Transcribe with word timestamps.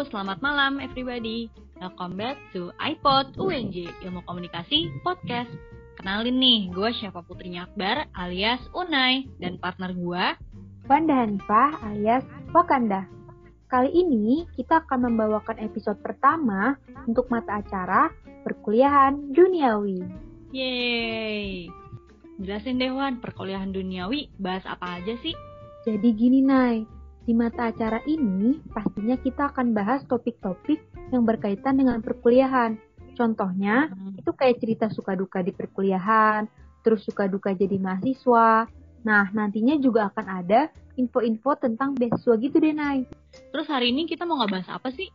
Halo, 0.00 0.16
selamat 0.16 0.40
malam 0.40 0.80
everybody. 0.80 1.52
Welcome 1.76 2.16
back 2.16 2.40
to 2.56 2.72
iPod 2.80 3.36
UNJ, 3.36 3.84
Ilmu 4.00 4.24
Komunikasi 4.24 4.88
Podcast. 5.04 5.52
Kenalin 6.00 6.40
nih, 6.40 6.72
gue 6.72 6.88
Syafa 6.96 7.20
Putrinya 7.20 7.68
Akbar 7.68 8.08
alias 8.16 8.64
Unai 8.72 9.28
dan 9.36 9.60
partner 9.60 9.92
gue 9.92 10.24
Wanda 10.88 11.20
Hanifah 11.20 11.84
alias 11.84 12.24
Wakanda. 12.48 13.04
Kali 13.68 13.92
ini 13.92 14.48
kita 14.56 14.88
akan 14.88 15.12
membawakan 15.12 15.60
episode 15.60 16.00
pertama 16.00 16.80
untuk 17.04 17.28
mata 17.28 17.60
acara 17.60 18.08
perkuliahan 18.48 19.36
duniawi. 19.36 20.00
Yeay. 20.48 21.68
Jelasin 22.40 22.80
deh 22.80 22.88
Wan, 22.88 23.20
perkuliahan 23.20 23.68
duniawi 23.68 24.32
bahas 24.40 24.64
apa 24.64 24.96
aja 24.96 25.12
sih? 25.20 25.36
Jadi 25.84 26.08
gini 26.16 26.40
Nay, 26.40 26.88
di 27.30 27.38
mata 27.38 27.70
acara 27.70 28.02
ini 28.10 28.58
pastinya 28.74 29.14
kita 29.14 29.54
akan 29.54 29.70
bahas 29.70 30.02
topik-topik 30.10 30.82
yang 31.14 31.22
berkaitan 31.22 31.78
dengan 31.78 32.02
perkuliahan. 32.02 32.74
Contohnya, 33.14 33.86
Hmm. 33.86 34.18
itu 34.18 34.34
kayak 34.34 34.58
cerita 34.58 34.90
suka 34.90 35.14
duka 35.14 35.38
di 35.38 35.54
perkuliahan, 35.54 36.50
terus 36.82 37.06
suka 37.06 37.30
duka 37.30 37.54
jadi 37.54 37.78
mahasiswa. 37.78 38.66
Nah, 39.06 39.30
nantinya 39.30 39.78
juga 39.78 40.10
akan 40.10 40.26
ada 40.42 40.74
info-info 40.98 41.54
tentang 41.54 41.94
beasiswa 41.94 42.34
gitu 42.34 42.58
deh, 42.58 42.74
Nay. 42.74 43.06
Terus 43.54 43.70
hari 43.70 43.94
ini 43.94 44.10
kita 44.10 44.26
mau 44.26 44.42
ngebahas 44.42 44.82
apa 44.82 44.90
sih? 44.90 45.06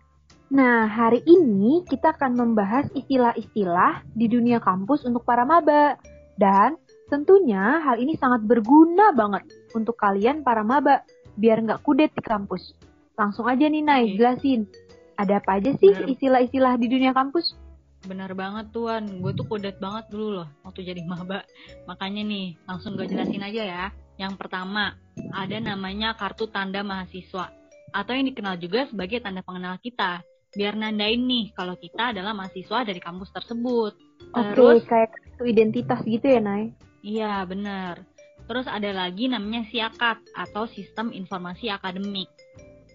Nah, 0.56 0.88
hari 0.88 1.20
ini 1.28 1.84
kita 1.84 2.16
akan 2.16 2.32
membahas 2.40 2.88
istilah-istilah 2.96 4.08
di 4.16 4.32
dunia 4.32 4.64
kampus 4.64 5.04
untuk 5.04 5.28
para 5.28 5.44
maba. 5.44 6.00
Dan 6.40 6.80
tentunya 7.12 7.84
hal 7.84 8.00
ini 8.00 8.16
sangat 8.16 8.44
berguna 8.48 9.12
banget 9.12 9.44
untuk 9.76 10.00
kalian 10.00 10.44
para 10.44 10.64
maba, 10.64 11.04
biar 11.36 11.64
nggak 11.64 11.84
kudet 11.84 12.12
di 12.16 12.24
kampus. 12.24 12.76
Langsung 13.16 13.48
aja 13.48 13.64
nih, 13.68 13.84
Nay, 13.84 14.20
jelasin. 14.20 14.68
Ada 15.16 15.40
apa 15.40 15.64
aja 15.64 15.72
sih 15.80 15.92
istilah-istilah 16.12 16.76
di 16.76 16.88
dunia 16.92 17.16
kampus? 17.16 17.56
Bener 18.04 18.36
banget 18.36 18.70
tuan, 18.76 19.24
gue 19.24 19.32
tuh 19.32 19.48
kudet 19.48 19.80
banget 19.80 20.12
dulu 20.12 20.44
loh 20.44 20.48
waktu 20.68 20.84
jadi 20.84 21.02
maba. 21.08 21.48
Makanya 21.88 22.22
nih, 22.28 22.60
langsung 22.68 23.00
gue 23.00 23.08
jelasin 23.08 23.42
aja 23.42 23.64
ya. 23.64 23.86
Yang 24.20 24.36
pertama, 24.36 25.00
ada 25.32 25.58
namanya 25.64 26.14
kartu 26.20 26.52
tanda 26.52 26.84
mahasiswa. 26.84 27.52
Atau 27.96 28.12
yang 28.12 28.28
dikenal 28.28 28.60
juga 28.60 28.86
sebagai 28.92 29.24
tanda 29.24 29.40
pengenal 29.40 29.80
kita. 29.80 30.20
Biar 30.56 30.76
nandain 30.76 31.20
nih 31.20 31.52
kalau 31.56 31.76
kita 31.80 32.16
adalah 32.16 32.36
mahasiswa 32.36 32.84
dari 32.84 33.00
kampus 33.00 33.32
tersebut. 33.32 33.96
Oke, 34.36 34.52
Terus, 34.56 34.84
kayak 34.88 35.10
kartu 35.16 35.44
identitas 35.48 36.00
gitu 36.04 36.28
ya, 36.28 36.40
Nay? 36.44 36.76
iya 37.06 37.46
bener. 37.46 38.02
Terus 38.46 38.70
ada 38.70 38.94
lagi 38.94 39.26
namanya 39.26 39.66
siakat 39.70 40.22
atau 40.38 40.70
sistem 40.70 41.10
informasi 41.10 41.74
akademik. 41.74 42.30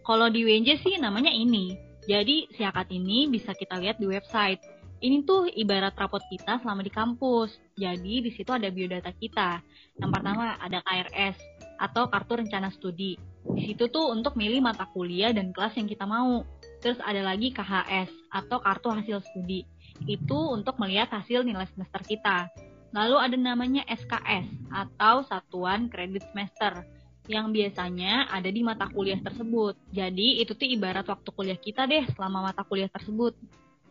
Kalau 0.06 0.30
di 0.30 0.46
UNJ 0.46 0.82
sih 0.82 0.94
namanya 0.98 1.30
ini. 1.30 1.74
Jadi 2.06 2.50
siakat 2.56 2.90
ini 2.90 3.28
bisa 3.28 3.52
kita 3.54 3.78
lihat 3.78 4.00
di 4.00 4.06
website. 4.08 4.62
Ini 5.00 5.24
tuh 5.24 5.48
ibarat 5.48 5.96
rapot 5.96 6.20
kita 6.28 6.60
selama 6.60 6.84
di 6.84 6.92
kampus. 6.92 7.56
Jadi 7.76 8.20
di 8.20 8.30
situ 8.34 8.52
ada 8.52 8.68
biodata 8.68 9.12
kita. 9.16 9.60
Yang 9.96 10.10
pertama 10.12 10.56
ada 10.60 10.78
KRS 10.84 11.36
atau 11.80 12.08
kartu 12.12 12.40
rencana 12.40 12.68
studi. 12.68 13.16
Di 13.56 13.72
situ 13.72 13.88
tuh 13.88 14.12
untuk 14.12 14.36
milih 14.36 14.60
mata 14.60 14.84
kuliah 14.92 15.32
dan 15.32 15.56
kelas 15.56 15.72
yang 15.80 15.88
kita 15.88 16.04
mau. 16.04 16.44
Terus 16.84 17.00
ada 17.00 17.20
lagi 17.24 17.52
KHS 17.52 18.12
atau 18.28 18.60
kartu 18.60 18.92
hasil 18.92 19.24
studi. 19.32 19.64
Itu 20.04 20.52
untuk 20.52 20.76
melihat 20.80 21.12
hasil 21.12 21.44
nilai 21.44 21.68
semester 21.72 22.00
kita. 22.04 22.48
Lalu 22.90 23.16
ada 23.22 23.36
namanya 23.38 23.82
SKS 23.86 24.50
atau 24.70 25.22
Satuan 25.22 25.86
Kredit 25.86 26.26
Semester 26.34 26.82
yang 27.30 27.54
biasanya 27.54 28.26
ada 28.26 28.50
di 28.50 28.66
mata 28.66 28.90
kuliah 28.90 29.22
tersebut. 29.22 29.78
Jadi 29.94 30.42
itu 30.42 30.50
tuh 30.58 30.66
ibarat 30.66 31.06
waktu 31.06 31.28
kuliah 31.30 31.58
kita 31.58 31.86
deh 31.86 32.02
selama 32.18 32.50
mata 32.50 32.66
kuliah 32.66 32.90
tersebut. 32.90 33.38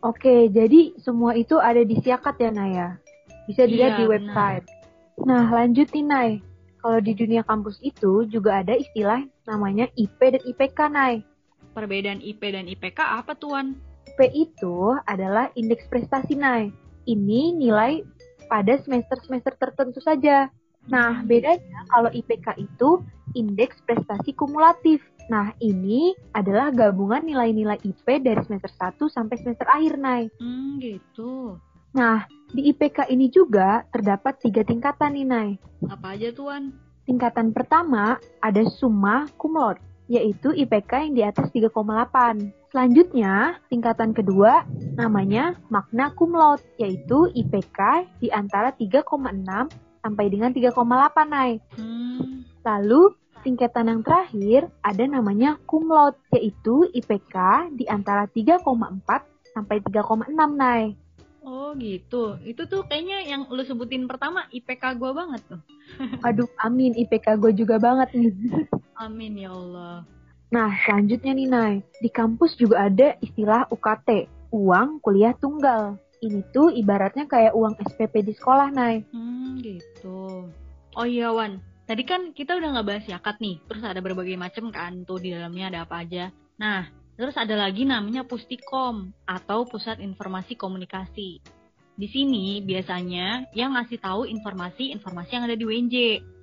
Oke, 0.04 0.48
jadi 0.52 0.96
semua 1.00 1.36
itu 1.36 1.56
ada 1.56 1.80
di 1.80 1.96
siakat 2.00 2.36
ya, 2.40 2.50
Nay 2.52 2.72
ya? 2.76 2.88
Bisa 3.48 3.64
Iya, 3.64 3.68
dilihat 3.68 3.92
di 4.00 4.04
website. 4.08 4.64
Nah, 5.24 5.44
lanjut 5.48 5.88
nih, 5.92 6.04
Nay. 6.04 6.30
Kalau 6.80 7.00
di 7.04 7.12
dunia 7.12 7.44
kampus 7.44 7.76
itu 7.84 8.24
juga 8.28 8.64
ada 8.64 8.72
istilah 8.72 9.20
namanya 9.44 9.88
IP 9.96 10.16
dan 10.16 10.40
IPK, 10.40 10.78
Nay. 10.88 11.14
Perbedaan 11.76 12.24
IP 12.24 12.40
dan 12.40 12.64
IPK 12.68 13.00
apa 13.00 13.36
tuan? 13.36 13.76
IP 14.08 14.20
itu 14.32 14.96
adalah 15.04 15.52
indeks 15.52 15.84
prestasi, 15.92 16.32
Nay. 16.36 16.72
Ini 17.04 17.52
nilai 17.56 18.00
pada 18.50 18.74
semester-semester 18.82 19.54
tertentu 19.54 20.02
saja. 20.02 20.50
Nah, 20.90 21.22
bedanya 21.22 21.86
kalau 21.94 22.10
IPK 22.10 22.58
itu 22.58 22.98
indeks 23.38 23.78
prestasi 23.86 24.34
kumulatif. 24.34 24.98
Nah, 25.30 25.54
ini 25.62 26.18
adalah 26.34 26.74
gabungan 26.74 27.22
nilai-nilai 27.22 27.78
IP 27.86 28.02
dari 28.18 28.42
semester 28.42 28.72
1 28.98 29.06
sampai 29.06 29.36
semester 29.38 29.66
akhir, 29.70 29.94
Nay. 29.94 30.26
Hmm 30.42 30.82
gitu. 30.82 31.54
Nah, 31.94 32.26
di 32.50 32.70
IPK 32.74 33.06
ini 33.14 33.30
juga 33.30 33.86
terdapat 33.94 34.42
tiga 34.42 34.66
tingkatan 34.66 35.14
nih, 35.14 35.26
Nay. 35.26 35.48
Apa 35.86 36.18
aja 36.18 36.34
tuan? 36.34 36.74
Tingkatan 37.06 37.54
pertama 37.54 38.18
ada 38.42 38.62
summa 38.66 39.26
cum 39.38 39.58
laude, 39.58 39.82
yaitu 40.10 40.50
IPK 40.50 41.06
yang 41.06 41.14
di 41.14 41.22
atas 41.22 41.54
3,8. 41.54 42.74
Selanjutnya, 42.74 43.62
tingkatan 43.70 44.10
kedua 44.10 44.66
namanya 44.98 45.54
magna 45.70 46.10
cum 46.18 46.34
laude, 46.34 46.66
yaitu 46.82 47.30
IPK 47.30 48.10
di 48.18 48.26
antara 48.34 48.74
3,6 48.74 49.06
sampai 50.02 50.26
dengan 50.26 50.50
3,8, 50.50 51.30
Nay. 51.30 51.62
Hmm, 51.78 52.42
Lalu, 52.66 53.14
tingkatan 53.46 53.86
yang 53.88 54.00
terakhir 54.02 54.60
ada 54.82 55.04
namanya 55.06 55.56
cum 55.64 55.86
laude, 55.86 56.18
yaitu 56.34 56.90
IPK 56.90 57.70
di 57.78 57.86
antara 57.86 58.26
3,4 58.26 58.66
sampai 59.54 59.78
3,6, 59.78 60.34
Nay. 60.58 60.98
Oh 61.44 61.72
gitu. 61.76 62.38
Itu 62.44 62.66
tuh 62.66 62.84
kayaknya 62.86 63.24
yang 63.26 63.48
lu 63.48 63.62
sebutin 63.64 64.06
pertama 64.06 64.46
IPK 64.52 64.96
gua 65.00 65.12
banget 65.12 65.42
tuh. 65.48 65.60
Aduh, 66.26 66.48
amin. 66.62 66.94
IPK 66.94 67.36
gue 67.40 67.52
juga 67.54 67.76
banget 67.80 68.14
nih. 68.14 68.32
Amin 68.96 69.34
ya 69.38 69.50
Allah. 69.52 70.04
Nah, 70.50 70.70
selanjutnya 70.82 71.32
nih, 71.34 71.48
Nay. 71.48 71.74
Di 72.02 72.10
kampus 72.10 72.58
juga 72.58 72.90
ada 72.90 73.14
istilah 73.22 73.70
UKT, 73.70 74.26
uang 74.50 74.98
kuliah 74.98 75.34
tunggal. 75.38 75.94
Ini 76.20 76.42
tuh 76.50 76.74
ibaratnya 76.74 77.24
kayak 77.24 77.54
uang 77.54 77.78
SPP 77.78 78.26
di 78.26 78.34
sekolah, 78.34 78.68
Nay. 78.74 79.06
Hmm, 79.14 79.62
gitu. 79.62 80.50
Oh 80.98 81.06
iya, 81.06 81.30
Wan. 81.30 81.62
Tadi 81.86 82.02
kan 82.06 82.34
kita 82.34 82.58
udah 82.58 82.76
nggak 82.76 82.86
bahas 82.86 83.06
yakat 83.06 83.38
nih. 83.38 83.62
Terus 83.66 83.82
ada 83.86 84.02
berbagai 84.02 84.34
macam 84.34 84.70
kan 84.74 85.06
tuh 85.06 85.22
di 85.22 85.30
dalamnya 85.34 85.70
ada 85.70 85.78
apa 85.86 86.02
aja. 86.02 86.34
Nah, 86.58 86.86
terus 87.16 87.34
ada 87.38 87.54
lagi 87.56 87.86
namanya 87.86 88.26
Pustikom 88.26 89.14
atau 89.26 89.66
Pusat 89.66 90.02
Informasi 90.02 90.58
Komunikasi. 90.58 91.42
Di 91.96 92.08
sini 92.08 92.64
biasanya 92.64 93.50
yang 93.52 93.76
ngasih 93.76 94.00
tahu 94.00 94.24
informasi-informasi 94.28 95.30
yang 95.30 95.44
ada 95.46 95.56
di 95.56 95.64
WNJ. 95.66 95.96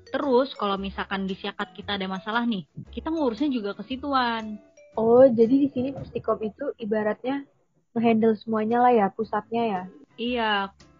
Terus 0.08 0.56
kalau 0.56 0.80
misalkan 0.80 1.28
di 1.28 1.36
siakat 1.36 1.76
kita 1.76 2.00
ada 2.00 2.08
masalah 2.08 2.48
nih, 2.48 2.64
kita 2.94 3.12
ngurusnya 3.12 3.52
juga 3.52 3.76
ke 3.76 3.84
situan. 3.84 4.56
Oh, 4.96 5.28
jadi 5.28 5.68
di 5.68 5.70
sini 5.70 5.90
Pustikom 5.92 6.40
itu 6.42 6.72
ibaratnya 6.80 7.44
ngehandle 7.94 8.38
semuanya 8.40 8.82
lah 8.82 8.94
ya, 8.94 9.08
pusatnya 9.12 9.64
ya. 9.66 9.84
Iya, 10.18 10.54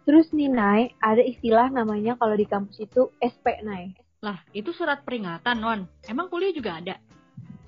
Terus 0.08 0.32
nih, 0.32 0.48
Nay, 0.48 0.96
ada 1.04 1.20
istilah 1.20 1.68
namanya 1.68 2.16
kalau 2.16 2.32
di 2.40 2.48
kampus 2.48 2.80
itu 2.80 3.12
SP, 3.20 3.60
Nay. 3.60 3.92
lah 4.24 4.40
itu 4.56 4.72
surat 4.72 5.04
peringatan, 5.04 5.60
Wan. 5.60 5.84
Emang 6.08 6.32
kuliah 6.32 6.56
juga 6.56 6.80
ada? 6.80 6.96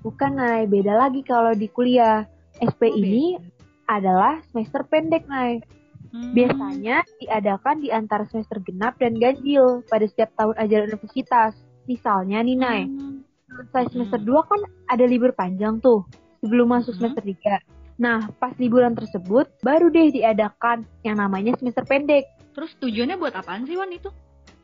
Bukan, 0.00 0.36
Nay. 0.36 0.64
Beda 0.66 0.96
lagi 0.96 1.20
kalau 1.20 1.52
di 1.52 1.68
kuliah. 1.68 2.24
SP 2.60 2.92
Oh, 2.92 2.96
ini 2.96 3.40
adalah 3.88 4.40
semester 4.52 4.84
pendek, 4.84 5.24
Nay. 5.28 5.64
Hmm. 6.10 6.34
Biasanya 6.34 7.06
diadakan 7.22 7.80
di 7.80 7.88
antara 7.94 8.26
semester 8.28 8.58
genap 8.60 8.98
dan 8.98 9.14
ganjil 9.16 9.86
pada 9.86 10.04
setiap 10.04 10.34
tahun 10.34 10.58
ajaran 10.58 10.90
universitas. 10.92 11.54
Misalnya 11.86 12.42
nih, 12.42 12.56
Nay, 12.58 12.80
Hmm. 12.84 13.22
selesai 13.46 13.94
semester 13.94 14.20
2 14.20 14.42
kan 14.44 14.60
ada 14.90 15.04
libur 15.06 15.32
panjang 15.32 15.78
tuh 15.78 16.04
sebelum 16.42 16.68
masuk 16.68 16.98
Hmm. 16.98 17.14
semester 17.14 17.24
3. 17.24 17.54
Nah, 18.00 18.32
pas 18.40 18.56
liburan 18.56 18.96
tersebut 18.96 19.46
baru 19.60 19.92
deh 19.92 20.08
diadakan 20.10 20.88
yang 21.04 21.20
namanya 21.20 21.52
semester 21.60 21.84
pendek. 21.84 22.24
Terus 22.56 22.72
tujuannya 22.80 23.20
buat 23.20 23.36
apaan 23.36 23.68
sih, 23.68 23.76
Wan 23.76 23.92
itu? 23.92 24.08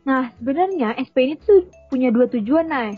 Nah, 0.08 0.32
sebenarnya 0.40 0.96
SP 0.96 1.16
ini 1.28 1.34
tuh 1.38 1.68
punya 1.92 2.08
dua 2.08 2.26
tujuan, 2.26 2.66
Nay. 2.66 2.96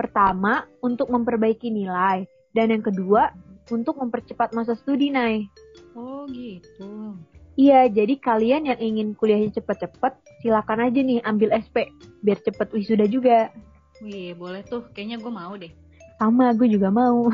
Pertama, 0.00 0.64
untuk 0.80 1.12
memperbaiki 1.12 1.68
nilai. 1.68 2.24
Dan 2.56 2.72
yang 2.72 2.80
kedua, 2.80 3.36
untuk 3.68 4.00
mempercepat 4.00 4.56
masa 4.56 4.72
studi, 4.72 5.12
Nay. 5.12 5.44
Oh 5.92 6.24
gitu. 6.32 7.20
Iya, 7.60 7.92
jadi 7.92 8.16
kalian 8.16 8.72
yang 8.72 8.80
ingin 8.80 9.12
kuliahnya 9.12 9.60
cepet-cepet, 9.60 10.40
silakan 10.40 10.88
aja 10.88 11.04
nih 11.04 11.20
ambil 11.20 11.52
SP, 11.52 11.92
biar 12.24 12.40
cepet 12.40 12.72
wisuda 12.72 13.04
juga. 13.04 13.52
Wih, 14.00 14.32
boleh 14.32 14.64
tuh. 14.64 14.88
Kayaknya 14.96 15.20
gue 15.20 15.32
mau 15.36 15.52
deh. 15.60 15.68
Sama, 16.16 16.56
gue 16.56 16.72
juga 16.72 16.88
mau. 16.88 17.28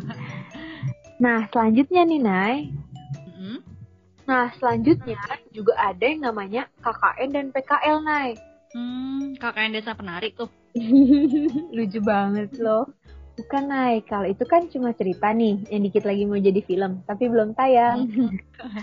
nah, 1.24 1.48
selanjutnya 1.48 2.04
nih, 2.04 2.20
Nay. 2.20 2.56
Mm-mm. 3.32 3.64
Nah, 4.28 4.52
selanjutnya 4.60 5.16
juga 5.48 5.72
ada 5.80 6.04
yang 6.04 6.20
namanya 6.28 6.68
KKN 6.84 7.28
dan 7.32 7.46
PKL, 7.48 7.98
Nay. 8.04 8.36
Hmm, 8.76 9.32
KKN 9.40 9.72
Desa 9.72 9.96
Penari 9.96 10.36
tuh. 10.36 10.52
Lucu 11.76 12.00
banget 12.00 12.52
loh. 12.58 12.88
Bukan 13.32 13.64
naik, 13.72 14.12
kalau 14.12 14.28
itu 14.28 14.44
kan 14.44 14.68
cuma 14.68 14.92
cerita 14.92 15.32
nih, 15.32 15.56
yang 15.72 15.88
dikit 15.88 16.04
lagi 16.04 16.28
mau 16.28 16.36
jadi 16.36 16.60
film, 16.68 17.00
tapi 17.08 17.32
belum 17.32 17.56
tayang. 17.56 18.04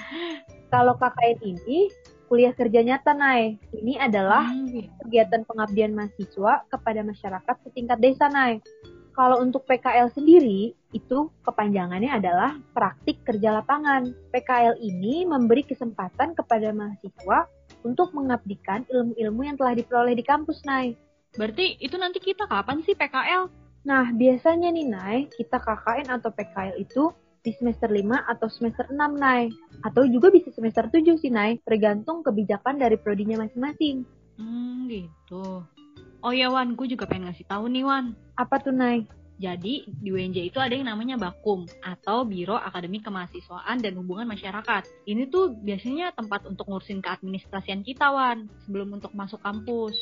kalau 0.74 0.98
KKN 0.98 1.38
ini, 1.46 1.94
kuliah 2.26 2.54
kerja 2.54 2.82
nyata 2.82 3.14
naik. 3.14 3.62
Ini 3.74 4.02
adalah 4.02 4.50
Hmm, 4.50 4.70
gitu. 4.74 4.90
kegiatan 5.06 5.46
pengabdian 5.46 5.94
mahasiswa 5.94 6.66
kepada 6.66 7.02
masyarakat 7.06 7.56
setingkat 7.66 7.98
desa 8.02 8.26
naik. 8.30 8.66
Kalau 9.14 9.42
untuk 9.44 9.68
PKL 9.68 10.10
sendiri, 10.16 10.74
itu 10.96 11.28
kepanjangannya 11.44 12.08
adalah 12.08 12.56
praktik 12.72 13.20
kerja 13.28 13.60
lapangan. 13.60 14.16
PKL 14.32 14.80
ini 14.80 15.28
memberi 15.28 15.62
kesempatan 15.68 16.34
kepada 16.34 16.72
mahasiswa 16.72 17.46
untuk 17.84 18.16
mengabdikan 18.16 18.88
ilmu-ilmu 18.88 19.42
yang 19.44 19.58
telah 19.60 19.76
diperoleh 19.76 20.16
di 20.16 20.24
kampus, 20.24 20.64
Nay. 20.64 20.96
Berarti 21.38 21.78
itu 21.78 21.96
nanti 22.00 22.18
kita 22.18 22.50
kapan 22.50 22.82
sih 22.82 22.98
PKL? 22.98 23.50
Nah, 23.86 24.12
biasanya 24.12 24.74
nih, 24.74 24.88
Nay, 24.90 25.18
kita 25.32 25.62
KKN 25.62 26.08
atau 26.20 26.30
PKL 26.34 26.76
itu 26.82 27.14
di 27.40 27.56
semester 27.56 27.88
5 27.88 28.28
atau 28.28 28.48
semester 28.52 28.86
6, 28.92 28.98
Nay. 29.16 29.54
Atau 29.86 30.04
juga 30.10 30.34
bisa 30.34 30.52
semester 30.52 30.92
7 30.92 31.16
sih, 31.16 31.32
Nay, 31.32 31.62
tergantung 31.64 32.26
kebijakan 32.26 32.82
dari 32.82 33.00
prodinya 33.00 33.40
masing-masing. 33.46 34.04
Hmm, 34.36 34.90
gitu. 34.92 35.64
Oh 36.20 36.34
ya 36.36 36.52
Wan, 36.52 36.76
gue 36.76 36.88
juga 36.92 37.08
pengen 37.08 37.32
ngasih 37.32 37.48
tahu 37.48 37.72
nih 37.72 37.88
Wan. 37.88 38.12
Apa 38.36 38.60
tuh, 38.60 38.76
Nay? 38.76 39.08
Jadi 39.40 39.88
di 39.88 40.12
UNJ 40.12 40.52
itu 40.52 40.60
ada 40.60 40.76
yang 40.76 40.92
namanya 40.92 41.16
Bakum 41.16 41.64
atau 41.80 42.28
Biro 42.28 42.60
Akademik 42.60 43.08
Kemahasiswaan 43.08 43.80
dan 43.80 43.96
Hubungan 43.96 44.28
Masyarakat. 44.28 44.84
Ini 45.08 45.32
tuh 45.32 45.56
biasanya 45.64 46.12
tempat 46.12 46.44
untuk 46.44 46.68
ngurusin 46.68 47.00
keadministrasian 47.00 47.80
kita 47.88 48.12
Wan 48.12 48.52
sebelum 48.68 49.00
untuk 49.00 49.16
masuk 49.16 49.40
kampus. 49.40 49.96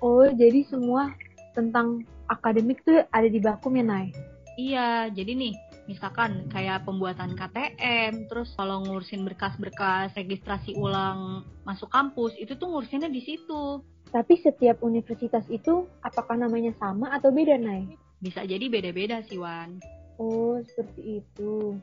Oh, 0.00 0.24
jadi 0.24 0.64
semua 0.64 1.12
tentang 1.52 2.08
akademik 2.32 2.80
tuh 2.88 3.04
ada 3.12 3.28
di 3.28 3.36
Bakum 3.36 3.76
ya, 3.76 3.84
Nay? 3.84 4.16
Iya, 4.56 5.12
jadi 5.12 5.36
nih 5.36 5.54
misalkan 5.84 6.48
kayak 6.48 6.88
pembuatan 6.88 7.36
KTM, 7.36 8.30
terus 8.30 8.54
kalau 8.56 8.80
ngurusin 8.86 9.26
berkas-berkas 9.28 10.16
registrasi 10.16 10.72
ulang 10.78 11.44
masuk 11.68 11.92
kampus 11.92 12.32
itu 12.40 12.56
tuh 12.56 12.72
ngurusinnya 12.72 13.12
di 13.12 13.20
situ. 13.20 13.84
Tapi 14.08 14.40
setiap 14.40 14.80
universitas 14.80 15.44
itu 15.52 15.86
apakah 16.00 16.34
namanya 16.34 16.72
sama 16.80 17.12
atau 17.12 17.28
beda, 17.28 17.60
Nay? 17.60 17.94
Bisa 18.24 18.42
jadi 18.48 18.72
beda-beda 18.72 19.20
sih 19.28 19.36
Wan. 19.36 19.78
Oh, 20.16 20.56
seperti 20.64 21.22
itu. 21.22 21.76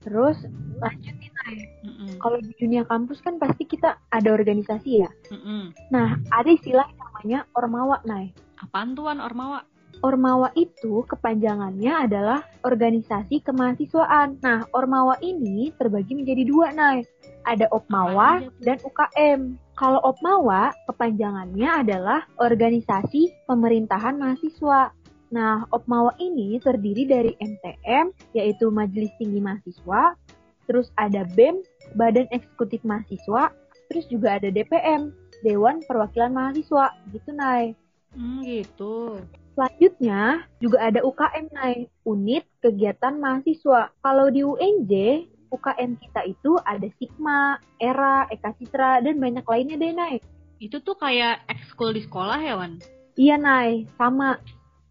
Terus 0.00 0.36
lanjut 0.80 1.14
nih, 1.20 1.30
Nay. 1.30 1.56
Mm-mm, 1.84 2.10
Kalau 2.16 2.38
di 2.40 2.52
dunia 2.56 2.82
kampus 2.88 3.20
kan 3.20 3.36
pasti 3.36 3.68
kita 3.68 4.00
ada 4.08 4.28
organisasi 4.32 4.90
ya. 5.04 5.10
mm-mm. 5.28 5.76
Nah, 5.92 6.16
ada 6.32 6.48
istilah 6.48 6.88
yang 6.88 7.00
namanya 7.00 7.38
ormawa, 7.52 8.00
Nay. 8.08 8.32
Apaan 8.60 8.96
tuh 8.96 9.08
Wan 9.08 9.20
Ormawa? 9.20 9.64
Ormawa 10.00 10.48
itu 10.56 11.04
kepanjangannya 11.04 12.08
adalah 12.08 12.40
organisasi 12.64 13.44
kemahasiswaan. 13.44 14.40
Nah, 14.40 14.64
Ormawa 14.72 15.20
ini 15.20 15.76
terbagi 15.76 16.16
menjadi 16.16 16.48
dua, 16.48 16.72
Nay. 16.72 17.04
Ada 17.44 17.68
Opmawa 17.72 18.40
aja 18.40 18.48
dan 18.64 18.78
UKM. 18.80 19.40
Kalau 19.76 20.00
Opmawa, 20.04 20.72
kepanjangannya 20.88 21.68
adalah 21.84 22.24
Organisasi 22.36 23.32
Pemerintahan 23.48 24.16
Mahasiswa. 24.16 24.92
Nah, 25.30 25.66
Opmawa 25.70 26.14
ini 26.18 26.58
terdiri 26.58 27.06
dari 27.06 27.32
MTM, 27.38 28.10
yaitu 28.34 28.70
Majelis 28.70 29.14
Tinggi 29.16 29.38
Mahasiswa, 29.38 30.18
terus 30.66 30.90
ada 30.98 31.22
BEM, 31.38 31.62
Badan 31.94 32.26
Eksekutif 32.34 32.82
Mahasiswa, 32.82 33.54
terus 33.90 34.06
juga 34.10 34.38
ada 34.38 34.50
DPM, 34.50 35.14
Dewan 35.46 35.82
Perwakilan 35.86 36.34
Mahasiswa, 36.34 36.94
gitu, 37.14 37.30
Nay. 37.30 37.78
Hmm, 38.10 38.42
gitu. 38.42 39.22
Selanjutnya 39.54 40.46
juga 40.62 40.78
ada 40.82 41.02
UKM 41.02 41.46
naik, 41.52 41.90
unit 42.06 42.46
kegiatan 42.62 43.18
mahasiswa. 43.18 43.90
Kalau 44.02 44.26
di 44.30 44.46
UNJ, 44.46 45.26
UKM 45.50 45.98
kita 45.98 46.20
itu 46.26 46.54
ada 46.62 46.86
Sigma, 46.98 47.58
ERA, 47.82 48.26
Eka 48.30 48.54
Citra, 48.58 49.02
dan 49.02 49.18
banyak 49.18 49.44
lainnya 49.46 49.76
deh 49.76 49.92
naik. 49.94 50.22
Itu 50.62 50.78
tuh 50.80 50.94
kayak 50.96 51.44
ekskul 51.50 51.92
di 51.92 52.02
sekolah 52.06 52.38
ya 52.38 52.54
Wan? 52.56 52.78
Iya 53.18 53.36
Nay, 53.36 53.90
sama. 53.98 54.38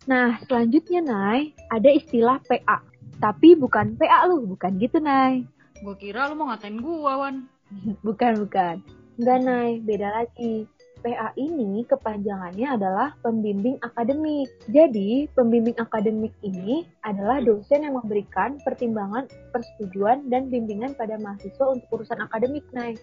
Nah, 0.09 0.41
selanjutnya 0.49 1.05
Nay, 1.05 1.53
ada 1.69 1.85
istilah 1.93 2.41
PA. 2.49 2.81
Tapi 3.21 3.53
bukan 3.53 3.93
PA 3.93 4.25
lu, 4.25 4.49
bukan 4.49 4.81
gitu 4.81 4.97
Nay. 4.97 5.45
Gue 5.85 5.93
kira 6.01 6.25
lu 6.25 6.33
mau 6.33 6.49
ngatain 6.49 6.81
gua 6.81 7.13
Wan. 7.21 7.45
Bukan, 8.01 8.41
bukan. 8.41 8.81
Enggak 9.21 9.39
Nay, 9.45 9.77
beda 9.85 10.09
lagi. 10.09 10.65
PA 11.05 11.29
ini 11.37 11.85
kepanjangannya 11.85 12.65
adalah 12.65 13.13
pembimbing 13.21 13.77
akademik. 13.85 14.49
Jadi, 14.73 15.29
pembimbing 15.37 15.77
akademik 15.77 16.33
ini 16.41 16.89
adalah 17.05 17.37
dosen 17.45 17.85
yang 17.85 17.93
memberikan 17.93 18.57
pertimbangan, 18.65 19.29
persetujuan, 19.53 20.33
dan 20.33 20.49
bimbingan 20.49 20.97
pada 20.97 21.21
mahasiswa 21.21 21.69
untuk 21.69 22.01
urusan 22.01 22.25
akademik, 22.25 22.65
Nay. 22.73 22.97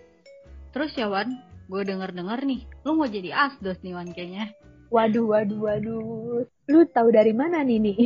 Terus 0.75 0.99
ya 0.99 1.07
Wan, 1.07 1.39
gue 1.71 1.83
denger-denger 1.87 2.43
nih, 2.43 2.67
lu 2.83 2.99
mau 2.99 3.07
jadi 3.07 3.31
asdos 3.47 3.79
nih 3.87 3.95
Wan 3.95 4.11
kayaknya. 4.11 4.51
Waduh, 4.91 5.27
waduh, 5.27 5.59
waduh. 5.59 6.47
Lu 6.71 6.81
tahu 6.91 7.09
dari 7.11 7.35
mana 7.35 7.63
nih, 7.67 7.79
nih? 7.83 7.97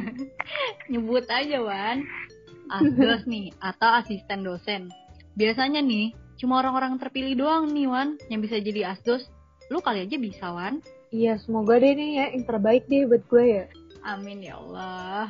Nyebut 0.92 1.24
aja 1.28 1.58
Wan. 1.60 2.04
Asdos 2.72 3.24
nih, 3.32 3.52
atau 3.60 3.90
asisten 4.00 4.40
dosen. 4.44 4.88
Biasanya 5.36 5.84
nih, 5.84 6.16
cuma 6.40 6.60
orang-orang 6.64 6.96
terpilih 6.96 7.36
doang 7.36 7.72
nih 7.72 7.88
Wan 7.88 8.16
yang 8.32 8.40
bisa 8.40 8.56
jadi 8.60 8.96
asdos. 8.96 9.28
Lu 9.68 9.84
kali 9.84 10.04
aja 10.04 10.16
bisa 10.16 10.52
Wan. 10.52 10.80
Iya, 11.12 11.36
semoga 11.36 11.76
deh 11.76 11.92
nih 11.92 12.10
ya, 12.16 12.26
yang 12.32 12.44
terbaik 12.48 12.88
deh 12.88 13.04
buat 13.04 13.24
gue 13.28 13.44
ya. 13.44 13.64
Amin 14.02 14.40
ya 14.40 14.56
Allah. 14.56 15.28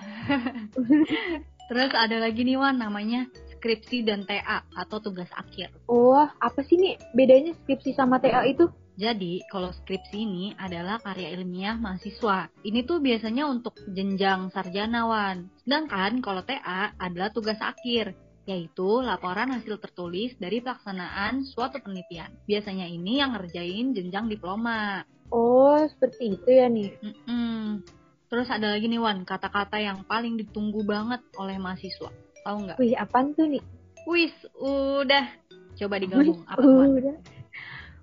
Terus 1.69 1.93
ada 1.95 2.17
lagi 2.23 2.47
nih 2.47 2.59
Wan 2.59 2.79
namanya 2.79 3.27
skripsi 3.59 4.03
dan 4.03 4.27
TA 4.27 4.67
atau 4.75 4.99
tugas 4.99 5.31
akhir. 5.39 5.71
Oh, 5.87 6.27
apa 6.43 6.61
sih 6.67 6.75
nih 6.75 6.99
bedanya 7.15 7.55
skripsi 7.63 7.95
sama 7.95 8.19
TA 8.19 8.43
itu? 8.43 8.67
Jadi, 8.93 9.41
kalau 9.49 9.73
skripsi 9.73 10.19
ini 10.21 10.53
adalah 10.61 11.01
karya 11.01 11.33
ilmiah 11.33 11.81
mahasiswa. 11.81 12.53
Ini 12.61 12.85
tuh 12.85 13.01
biasanya 13.01 13.49
untuk 13.49 13.81
jenjang 13.89 14.53
sarjana, 14.53 15.09
Wan. 15.09 15.49
Sedangkan 15.65 16.21
kalau 16.21 16.45
TA 16.45 16.93
adalah 17.01 17.33
tugas 17.33 17.57
akhir, 17.65 18.13
yaitu 18.45 19.01
laporan 19.01 19.55
hasil 19.55 19.81
tertulis 19.81 20.37
dari 20.37 20.61
pelaksanaan 20.61 21.47
suatu 21.47 21.81
penelitian. 21.81 22.37
Biasanya 22.45 22.85
ini 22.85 23.23
yang 23.23 23.33
ngerjain 23.33 23.97
jenjang 23.97 24.29
diploma. 24.29 25.09
Oh, 25.33 25.81
seperti 25.89 26.37
itu 26.37 26.51
ya 26.53 26.69
nih. 26.69 26.93
Mm-mm. 27.01 27.81
Terus 28.29 28.49
ada 28.53 28.77
lagi 28.77 28.93
nih, 28.93 29.01
Wan, 29.01 29.25
kata-kata 29.25 29.81
yang 29.81 30.05
paling 30.05 30.37
ditunggu 30.37 30.85
banget 30.85 31.25
oleh 31.41 31.57
mahasiswa. 31.57 32.13
Tahu 32.45 32.57
nggak? 32.69 32.77
Wih, 32.77 32.93
apaan 32.97 33.33
tuh 33.33 33.49
nih? 33.49 33.65
Wis, 34.05 34.35
udah. 34.61 35.33
Coba 35.81 35.97
digabung. 35.97 36.45
Apa 36.45 36.61
tuh, 36.61 36.77
Wan? 36.77 36.93
Udah. 36.97 37.17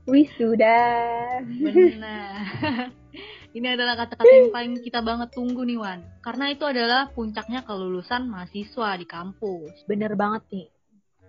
Wih, 0.07 0.29
sudah. 0.37 1.43
Benar. 1.43 2.91
Ini 3.57 3.65
adalah 3.73 3.97
kata-kata 3.97 4.29
yang 4.29 4.53
paling 4.53 4.73
kita 4.85 5.01
banget 5.01 5.33
tunggu 5.33 5.65
nih 5.65 5.81
Wan. 5.81 6.05
Karena 6.21 6.53
itu 6.53 6.69
adalah 6.69 7.09
puncaknya 7.09 7.65
kelulusan 7.65 8.29
mahasiswa 8.29 8.93
di 8.93 9.09
kampus. 9.09 9.73
Bener 9.89 10.13
banget 10.13 10.45
nih. 10.53 10.67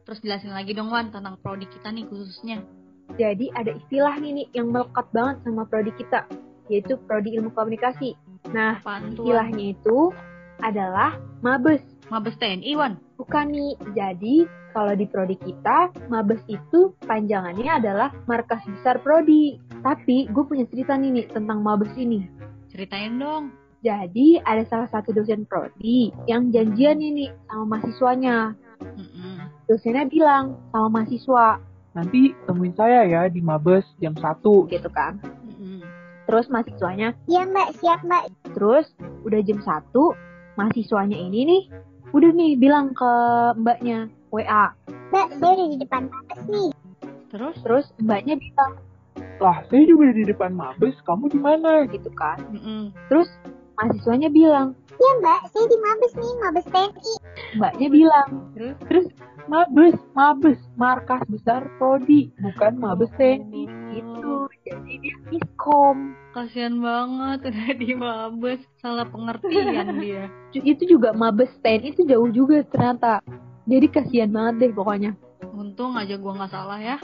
Terus 0.05 0.21
jelasin 0.21 0.53
lagi 0.53 0.77
dong 0.77 0.93
Wan 0.93 1.09
tentang 1.09 1.41
prodi 1.41 1.65
kita 1.65 1.89
nih 1.89 2.05
khususnya. 2.05 2.61
Jadi 3.17 3.49
ada 3.57 3.73
istilah 3.73 4.21
nih, 4.21 4.33
nih 4.37 4.47
yang 4.53 4.69
melekat 4.69 5.09
banget 5.17 5.37
sama 5.49 5.65
prodi 5.65 5.97
kita, 5.97 6.29
yaitu 6.69 7.01
prodi 7.09 7.41
ilmu 7.41 7.57
komunikasi. 7.57 8.15
Nah, 8.53 8.79
Apaan? 8.79 9.17
Wan? 9.17 9.17
istilahnya 9.17 9.65
itu 9.73 10.13
adalah 10.61 11.17
mabes. 11.41 11.83
Mabes 12.11 12.35
TNI 12.43 12.75
Wan. 12.75 12.99
Bukan 13.15 13.55
nih. 13.55 13.79
Jadi 13.95 14.37
kalau 14.75 14.95
di 14.99 15.07
prodi 15.07 15.39
kita, 15.39 15.95
mabes 16.11 16.43
itu 16.51 16.91
panjangannya 17.07 17.71
adalah 17.71 18.11
markas 18.27 18.63
besar 18.67 18.99
prodi. 18.99 19.63
Tapi 19.81 20.27
gue 20.27 20.45
punya 20.45 20.67
cerita 20.67 20.99
nih, 20.99 21.11
nih 21.15 21.27
tentang 21.31 21.63
mabes 21.63 21.95
ini. 21.95 22.27
Ceritain 22.69 23.17
dong. 23.17 23.55
Jadi 23.81 24.37
ada 24.45 24.67
salah 24.69 24.91
satu 24.93 25.15
dosen 25.15 25.49
prodi 25.49 26.13
yang 26.29 26.53
janjian 26.53 27.01
nih, 27.01 27.11
nih 27.15 27.31
sama 27.49 27.79
mahasiswanya. 27.79 28.53
Mm-mm. 28.83 29.49
Dosennya 29.71 30.05
bilang 30.11 30.59
sama 30.75 31.01
mahasiswa 31.01 31.63
Nanti 31.91 32.31
temuin 32.47 32.71
saya 32.79 33.03
ya 33.03 33.27
di 33.27 33.43
Mabes 33.43 33.83
jam 33.99 34.15
1. 34.15 34.39
gitu 34.71 34.89
kan. 34.95 35.19
Terus 36.31 36.47
mahasiswanya 36.47 37.19
Iya 37.27 37.43
mbak, 37.51 37.75
siap 37.83 38.07
mbak. 38.07 38.31
Terus 38.55 38.87
udah 39.27 39.41
jam 39.43 39.59
1, 39.59 39.91
mahasiswanya 40.55 41.19
ini 41.19 41.41
nih 41.43 41.63
udah 42.11 42.31
nih 42.35 42.59
bilang 42.59 42.91
ke 42.95 43.13
mbaknya 43.59 44.11
WA. 44.35 44.75
Mbak, 45.11 45.29
saya 45.39 45.53
udah 45.55 45.69
di 45.71 45.79
depan 45.79 46.03
kampus 46.07 46.41
nih. 46.51 46.71
Terus? 47.31 47.57
Terus 47.63 47.87
mbaknya 48.03 48.35
bilang 48.39 48.73
Lah, 49.41 49.65
saya 49.73 49.89
juga 49.89 50.13
di 50.13 50.29
depan 50.29 50.53
Mabes, 50.53 51.01
kamu 51.09 51.33
di 51.33 51.41
mana? 51.41 51.89
gitu 51.89 52.13
kan. 52.13 52.37
Mm-mm. 52.53 52.93
Terus 53.09 53.29
mahasiswanya 53.81 54.29
bilang, 54.29 54.77
Iya 55.01 55.13
mbak, 55.25 55.41
saya 55.49 55.65
di 55.65 55.79
Mabes 55.81 56.13
nih, 56.13 56.33
Mabes 56.45 56.67
TNI. 56.69 57.13
mbaknya 57.57 57.89
bilang, 57.89 58.29
Terus? 58.53 59.09
Mabes, 59.49 59.97
Mabes, 60.13 60.61
markas 60.77 61.25
besar 61.33 61.65
prodi, 61.81 62.29
bukan 62.45 62.77
Mabes 62.77 63.09
TNI. 63.17 63.65
gitu. 63.91 64.47
Jadi 64.63 64.93
dia 65.03 65.17
miskom. 65.33 66.15
Kasian 66.31 66.79
banget 66.79 67.51
udah 67.51 67.69
di 67.75 67.91
mabes, 67.91 68.61
salah 68.79 69.03
pengertian 69.09 69.99
dia. 70.05 70.31
Itu 70.55 70.87
juga 70.87 71.11
Mabes 71.11 71.51
10 71.65 71.91
itu 71.91 72.07
jauh 72.07 72.31
juga 72.31 72.63
ternyata. 72.71 73.19
Jadi 73.67 73.87
kasihan 73.91 74.31
banget 74.31 74.55
deh 74.63 74.73
pokoknya. 74.77 75.17
Untung 75.51 75.97
aja 75.97 76.15
gua 76.21 76.33
nggak 76.37 76.53
salah 76.53 76.79
ya. 76.81 76.97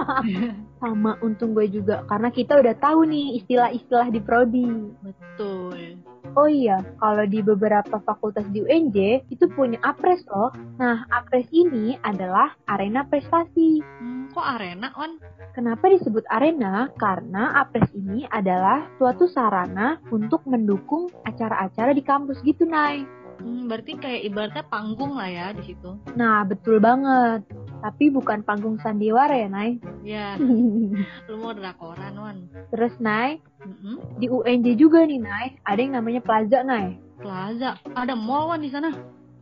Sama 0.82 1.18
untung 1.24 1.56
gue 1.56 1.66
juga 1.72 2.04
karena 2.06 2.28
kita 2.30 2.60
udah 2.60 2.74
tahu 2.78 3.08
nih 3.08 3.42
istilah-istilah 3.42 4.08
di 4.12 4.20
prodi. 4.20 4.68
Betul. 5.02 5.98
Oh 6.34 6.50
iya, 6.50 6.82
kalau 6.98 7.24
di 7.24 7.40
beberapa 7.40 8.02
fakultas 8.02 8.44
di 8.50 8.60
UNJ 8.60 9.24
itu 9.30 9.44
punya 9.54 9.78
apres 9.86 10.20
loh. 10.26 10.50
Nah, 10.76 11.06
apres 11.08 11.46
ini 11.54 11.94
adalah 12.02 12.52
arena 12.66 13.06
prestasi. 13.06 13.80
Hmm, 13.80 14.28
kok 14.34 14.44
arena, 14.44 14.90
Wan? 14.98 15.22
Kenapa 15.54 15.88
disebut 15.88 16.26
arena? 16.28 16.90
Karena 16.98 17.56
apres 17.62 17.88
ini 17.94 18.26
adalah 18.28 18.84
suatu 19.00 19.30
sarana 19.30 20.02
untuk 20.12 20.44
mendukung 20.44 21.08
acara-acara 21.24 21.94
di 21.96 22.02
kampus 22.04 22.42
gitu, 22.44 22.68
Nay. 22.68 23.06
Hmm, 23.40 23.68
berarti 23.68 23.92
kayak 24.00 24.22
ibaratnya 24.26 24.64
panggung 24.66 25.16
lah 25.16 25.28
ya 25.28 25.46
di 25.52 25.62
situ. 25.72 26.00
Nah, 26.16 26.42
betul 26.46 26.80
banget. 26.80 27.44
Tapi 27.76 28.08
bukan 28.08 28.40
panggung 28.42 28.80
sandiwara 28.80 29.36
ya, 29.36 29.48
Nay. 29.52 29.78
Ya, 30.00 30.34
lu 31.28 31.36
mau 31.36 31.52
drakoran, 31.52 32.16
Wan. 32.16 32.48
Terus, 32.72 32.96
Nay, 32.98 33.38
Mm-mm. 33.62 34.00
di 34.16 34.26
UNJ 34.32 34.80
juga 34.80 35.04
nih, 35.04 35.20
Nay. 35.20 35.46
Ada 35.68 35.80
yang 35.84 35.94
namanya 36.00 36.24
plaza, 36.24 36.64
Nay. 36.64 36.96
Plaza, 37.20 37.76
ada 37.92 38.16
mall 38.16 38.48
Wan 38.48 38.64
di 38.64 38.72
sana. 38.72 38.90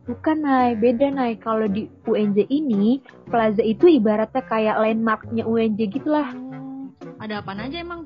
Bukan, 0.05 0.37
Nay. 0.43 0.75
Beda, 0.75 1.07
Nay. 1.09 1.39
Kalau 1.39 1.65
di 1.65 1.87
UNJ 2.05 2.45
ini, 2.51 2.99
plaza 3.31 3.63
itu 3.63 3.87
ibaratnya 3.87 4.43
kayak 4.45 4.83
landmarknya 4.83 5.47
UNJ 5.47 5.79
gitu 5.89 6.11
lah. 6.11 6.29
Oh, 6.35 6.91
ada 7.23 7.39
apa 7.39 7.55
aja 7.55 7.81
emang? 7.81 8.03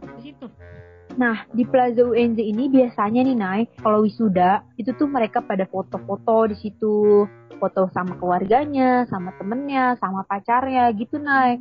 Nah, 1.18 1.48
di 1.56 1.66
Plaza 1.66 2.06
UNJ 2.06 2.38
ini 2.44 2.70
biasanya 2.70 3.22
nih, 3.26 3.38
Nay, 3.38 3.62
kalau 3.82 4.06
wisuda, 4.06 4.62
itu 4.78 4.94
tuh 4.94 5.10
mereka 5.10 5.42
pada 5.42 5.66
foto-foto 5.66 6.52
di 6.52 6.58
situ. 6.60 7.26
Foto 7.60 7.92
sama 7.92 8.16
keluarganya, 8.16 9.04
sama 9.12 9.36
temennya, 9.36 10.00
sama 10.00 10.24
pacarnya, 10.24 10.88
gitu, 10.96 11.20
Nay. 11.20 11.60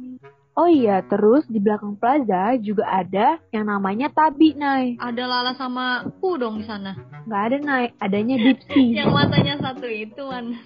Oh 0.58 0.66
iya, 0.66 1.06
terus 1.06 1.46
di 1.46 1.62
belakang 1.62 1.94
plaza 2.02 2.58
juga 2.58 2.82
ada 2.90 3.38
yang 3.54 3.70
namanya 3.70 4.10
Tabi, 4.10 4.58
Nay. 4.58 4.98
Ada 4.98 5.22
Lala 5.22 5.54
sama 5.54 6.02
Pu 6.18 6.34
dong 6.34 6.58
di 6.58 6.66
sana. 6.66 6.98
Nggak 7.30 7.42
ada, 7.46 7.56
Nay. 7.62 7.84
Adanya 8.02 8.34
Dipsy. 8.34 8.90
Yang 8.98 9.10
matanya 9.14 9.54
satu 9.62 9.86
itu, 9.86 10.18
Wan. 10.18 10.58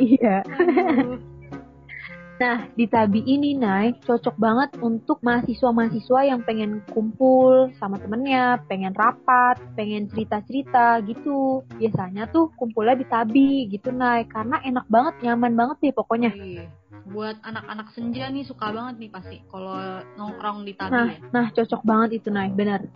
iya. 0.00 0.40
Nah, 2.42 2.66
di 2.74 2.90
Tabi 2.90 3.22
ini, 3.22 3.54
Nay, 3.54 3.94
cocok 4.02 4.34
banget 4.34 4.74
untuk 4.82 5.22
mahasiswa-mahasiswa 5.22 6.26
yang 6.26 6.42
pengen 6.42 6.82
kumpul 6.90 7.70
sama 7.78 8.02
temennya, 8.02 8.58
pengen 8.66 8.90
rapat, 8.98 9.62
pengen 9.78 10.10
cerita-cerita 10.10 10.98
gitu. 11.06 11.62
Biasanya 11.78 12.26
tuh 12.34 12.50
kumpulnya 12.58 12.98
di 12.98 13.06
Tabi 13.06 13.70
gitu, 13.70 13.94
Nay. 13.94 14.26
Karena 14.26 14.58
enak 14.58 14.90
banget, 14.90 15.22
nyaman 15.22 15.54
banget 15.54 15.76
deh 15.86 15.94
pokoknya. 15.94 16.34
Iya. 16.34 16.66
Buat 17.06 17.38
anak-anak 17.46 17.94
senja 17.94 18.26
nih 18.26 18.42
suka 18.42 18.74
banget 18.74 19.06
nih 19.06 19.10
pasti 19.14 19.36
kalau 19.46 19.78
nongkrong 20.18 20.66
di 20.66 20.74
tabi 20.74 20.90
Nah, 20.90 21.08
ya. 21.14 21.18
nah 21.30 21.46
cocok 21.54 21.82
banget 21.86 22.10
itu, 22.18 22.28
Nay. 22.34 22.50
Bener. 22.50 22.90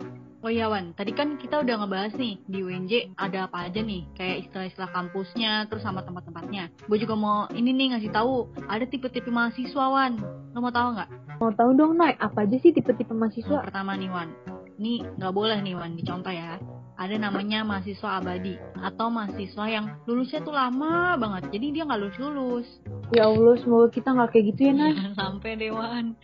Oh 0.47 0.53
iya 0.55 0.71
Wan, 0.71 0.95
tadi 0.95 1.11
kan 1.11 1.35
kita 1.35 1.59
udah 1.59 1.75
ngebahas 1.83 2.15
nih 2.15 2.39
di 2.47 2.63
UNJ 2.63 3.19
ada 3.19 3.51
apa 3.51 3.67
aja 3.67 3.83
nih, 3.83 4.07
kayak 4.15 4.47
istilah-istilah 4.47 4.95
kampusnya, 4.95 5.67
terus 5.67 5.83
sama 5.83 6.07
tempat-tempatnya. 6.07 6.71
Gue 6.87 7.03
juga 7.03 7.19
mau 7.19 7.51
ini 7.51 7.75
nih 7.75 7.91
ngasih 7.91 8.15
tahu, 8.15 8.47
ada 8.63 8.87
tipe-tipe 8.87 9.27
mahasiswa 9.27 9.91
Wan. 9.91 10.15
Lo 10.55 10.63
mau 10.63 10.71
tahu 10.71 10.95
nggak? 10.95 11.09
Mau 11.43 11.51
tahu 11.51 11.75
dong, 11.75 11.99
Nay, 11.99 12.15
apa 12.15 12.47
aja 12.47 12.55
sih 12.63 12.71
tipe-tipe 12.71 13.11
mahasiswa? 13.11 13.59
pertama 13.59 13.99
nih 13.99 14.07
Wan, 14.07 14.31
ini 14.79 15.03
nggak 15.19 15.35
boleh 15.35 15.59
nih 15.59 15.75
Wan 15.75 15.99
dicontoh 15.99 16.31
ya. 16.31 16.55
Ada 16.95 17.19
namanya 17.19 17.67
mahasiswa 17.67 18.23
abadi 18.23 18.55
atau 18.79 19.11
mahasiswa 19.11 19.67
yang 19.67 19.99
lulusnya 20.07 20.47
tuh 20.47 20.55
lama 20.55 21.19
banget, 21.19 21.59
jadi 21.59 21.65
dia 21.75 21.83
nggak 21.91 22.07
lulus-lulus. 22.07 22.71
Ya 23.11 23.27
Allah, 23.27 23.59
semoga 23.59 23.91
kita 23.91 24.15
nggak 24.15 24.31
kayak 24.31 24.45
gitu 24.55 24.71
ya, 24.71 24.73
Nay. 24.79 24.95
Sampai 25.19 25.59
deh 25.59 25.75
Wan. 25.75 26.15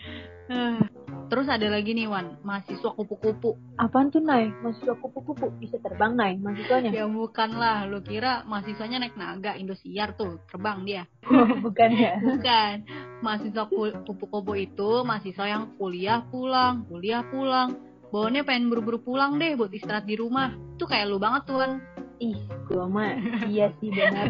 Eh, 0.48 1.03
Terus 1.34 1.50
ada 1.50 1.66
lagi 1.66 1.98
nih 1.98 2.06
Wan, 2.06 2.38
mahasiswa 2.46 2.94
kupu-kupu. 2.94 3.58
Apaan 3.82 4.14
tuh, 4.14 4.22
Nay? 4.22 4.54
Mahasiswa 4.62 4.94
kupu-kupu 5.02 5.50
bisa 5.58 5.82
terbang, 5.82 6.14
Nay, 6.14 6.38
mahasiswanya? 6.38 6.94
Ya 6.94 7.10
bukan 7.10 7.58
lah, 7.58 7.90
lu 7.90 8.06
kira 8.06 8.46
mahasiswanya 8.46 9.02
naik 9.02 9.18
naga 9.18 9.58
Indosiar 9.58 10.14
tuh, 10.14 10.46
terbang 10.46 10.86
dia. 10.86 11.10
Bukan 11.58 11.90
ya? 11.98 12.22
Bukan. 12.30 12.86
Mahasiswa 13.26 13.66
ku- 13.66 13.98
kupu-kupu 14.06 14.62
itu 14.62 15.02
mahasiswa 15.02 15.46
yang 15.50 15.74
kuliah 15.82 16.22
pulang, 16.30 16.86
kuliah 16.86 17.26
pulang. 17.26 17.82
Bawaannya 18.14 18.46
pengen 18.46 18.70
buru-buru 18.70 19.02
pulang 19.02 19.42
deh 19.42 19.58
buat 19.58 19.74
istirahat 19.74 20.06
di 20.06 20.14
rumah. 20.14 20.54
Itu 20.78 20.86
kayak 20.86 21.10
lu 21.10 21.18
banget 21.18 21.50
tuh, 21.50 21.58
Wan. 21.58 21.82
Ih, 22.22 22.46
gua 22.70 22.86
mah 22.86 23.18
iya 23.50 23.74
sih 23.82 23.90
benar. 23.90 24.30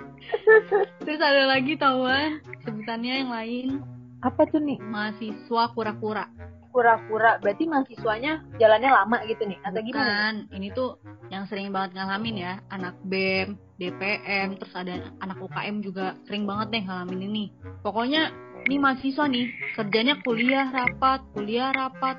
Terus 1.04 1.20
ada 1.20 1.44
lagi 1.52 1.76
tawan 1.76 2.40
sebutannya 2.64 3.12
yang 3.12 3.28
lain. 3.28 3.97
Apa 4.18 4.50
tuh 4.50 4.58
nih? 4.58 4.78
Mahasiswa 4.82 5.62
kura-kura. 5.74 6.26
Kura-kura, 6.68 7.38
berarti 7.40 7.64
mahasiswanya 7.64 8.44
jalannya 8.58 8.90
lama 8.90 9.18
gitu 9.26 9.46
nih? 9.46 9.58
Atau 9.62 9.80
gimana? 9.82 10.04
Bukan, 10.04 10.34
ini 10.54 10.68
tuh 10.74 10.98
yang 11.30 11.46
sering 11.46 11.70
banget 11.70 11.96
ngalamin 11.98 12.36
ya. 12.38 12.52
Anak 12.70 12.98
BEM, 13.06 13.56
DPM, 13.78 14.58
terus 14.58 14.74
ada 14.74 14.94
anak 15.22 15.38
UKM 15.38 15.80
juga 15.80 16.14
sering 16.26 16.44
banget 16.44 16.66
deh 16.78 16.82
ngalamin 16.86 17.20
ini. 17.24 17.44
Pokoknya 17.82 18.30
ini 18.66 18.76
mahasiswa 18.76 19.24
nih, 19.26 19.46
kerjanya 19.74 20.18
kuliah 20.22 20.66
rapat, 20.70 21.22
kuliah 21.34 21.70
rapat. 21.72 22.18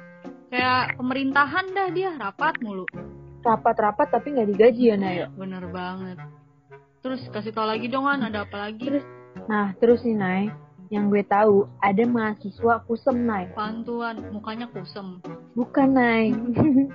Kayak 0.49 0.97
pemerintahan 0.97 1.65
dah 1.77 1.87
dia, 1.93 2.09
rapat 2.17 2.57
mulu. 2.65 2.89
Rapat-rapat 3.45 4.09
tapi 4.09 4.33
nggak 4.33 4.49
digaji 4.49 4.83
ya, 4.91 4.95
Nayo? 4.97 5.25
Bener 5.37 5.61
banget. 5.69 6.17
Terus 6.99 7.21
kasih 7.31 7.53
tau 7.53 7.69
lagi 7.69 7.85
dong, 7.87 8.09
An, 8.09 8.25
ada 8.25 8.43
apa 8.49 8.67
lagi? 8.67 8.81
Terus- 8.81 9.07
Nah, 9.45 9.71
terus 9.77 10.01
nih, 10.03 10.17
Nay. 10.17 10.43
Yang 10.89 11.03
gue 11.13 11.23
tahu, 11.29 11.55
ada 11.85 12.03
mahasiswa 12.09 12.81
kusem, 12.89 13.29
Nay. 13.29 13.45
Pantuan, 13.53 14.25
mukanya 14.33 14.65
kusem. 14.73 15.21
Bukan, 15.53 15.93
Nay. 15.93 16.33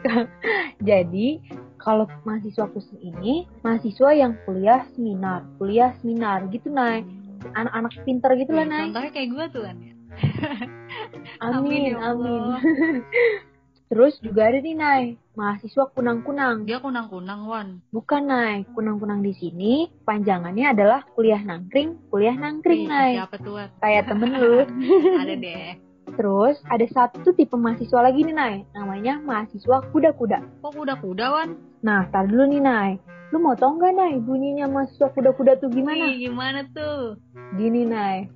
Jadi, 0.90 1.38
kalau 1.78 2.10
mahasiswa 2.26 2.66
kusem 2.74 2.98
ini, 2.98 3.46
mahasiswa 3.62 4.10
yang 4.10 4.34
kuliah 4.42 4.82
seminar. 4.98 5.46
Kuliah 5.62 5.94
seminar 6.02 6.50
gitu, 6.50 6.74
Nay. 6.74 7.06
Anak-anak 7.54 7.94
pinter 8.02 8.34
gitu 8.34 8.50
lah, 8.50 8.66
Nih, 8.66 8.72
Nay. 8.74 8.82
Contohnya 8.90 9.10
kayak 9.14 9.28
gue 9.30 9.46
tuh, 9.54 9.62
An. 9.62 9.78
ya. 11.38 11.54
Amin, 11.54 11.94
ya 11.94 11.98
amin. 12.02 12.42
Terus 13.94 14.18
juga 14.18 14.50
ada 14.50 14.58
nih, 14.58 14.74
Nay. 14.74 15.02
Mahasiswa 15.38 15.86
kunang-kunang. 15.94 16.66
Dia 16.66 16.82
kunang-kunang, 16.82 17.46
Wan. 17.46 17.78
Bukan, 17.94 18.26
Nay. 18.26 18.66
Kunang-kunang 18.74 19.22
di 19.22 19.30
sini 19.38 19.86
panjangannya 20.02 20.74
adalah 20.74 21.06
kuliah 21.14 21.38
nangkring, 21.38 22.10
kuliah 22.10 22.34
nangkring, 22.34 22.90
Nay. 22.90 23.22
Siapa 23.22 23.38
tuh? 23.38 23.54
Kayak 23.78 24.10
temen 24.10 24.34
lu. 24.34 24.66
ada 25.22 25.34
deh. 25.38 25.78
Terus 26.10 26.58
ada 26.66 26.82
satu 26.90 27.30
tipe 27.38 27.54
mahasiswa 27.54 28.02
lagi 28.02 28.26
nih, 28.26 28.34
Nay. 28.34 28.54
Namanya 28.74 29.22
mahasiswa 29.22 29.86
kuda-kuda. 29.94 30.42
Kok 30.58 30.74
kuda-kuda, 30.74 31.24
Wan? 31.30 31.54
Nah, 31.86 32.10
tar 32.10 32.26
dulu 32.26 32.50
nih, 32.50 32.62
Nay. 32.66 32.90
Lu 33.30 33.38
mau 33.38 33.54
tau 33.54 33.78
nggak, 33.78 33.94
Nay, 33.94 34.18
bunyinya 34.18 34.66
mahasiswa 34.66 35.06
kuda-kuda 35.14 35.62
tuh 35.62 35.70
gimana? 35.70 36.10
Wih, 36.10 36.26
gimana 36.26 36.66
tuh? 36.74 37.14
Gini, 37.54 37.86
Nay. 37.86 38.26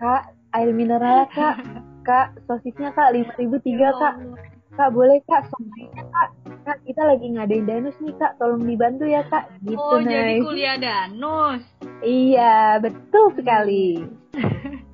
Kak, 0.00 0.32
air 0.56 0.72
mineral, 0.72 1.28
Kak. 1.28 1.60
Kak, 2.08 2.40
sosisnya, 2.48 2.88
Kak, 2.96 3.12
5003, 3.12 4.00
Kak. 4.00 4.16
Kak, 4.74 4.90
boleh, 4.90 5.22
Kak, 5.30 5.46
somainya, 5.54 6.02
Kak. 6.10 6.28
Kak, 6.66 6.78
kita 6.82 7.02
lagi 7.06 7.26
ngadain 7.30 7.62
danus 7.62 7.94
nih, 8.02 8.14
Kak. 8.18 8.42
Tolong 8.42 8.66
dibantu 8.66 9.06
ya, 9.06 9.22
Kak. 9.30 9.46
Gitu, 9.62 9.78
oh, 9.78 10.02
jadi 10.02 10.34
Nay. 10.34 10.42
kuliah 10.42 10.76
danus. 10.82 11.62
Iya, 12.02 12.82
betul 12.82 13.30
sekali. 13.38 14.02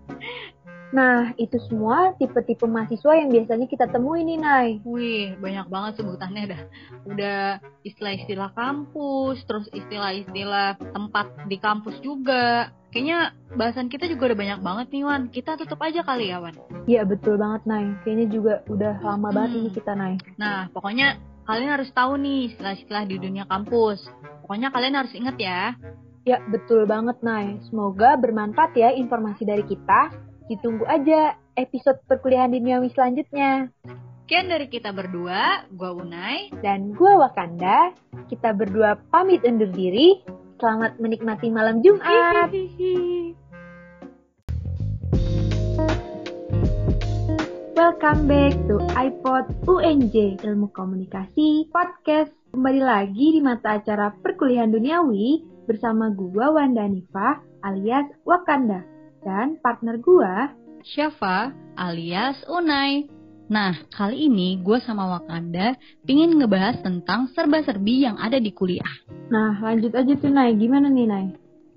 Nah, 0.91 1.31
itu 1.39 1.55
semua 1.71 2.19
tipe-tipe 2.19 2.67
mahasiswa 2.67 3.15
yang 3.15 3.31
biasanya 3.31 3.67
kita 3.71 3.87
temui 3.87 4.27
nih, 4.27 4.39
Nay. 4.43 4.69
Wih, 4.83 5.39
banyak 5.39 5.71
banget 5.71 6.03
sebutannya 6.03 6.45
dah. 6.51 6.63
Udah 7.07 7.41
istilah-istilah 7.87 8.51
kampus, 8.59 9.39
terus 9.47 9.71
istilah-istilah 9.71 10.83
tempat 10.91 11.47
di 11.47 11.63
kampus 11.63 11.95
juga. 12.03 12.75
Kayaknya 12.91 13.39
bahasan 13.55 13.87
kita 13.87 14.11
juga 14.11 14.35
udah 14.35 14.39
banyak 14.43 14.61
banget 14.67 14.87
nih, 14.91 15.03
Wan. 15.07 15.23
Kita 15.31 15.55
tutup 15.55 15.79
aja 15.79 16.03
kali 16.03 16.35
ya, 16.35 16.43
Wan. 16.43 16.59
Iya, 16.91 17.07
betul 17.07 17.39
banget, 17.39 17.63
Nay. 17.71 17.95
Kayaknya 18.03 18.27
juga 18.27 18.55
udah 18.67 18.95
lama 18.99 19.31
banget 19.31 19.51
Hmm. 19.55 19.61
ini 19.63 19.71
kita, 19.71 19.93
Nay. 19.95 20.15
Nah, 20.43 20.67
pokoknya 20.75 21.23
kalian 21.47 21.71
harus 21.71 21.91
tahu 21.95 22.19
nih 22.19 22.51
istilah-istilah 22.51 23.07
di 23.07 23.17
dunia 23.23 23.47
kampus. 23.47 24.03
Pokoknya 24.43 24.75
kalian 24.75 24.99
harus 24.99 25.15
ingat 25.15 25.39
ya. 25.39 25.79
Ya, 26.27 26.43
betul 26.51 26.83
banget, 26.91 27.23
Nay. 27.23 27.63
Semoga 27.71 28.19
bermanfaat 28.19 28.75
ya 28.75 28.91
informasi 28.91 29.47
dari 29.47 29.63
kita. 29.63 30.30
Ditunggu 30.51 30.83
aja 30.83 31.39
episode 31.55 32.03
perkuliahan 32.11 32.51
duniawi 32.51 32.91
selanjutnya. 32.91 33.71
Sekian 34.27 34.51
dari 34.51 34.67
kita 34.67 34.91
berdua, 34.91 35.63
gua 35.71 35.95
Unai. 35.95 36.51
Dan 36.59 36.91
gue 36.91 37.13
Wakanda, 37.23 37.95
kita 38.27 38.51
berdua 38.59 38.99
pamit 39.15 39.47
undur 39.47 39.71
diri. 39.71 40.19
Selamat 40.59 40.99
menikmati 40.99 41.55
malam 41.55 41.87
Jumat. 41.87 42.51
Welcome 47.79 48.27
back 48.27 48.59
to 48.67 48.83
iPod 48.99 49.55
UNJ 49.71 50.43
Ilmu 50.43 50.75
Komunikasi 50.75 51.71
Podcast. 51.71 52.35
Kembali 52.51 52.83
lagi 52.83 53.39
di 53.39 53.41
mata 53.41 53.79
acara 53.79 54.11
perkuliahan 54.19 54.75
duniawi 54.75 55.47
bersama 55.71 56.11
gua 56.11 56.59
Wanda 56.59 56.91
Nifa 56.91 57.39
alias 57.63 58.11
Wakanda 58.27 58.91
dan 59.25 59.61
partner 59.61 59.97
gua 60.01 60.53
Syafa 60.81 61.53
alias 61.77 62.41
Unai. 62.49 63.05
Nah, 63.51 63.75
kali 63.91 64.31
ini 64.31 64.63
gue 64.63 64.79
sama 64.81 65.11
Wakanda 65.11 65.75
pingin 66.07 66.39
ngebahas 66.39 66.81
tentang 66.87 67.29
serba-serbi 67.35 68.07
yang 68.07 68.17
ada 68.17 68.39
di 68.39 68.55
kuliah. 68.55 68.89
Nah, 69.29 69.59
lanjut 69.59 69.91
aja 69.91 70.15
tuh 70.15 70.31
Nay. 70.31 70.55
Gimana 70.55 70.87
nih 70.87 71.07
Nay? 71.11 71.27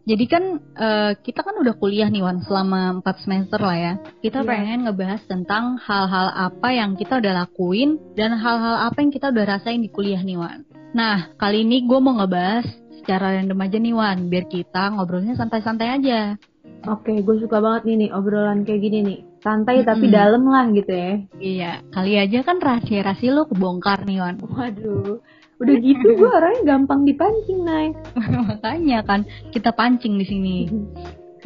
Jadi 0.06 0.26
kan 0.30 0.44
eh, 0.60 1.12
kita 1.18 1.42
kan 1.42 1.58
udah 1.60 1.74
kuliah 1.80 2.08
nih 2.14 2.22
Wan 2.22 2.46
selama 2.46 3.02
4 3.02 3.24
semester 3.26 3.58
lah 3.58 3.76
ya. 3.76 3.94
Kita 4.22 4.44
Iya. 4.44 4.48
pengen 4.54 4.80
ngebahas 4.86 5.22
tentang 5.26 5.82
hal-hal 5.82 6.28
apa 6.32 6.70
yang 6.72 6.94
kita 6.94 7.18
udah 7.18 7.34
lakuin 7.44 7.98
dan 8.14 8.38
hal-hal 8.38 8.88
apa 8.88 9.02
yang 9.02 9.12
kita 9.12 9.34
udah 9.34 9.46
rasain 9.58 9.82
di 9.82 9.90
kuliah 9.90 10.22
nih 10.22 10.38
Wan. 10.38 10.64
Nah, 10.94 11.34
kali 11.42 11.66
ini 11.66 11.90
gue 11.90 12.00
mau 12.00 12.14
ngebahas 12.22 12.70
secara 13.02 13.34
random 13.36 13.60
aja 13.60 13.78
nih 13.82 13.96
Wan, 13.98 14.18
biar 14.30 14.46
kita 14.46 14.94
ngobrolnya 14.94 15.34
santai-santai 15.34 15.90
aja. 15.90 16.38
Oke, 16.84 17.16
gue 17.24 17.36
suka 17.40 17.64
banget 17.64 17.88
nih 17.88 17.96
nih 17.96 18.10
obrolan 18.12 18.68
kayak 18.68 18.82
gini 18.84 19.00
nih. 19.08 19.20
Santai 19.40 19.88
tapi 19.88 20.12
Mm-mm. 20.12 20.16
dalam 20.20 20.44
lah 20.48 20.68
gitu 20.72 20.92
ya. 20.92 21.14
Iya, 21.40 21.72
kali 21.96 22.20
aja 22.20 22.44
kan 22.44 22.60
rahasia-rahasia 22.60 23.32
lo 23.32 23.48
kebongkar 23.48 24.04
nih 24.04 24.20
Wan. 24.20 24.36
Waduh, 24.44 25.20
udah 25.64 25.76
gitu 25.80 26.08
gue 26.16 26.30
orangnya 26.40 26.76
gampang 26.76 27.08
dipancing 27.08 27.64
Nay. 27.64 27.96
Makanya 28.20 29.00
kan 29.08 29.24
kita 29.56 29.72
pancing 29.72 30.20
di 30.20 30.26
sini. 30.28 30.58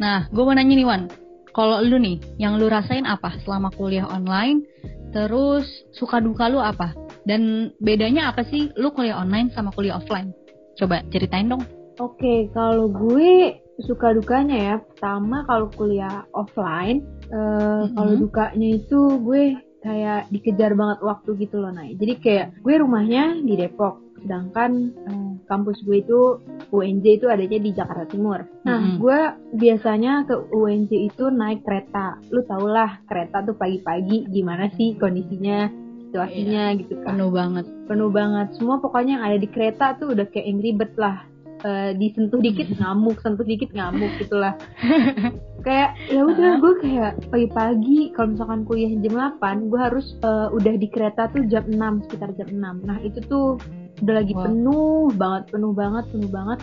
Nah, 0.02 0.26
gue 0.30 0.42
mau 0.42 0.54
nanya 0.54 0.74
nih 0.74 0.86
Wan, 0.86 1.06
kalau 1.54 1.82
lu 1.86 2.02
nih, 2.02 2.18
yang 2.38 2.58
lu 2.58 2.66
rasain 2.66 3.06
apa 3.06 3.38
selama 3.46 3.70
kuliah 3.74 4.10
online? 4.10 4.66
Terus 5.14 5.66
suka 5.94 6.18
duka 6.18 6.50
lu 6.50 6.58
apa? 6.58 6.94
Dan 7.22 7.74
bedanya 7.78 8.34
apa 8.34 8.42
sih 8.42 8.74
lu 8.74 8.90
kuliah 8.90 9.22
online 9.22 9.54
sama 9.54 9.70
kuliah 9.70 10.02
offline? 10.02 10.34
Coba 10.74 11.02
ceritain 11.14 11.46
dong. 11.46 11.62
Oke, 11.98 12.46
kalau 12.54 12.86
gue 12.90 13.58
suka 13.80 14.10
dukanya 14.10 14.56
ya. 14.56 14.74
Pertama 14.80 15.44
kalau 15.44 15.70
kuliah 15.70 16.26
offline, 16.32 17.02
eh, 17.28 17.82
kalau 17.92 18.14
Mhm. 18.14 18.20
dukanya 18.20 18.68
itu 18.74 19.00
gue 19.20 19.42
kayak 19.78 20.26
dikejar 20.28 20.74
banget 20.74 20.98
waktu 21.00 21.30
gitu 21.38 21.62
loh, 21.62 21.70
Nay. 21.70 21.94
Jadi 21.94 22.14
kayak 22.18 22.46
gue 22.58 22.74
rumahnya 22.76 23.38
di 23.38 23.54
Depok, 23.54 24.02
sedangkan 24.18 24.70
eh, 24.98 25.30
kampus 25.46 25.80
gue 25.80 26.02
itu 26.02 26.20
UNJ 26.68 27.16
itu 27.16 27.26
adanya 27.26 27.56
di 27.56 27.70
Jakarta 27.72 28.04
Timur. 28.04 28.44
Nah, 28.62 28.76
Mhm. 28.76 28.94
gue 28.98 29.18
biasanya 29.56 30.26
ke 30.26 30.34
UNJ 30.52 30.92
itu 31.08 31.30
naik 31.30 31.62
kereta. 31.62 32.20
Lu 32.28 32.44
tau 32.44 32.66
lah, 32.66 33.00
kereta 33.06 33.40
tuh 33.40 33.54
pagi-pagi 33.54 34.28
gimana 34.28 34.68
sih 34.74 34.92
kondisinya, 34.94 35.70
situasinya 36.02 36.72
gitu 36.74 37.00
kan 37.00 37.16
Penuh 37.16 37.30
banget. 37.30 37.64
penuh 37.84 38.08
banget 38.08 38.52
semua 38.52 38.80
pokoknya 38.80 39.16
yang 39.16 39.24
ada 39.24 39.36
di 39.36 39.48
kereta 39.48 39.92
tuh 39.94 40.12
udah 40.12 40.28
kayak 40.28 40.46
yang 40.46 40.60
ribet 40.60 40.92
lah 40.96 41.24
Eh, 41.58 41.90
disentuh 41.98 42.38
dikit 42.38 42.70
ngamuk 42.70 43.18
sentuh 43.18 43.42
dikit 43.42 43.74
ngamuk 43.74 44.14
gitulah. 44.22 44.54
Kayak 45.66 45.98
ya 46.06 46.22
udah 46.22 46.62
gue 46.62 46.74
kayak 46.78 47.12
pagi-pagi 47.34 48.14
kalau 48.14 48.38
misalkan 48.38 48.62
kuliah 48.62 48.94
jam 49.02 49.14
8 49.42 49.66
gue 49.66 49.80
harus 49.82 50.14
eh, 50.22 50.48
udah 50.54 50.74
di 50.78 50.86
kereta 50.86 51.26
tuh 51.28 51.42
jam 51.50 51.66
6 51.66 52.06
sekitar 52.06 52.30
jam 52.38 52.48
6 52.54 52.86
nah 52.86 52.96
itu 53.02 53.18
tuh 53.26 53.58
udah 53.98 54.14
lagi 54.22 54.38
Wah. 54.38 54.46
penuh 54.46 55.10
banget 55.18 55.42
penuh 55.50 55.72
banget 55.74 56.04
penuh 56.14 56.30
banget. 56.30 56.58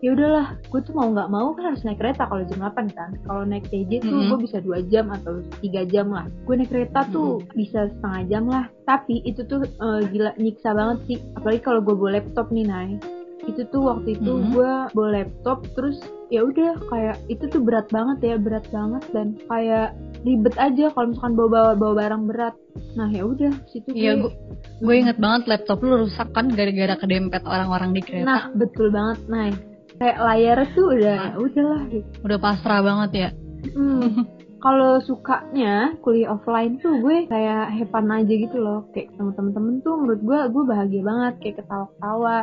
Ya 0.00 0.16
udahlah 0.16 0.56
gue 0.66 0.80
tuh 0.82 0.96
mau 0.98 1.12
nggak 1.12 1.28
mau 1.30 1.52
kan 1.54 1.64
harus 1.70 1.84
naik 1.86 2.02
kereta 2.02 2.26
kalau 2.26 2.42
jam 2.42 2.58
8 2.58 2.90
kan. 2.90 3.10
Kalau 3.22 3.42
naik 3.46 3.70
TJ 3.70 4.02
tuh 4.02 4.18
Mhm. 4.18 4.28
gue 4.34 4.38
bisa 4.50 4.58
dua 4.58 4.82
jam 4.82 5.14
atau 5.14 5.46
tiga 5.62 5.86
jam 5.86 6.10
lah. 6.10 6.26
Gue 6.42 6.58
naik 6.58 6.74
kereta 6.74 7.06
tuh 7.06 7.38
bisa 7.54 7.86
setengah 7.86 8.22
jam 8.26 8.44
lah. 8.50 8.66
Tapi 8.82 9.22
itu 9.22 9.46
tuh 9.46 9.62
eh, 9.62 10.00
gila 10.10 10.34
nyiksa 10.34 10.74
banget 10.74 10.98
sih. 11.06 11.18
Apalagi 11.38 11.62
kalau 11.62 11.80
gue 11.86 11.94
bawa 11.94 12.18
laptop 12.18 12.50
nih 12.50 12.66
Nay 12.66 12.98
itu 13.50 13.62
tuh 13.66 13.82
waktu 13.84 14.14
itu 14.14 14.32
Mhm. 14.32 14.46
gue 14.50 14.72
bawa 14.90 15.08
laptop 15.12 15.58
terus 15.72 15.98
ya 16.28 16.40
udah 16.40 16.78
kayak 16.86 17.16
itu 17.26 17.44
tuh 17.46 17.58
berat 17.58 17.86
banget 17.88 18.18
ya 18.22 18.36
berat 18.36 18.66
banget 18.68 19.02
dan 19.10 19.34
kayak 19.44 19.92
ribet 20.20 20.54
aja 20.54 20.88
kalau 20.88 21.10
misalkan 21.10 21.34
bawa 21.34 21.48
bawa 21.48 21.70
bawa 21.74 21.92
barang 21.98 22.22
berat 22.24 22.54
nah 22.94 23.08
ya 23.08 23.22
udah 23.22 23.50
situ 23.66 23.90
Iya, 23.90 24.14
gue 24.16 24.30
gue 24.30 24.32
gue 24.80 24.94
inget 24.96 25.18
banget 25.18 25.42
laptop 25.46 25.78
lu 25.80 26.00
rusak 26.00 26.30
kan 26.30 26.46
gara-gara 26.48 26.94
kedempet 26.94 27.42
orang-orang 27.42 27.90
di 27.92 28.00
kereta. 28.00 28.24
nah 28.24 28.42
betul 28.52 28.88
banget 28.88 29.18
Nay 29.26 29.50
kayak 29.96 30.18
layar 30.18 30.58
tuh 30.70 30.86
udah 30.90 31.18
ya 31.20 31.34
udahlah 31.36 31.82
gitu 31.88 32.08
Udah 32.22 32.38
pasrah 32.38 32.80
banget 32.80 33.10
ya. 33.12 33.28
Hmm. 33.70 34.24
Kalau 34.60 35.00
sukanya 35.00 35.96
kuliah 35.98 36.30
offline 36.30 36.76
tuh 36.76 37.00
gue 37.00 37.24
kayak 37.26 37.80
fun 37.88 38.12
aja 38.12 38.28
gitu 38.28 38.56
loh 38.56 38.84
Kayak 38.92 39.08
sama 39.16 39.32
temen-temen 39.32 39.80
tuh 39.80 39.96
menurut 39.96 40.20
gue 40.20 40.40
gue 40.52 40.64
bahagia 40.68 41.00
banget 41.00 41.34
Kayak 41.40 41.56
ketawa-ketawa 41.64 42.36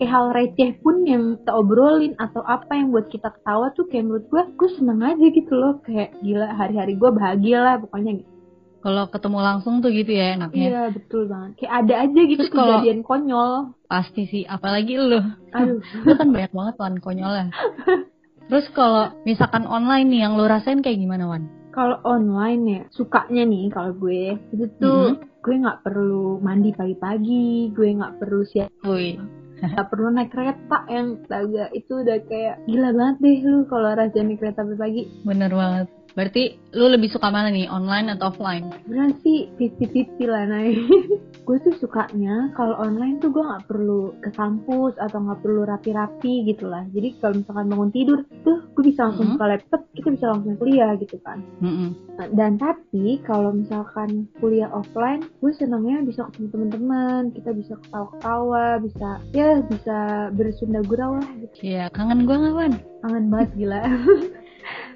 Kayak 0.00 0.12
hal 0.16 0.26
receh 0.32 0.70
pun 0.80 1.04
yang 1.04 1.36
kita 1.44 1.52
obrolin 1.52 2.16
Atau 2.16 2.40
apa 2.40 2.72
yang 2.72 2.88
buat 2.88 3.12
kita 3.12 3.28
ketawa 3.36 3.68
tuh 3.76 3.84
kayak 3.92 4.08
menurut 4.08 4.24
gue 4.32 4.42
Gue 4.56 4.70
seneng 4.72 5.04
aja 5.04 5.26
gitu 5.28 5.52
loh 5.52 5.84
Kayak 5.84 6.16
gila 6.24 6.48
hari-hari 6.56 6.96
gue 6.96 7.10
bahagia 7.12 7.58
lah 7.60 7.74
pokoknya 7.84 8.24
gitu 8.24 8.32
Kalau 8.80 9.04
ketemu 9.12 9.38
langsung 9.44 9.84
tuh 9.84 9.92
gitu 9.92 10.08
ya 10.08 10.40
enaknya. 10.40 10.64
Iya 10.72 10.82
betul 10.96 11.28
banget 11.28 11.50
Kayak 11.60 11.72
ada 11.84 11.94
aja 12.08 12.20
gitu 12.24 12.40
Terus 12.48 12.52
kejadian 12.56 13.00
konyol 13.04 13.52
Pasti 13.84 14.22
sih, 14.24 14.42
apalagi 14.48 14.96
lu. 14.96 15.20
Aduh 15.52 15.84
lu 16.08 16.12
kan 16.16 16.28
banyak 16.32 16.52
banget 16.56 16.74
Wan 16.80 16.96
konyolnya. 16.96 17.52
Terus 18.48 18.66
kalau 18.72 19.12
misalkan 19.28 19.68
online 19.68 20.08
nih 20.08 20.20
yang 20.24 20.40
lu 20.40 20.48
rasain 20.48 20.80
kayak 20.80 20.96
gimana 20.96 21.28
Wan? 21.28 21.60
kalau 21.70 22.02
online 22.02 22.62
ya 22.66 22.82
sukanya 22.90 23.46
nih 23.46 23.70
kalau 23.70 23.94
gue 23.94 24.34
itu 24.50 24.66
tuh 24.82 25.16
gue 25.40 25.54
nggak 25.54 25.86
perlu 25.86 26.42
mandi 26.42 26.74
pagi-pagi 26.74 27.72
gue 27.72 27.88
nggak 27.96 28.18
perlu 28.18 28.42
siap 28.44 28.68
Wih, 28.84 29.16
nggak 29.60 29.88
perlu 29.92 30.08
naik 30.12 30.30
kereta 30.32 30.78
yang 30.88 31.20
astaga 31.20 31.64
itu 31.76 31.92
udah 32.00 32.18
kayak 32.26 32.56
gila 32.64 32.90
banget 32.96 33.16
deh 33.20 33.38
lu 33.44 33.58
kalau 33.68 33.90
rasanya 33.92 34.24
naik 34.32 34.38
kereta 34.40 34.62
pagi 34.64 35.02
bener 35.22 35.52
banget. 35.52 35.86
Berarti 36.10 36.58
lu 36.74 36.90
lebih 36.90 37.06
suka 37.06 37.30
mana 37.30 37.54
nih, 37.54 37.70
online 37.70 38.18
atau 38.18 38.34
offline? 38.34 38.66
beneran 38.82 39.14
sih 39.22 39.46
pipi-pipi 39.54 40.26
lah 40.26 40.42
naik 40.42 40.74
gue 41.50 41.58
tuh 41.60 41.74
sukanya 41.76 42.54
kalau 42.54 42.78
online 42.78 43.18
tuh 43.18 43.26
gue 43.28 43.42
nggak 43.42 43.66
perlu 43.66 44.14
ke 44.16 44.30
kampus 44.30 44.94
atau 44.96 45.18
nggak 45.18 45.40
perlu 45.40 45.66
rapi-rapi 45.66 46.46
gitu 46.46 46.64
lah 46.64 46.86
jadi 46.88 47.10
kalau 47.18 47.34
misalkan 47.36 47.66
bangun 47.66 47.90
tidur 47.90 48.18
tuh 48.40 48.62
gue 48.70 48.84
bisa 48.84 49.00
langsung 49.04 49.26
Mhm. 49.26 49.34
buka 49.34 49.46
laptop 49.48 49.80
kita 49.90 50.08
bisa 50.12 50.26
langsung 50.28 50.54
kuliah 50.56 50.94
gitu 50.94 51.18
kan 51.18 51.42
Mm-mm. 51.58 51.90
Nah, 52.12 52.26
dan 52.30 52.54
tapi 52.54 53.04
kalau 53.20 53.50
misalkan 53.50 54.08
kuliah 54.38 54.70
offline 54.70 55.26
gue 55.36 55.50
senangnya 55.52 55.98
bisa 56.00 56.22
ketemu 56.28 56.46
teman-teman 56.48 57.22
kita 57.32 57.50
bisa 57.50 57.74
ketawa-ketawa 57.80 58.64
bisa 58.78 59.08
ya 59.32 59.50
bisa 59.60 59.98
bersunda 60.30 60.80
gurau 60.82 61.18
lah 61.18 61.30
gitu 61.40 61.66
Iya, 61.66 61.90
kangen 61.90 62.22
gua 62.22 62.36
nggak 62.38 62.54
Wan? 62.54 62.72
kangen 63.00 63.24
banget 63.26 63.50
gila 63.56 63.80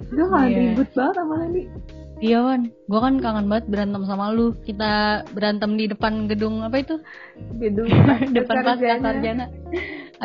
gue 0.07 0.25
kangen 0.25 0.47
Iya. 0.47 0.59
ribut 0.71 0.89
banget 0.93 1.15
sama 1.17 1.33
Lani 1.37 1.63
Iya 2.25 2.41
Wan, 2.41 2.73
gua 2.89 2.99
kan 3.05 3.21
kangen 3.21 3.45
banget 3.45 3.69
berantem 3.69 4.01
sama 4.09 4.33
lu. 4.33 4.57
Kita 4.65 5.21
berantem 5.29 5.77
di 5.77 5.85
depan 5.85 6.25
gedung 6.25 6.65
apa 6.65 6.81
itu? 6.81 6.97
gedung 7.61 7.85
depan 8.37 8.65
pas 8.65 8.81
Sarjana. 8.81 9.45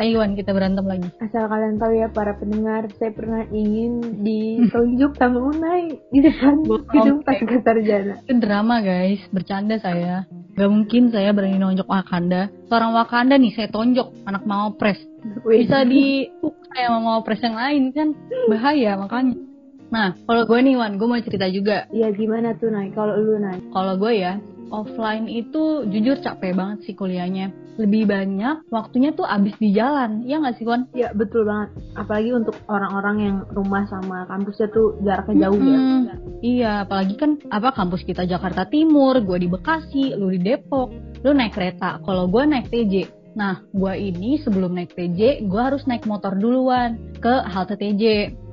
Ayo 0.01 0.17
Wan, 0.17 0.33
kita 0.33 0.49
berantem 0.49 0.81
lagi. 0.81 1.05
asal 1.21 1.45
kalian 1.45 1.77
tahu 1.77 1.93
ya 1.93 2.09
para 2.09 2.33
pendengar 2.41 2.89
saya 2.97 3.13
pernah 3.13 3.45
ingin 3.53 4.23
ditunjuk 4.25 5.13
sama 5.13 5.45
Unai 5.53 6.01
di 6.09 6.19
depan 6.25 6.65
gedung 6.95 7.21
pasca 7.21 7.57
sarjana 7.61 8.17
Itu 8.25 8.33
drama 8.41 8.81
guys, 8.81 9.21
bercanda 9.29 9.77
saya. 9.77 10.25
Gak 10.57 10.71
mungkin 10.73 11.13
saya 11.13 11.29
berani 11.37 11.61
nonjok 11.61 11.85
Wakanda. 11.85 12.49
Seorang 12.65 12.97
Wakanda 12.97 13.37
nih 13.37 13.53
saya 13.53 13.69
tonjok 13.69 14.25
anak 14.25 14.41
Mawapres. 14.49 14.97
Wih. 15.45 15.69
Bisa 15.69 15.85
di 15.85 16.25
saya 16.73 16.89
sama 16.89 16.99
Mawapres 17.13 17.45
yang 17.45 17.53
lain 17.61 17.83
kan 17.93 18.09
bahaya 18.49 18.97
makanya. 18.97 19.50
Nah, 19.91 20.15
kalau 20.23 20.47
gue 20.47 20.59
nih 20.63 20.79
Wan, 20.79 20.95
gue 20.95 21.03
mau 21.03 21.19
cerita 21.19 21.51
juga. 21.51 21.83
ya 21.91 22.07
gimana 22.09 22.55
tuh 22.55 22.71
Nai 22.71 22.89
kalau 22.95 23.11
lu 23.13 23.35
Nai 23.37 23.59
Kalau 23.69 23.93
gue 23.99 24.13
ya, 24.15 24.39
offline 24.71 25.27
itu 25.27 25.83
jujur 25.83 26.15
capek 26.23 26.55
banget 26.55 26.87
sih 26.87 26.95
kuliahnya. 26.95 27.51
Lebih 27.75 28.07
banyak 28.07 28.67
waktunya 28.67 29.11
tuh 29.11 29.27
abis 29.27 29.55
di 29.59 29.71
jalan. 29.71 30.23
Iya 30.23 30.39
gak 30.39 30.55
sih 30.55 30.63
Wan? 30.63 30.87
ya 30.91 31.11
betul 31.11 31.43
banget 31.43 31.71
apalagi 31.95 32.31
untuk 32.31 32.55
orang-orang 32.67 33.15
yang 33.19 33.37
rumah 33.51 33.83
sama 33.87 34.27
kampusnya 34.27 34.67
tuh 34.71 34.95
jaraknya 35.03 35.47
jauh 35.47 35.59
ya 35.59 35.79
Mm-mm. 35.79 36.01
Iya, 36.41 36.71
apalagi 36.83 37.15
kan 37.15 37.31
apa 37.51 37.69
kampus 37.71 38.01
kita 38.01 38.23
Jakarta 38.25 38.65
Timur, 38.65 39.19
gue 39.21 39.37
di 39.37 39.47
Bekasi, 39.47 40.15
lu 40.15 40.31
di 40.31 40.39
Depok, 40.39 40.89
lu 41.21 41.31
naik 41.31 41.53
kereta. 41.53 41.99
Kalau 42.01 42.25
gue 42.25 42.43
naik 42.43 42.71
TJ. 42.71 42.95
Nah, 43.31 43.63
gue 43.71 43.93
ini 43.95 44.39
sebelum 44.39 44.73
naik 44.73 44.91
TJ, 44.91 45.45
gue 45.47 45.61
harus 45.61 45.85
naik 45.85 46.03
motor 46.03 46.35
duluan 46.35 46.99
ke 47.19 47.31
halte 47.45 47.75
TJ. 47.75 48.03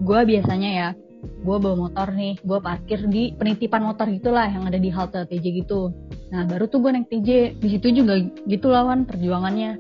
Gue 0.05 0.21
biasanya 0.23 0.71
ya, 0.71 0.89
gue 1.23 1.57
bawa 1.59 1.89
motor 1.89 2.15
nih, 2.15 2.39
gue 2.41 2.59
parkir 2.61 3.01
di 3.09 3.33
penitipan 3.35 3.83
motor 3.85 4.07
gitulah 4.11 4.47
yang 4.47 4.67
ada 4.67 4.79
di 4.79 4.91
halte 4.93 5.25
TJ 5.27 5.65
gitu. 5.65 5.95
Nah, 6.31 6.45
baru 6.45 6.69
tuh 6.69 6.85
gue 6.85 6.91
naik 6.93 7.09
TJ. 7.09 7.59
Di 7.59 7.69
situ 7.73 8.05
juga 8.05 8.21
gitu 8.47 8.69
lawan 8.69 9.09
perjuangannya. 9.09 9.79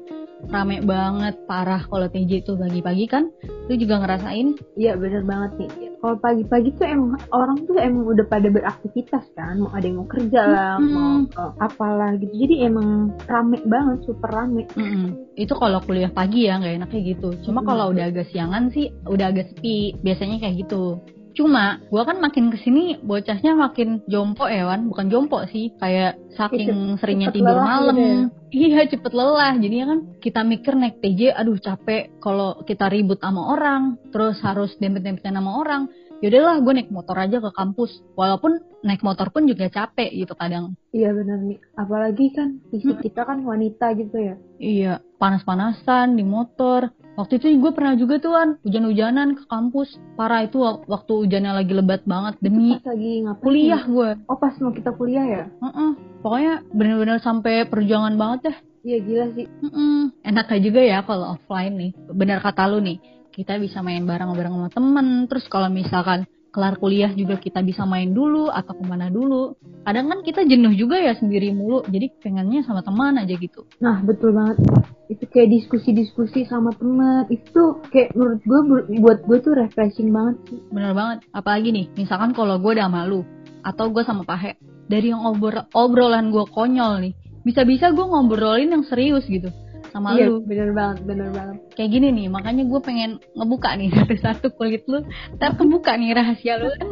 Rame 0.48 0.86
banget, 0.86 1.34
parah 1.50 1.82
kalau 1.86 2.06
TJ 2.06 2.46
itu 2.46 2.54
pagi-pagi 2.54 3.04
kan. 3.10 3.28
Lu 3.68 3.74
juga 3.76 4.00
ngerasain 4.00 4.56
Iya 4.80 4.96
bener 4.96 5.26
banget 5.28 5.50
nih 5.60 5.88
kalau 5.98 6.16
pagi-pagi 6.22 6.70
tuh 6.78 6.86
emang 6.86 7.18
orang 7.34 7.58
tuh 7.66 7.76
emang 7.78 8.06
udah 8.06 8.26
pada 8.30 8.48
beraktivitas 8.48 9.24
kan 9.34 9.58
mau 9.58 9.70
ada 9.74 9.84
yang 9.84 9.98
mau 9.98 10.08
kerja 10.08 10.40
lah 10.46 10.74
Mm-mm. 10.78 10.94
mau 10.94 11.10
uh, 11.34 11.52
apalah 11.58 12.14
gitu 12.22 12.34
jadi 12.38 12.70
emang 12.70 13.12
rame 13.26 13.58
banget 13.66 14.06
super 14.06 14.30
rame 14.30 14.62
Mm-mm. 14.78 15.34
Itu 15.34 15.58
kalau 15.58 15.82
kuliah 15.82 16.10
pagi 16.10 16.46
ya 16.50 16.58
nggak 16.58 16.82
enaknya 16.82 17.00
gitu. 17.14 17.30
Cuma 17.46 17.62
kalau 17.62 17.94
udah 17.94 18.10
agak 18.10 18.26
siangan 18.34 18.74
sih 18.74 18.90
udah 19.06 19.30
agak 19.30 19.54
sepi. 19.54 19.94
Biasanya 20.02 20.42
kayak 20.42 20.66
gitu. 20.66 20.98
Cuma 21.38 21.78
gua 21.86 22.02
kan 22.02 22.18
makin 22.18 22.50
ke 22.50 22.58
sini 22.58 22.98
bocahnya 22.98 23.54
makin 23.54 24.02
jompo 24.10 24.50
ya 24.50 24.66
Wan. 24.66 24.90
Bukan 24.90 25.06
jompo 25.06 25.38
sih. 25.46 25.70
Kayak 25.78 26.18
saking 26.34 26.98
seringnya 26.98 27.30
cepet 27.30 27.38
tidur 27.38 27.58
malam. 27.62 27.94
gitu 27.94 28.02
ya. 28.02 28.18
Iya 28.50 28.80
cepet 28.90 29.12
lelah. 29.14 29.54
Jadinya 29.54 29.86
kan 29.94 29.98
kita 30.18 30.40
mikir 30.42 30.74
naik 30.74 30.98
TJ 30.98 31.38
aduh 31.38 31.54
capek 31.62 32.18
kalau 32.18 32.58
kita 32.66 32.90
ribut 32.90 33.22
sama 33.22 33.54
orang. 33.54 33.94
Terus 34.10 34.42
harus 34.42 34.74
dempet-dempetan 34.82 35.38
sama 35.38 35.62
orang. 35.62 35.86
Yaudahlah 36.18 36.58
gue 36.58 36.72
naik 36.82 36.90
motor 36.90 37.14
aja 37.14 37.38
ke 37.38 37.54
kampus. 37.54 38.02
Walaupun 38.18 38.58
naik 38.82 39.06
motor 39.06 39.30
pun 39.30 39.46
juga 39.46 39.70
capek 39.70 40.10
gitu 40.14 40.34
kadang. 40.34 40.74
iya 40.90 41.10
benar 41.10 41.42
nih 41.42 41.58
apalagi 41.74 42.30
kan 42.30 42.62
fisik 42.70 43.02
kita 43.02 43.26
kan 43.26 43.42
wanita 43.42 43.90
gitu 43.98 44.16
ya 44.18 44.34
Iya, 44.58 44.92
panas-panasan 45.18 46.14
di 46.18 46.22
motor. 46.26 46.90
Waktu 47.18 47.42
itu 47.42 47.58
gue 47.58 47.72
pernah 47.74 47.98
juga 47.98 48.22
tuh 48.22 48.30
Wan, 48.30 48.62
hujan-hujanan 48.62 49.34
ke 49.34 49.42
kampus. 49.44 49.98
Parah 50.14 50.46
itu 50.46 50.62
wak- 50.62 50.86
waktu 50.86 51.12
hujannya 51.18 51.50
lagi 51.50 51.74
lebat 51.74 52.06
banget 52.06 52.38
demi 52.38 52.78
pas 52.78 52.94
lagi 52.94 53.26
ngapain 53.26 53.42
kuliah 53.42 53.82
ya? 53.82 53.90
gue. 53.90 54.10
oh 54.24 54.38
pas 54.38 54.54
mau 54.56 54.70
kita 54.70 54.90
kuliah 54.94 55.26
ya 55.26 55.44
Heeh. 55.58 55.90
Pokoknya 56.22 56.54
bener-bener 56.70 57.18
sampai 57.18 57.66
perjuangan 57.66 58.14
banget 58.14 58.38
deh. 58.46 58.56
iya 58.84 58.98
gila 59.02 59.26
sih 59.34 59.50
Heeh. 59.50 59.98
Enaknya 60.22 60.58
juga 60.62 60.80
ya 60.80 60.98
kalau 61.02 61.34
offline 61.34 61.74
nih. 61.74 61.90
Bener 62.08 62.38
kata 62.38 62.70
lu 62.70 62.78
nih, 62.78 63.02
kita 63.34 63.58
bisa 63.58 63.82
main 63.82 64.06
bareng-bareng 64.06 64.54
sama 64.54 64.68
temen. 64.70 65.06
Terus 65.26 65.50
kalau 65.50 65.66
misalkan 65.68 66.22
kelar 66.58 66.74
kuliah 66.82 67.14
juga 67.14 67.38
kita 67.38 67.62
bisa 67.62 67.86
main 67.86 68.10
dulu 68.10 68.50
atau 68.50 68.74
ke 68.74 68.82
mana 68.82 69.06
dulu. 69.06 69.54
Kadang 69.86 70.10
kan 70.10 70.26
kita 70.26 70.42
jenuh 70.42 70.74
juga 70.74 70.98
ya 70.98 71.14
sendiri 71.14 71.54
mulu, 71.54 71.86
jadi 71.86 72.10
pengennya 72.18 72.66
sama 72.66 72.82
teman 72.82 73.14
aja 73.14 73.30
gitu. 73.38 73.62
Nah, 73.78 74.02
betul 74.02 74.34
banget. 74.34 74.58
Itu 75.06 75.30
kayak 75.30 75.54
diskusi-diskusi 75.54 76.50
sama 76.50 76.74
teman. 76.74 77.30
Itu 77.30 77.78
kayak 77.94 78.18
menurut 78.18 78.42
gue 78.42 78.60
buat 78.98 79.18
gue 79.22 79.38
tuh 79.38 79.54
refreshing 79.54 80.10
banget 80.10 80.36
sih. 80.50 80.58
Bener 80.74 80.98
banget. 80.98 81.22
Apalagi 81.30 81.70
nih, 81.70 81.86
misalkan 81.94 82.34
kalau 82.34 82.58
gue 82.58 82.74
udah 82.74 82.90
malu 82.90 83.22
atau 83.62 83.94
gue 83.94 84.02
sama 84.02 84.26
Pahe, 84.26 84.58
dari 84.90 85.14
yang 85.14 85.22
obrol 85.22 85.62
obrolan 85.78 86.34
gue 86.34 86.42
konyol 86.50 87.06
nih, 87.06 87.14
bisa-bisa 87.46 87.94
gue 87.94 88.02
ngobrolin 88.02 88.74
yang 88.74 88.82
serius 88.82 89.22
gitu 89.30 89.46
sama 89.90 90.14
Iya, 90.14 90.26
lu. 90.28 90.44
bener 90.44 90.70
banget, 90.72 90.98
bener 91.04 91.28
banget. 91.30 91.56
Kayak 91.74 91.90
gini 91.90 92.08
nih, 92.12 92.26
makanya 92.28 92.62
gue 92.64 92.80
pengen 92.80 93.10
ngebuka 93.34 93.74
nih 93.74 93.88
satu-satu 93.96 94.54
kulit 94.54 94.84
lu, 94.86 95.02
ntar 95.36 95.54
kebuka 95.54 95.96
nih 95.96 96.14
rahasia 96.14 96.56
lu 96.56 96.68
kan. 96.76 96.88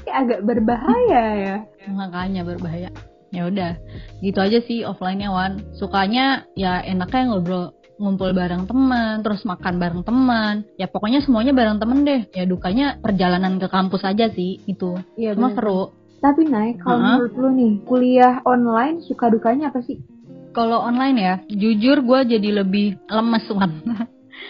Kayak 0.00 0.16
agak 0.16 0.40
berbahaya 0.44 1.22
ya. 1.36 1.56
Makanya 1.88 2.42
berbahaya. 2.42 2.90
Ya 3.30 3.46
udah, 3.46 3.78
gitu 4.20 4.42
aja 4.42 4.58
sih 4.66 4.82
offline-nya 4.82 5.30
Wan. 5.30 5.62
Sukanya 5.78 6.50
ya 6.58 6.82
enaknya 6.82 7.30
ngobrol 7.30 7.70
ngumpul 8.00 8.32
bareng 8.32 8.64
teman, 8.66 9.20
terus 9.22 9.44
makan 9.44 9.76
bareng 9.78 10.02
teman. 10.02 10.64
Ya 10.74 10.88
pokoknya 10.88 11.20
semuanya 11.22 11.52
bareng 11.52 11.78
temen 11.78 12.02
deh. 12.02 12.26
Ya 12.32 12.48
dukanya 12.48 12.98
perjalanan 12.98 13.60
ke 13.60 13.68
kampus 13.68 14.02
aja 14.02 14.32
sih 14.34 14.58
itu. 14.66 14.98
Iya, 15.14 15.36
Cuma 15.38 15.52
bener. 15.52 15.56
seru. 15.62 15.82
Tapi 16.20 16.42
Nay, 16.48 16.76
kalau 16.76 17.00
menurut 17.00 17.32
lu 17.32 17.48
nih, 17.54 17.72
kuliah 17.88 18.44
online 18.44 19.00
suka 19.00 19.32
dukanya 19.32 19.72
apa 19.72 19.80
sih? 19.80 20.04
Kalau 20.50 20.82
online 20.82 21.18
ya, 21.18 21.34
jujur 21.46 22.02
gue 22.02 22.20
jadi 22.36 22.62
lebih 22.62 22.98
lemes 23.06 23.46
Wan. 23.54 23.72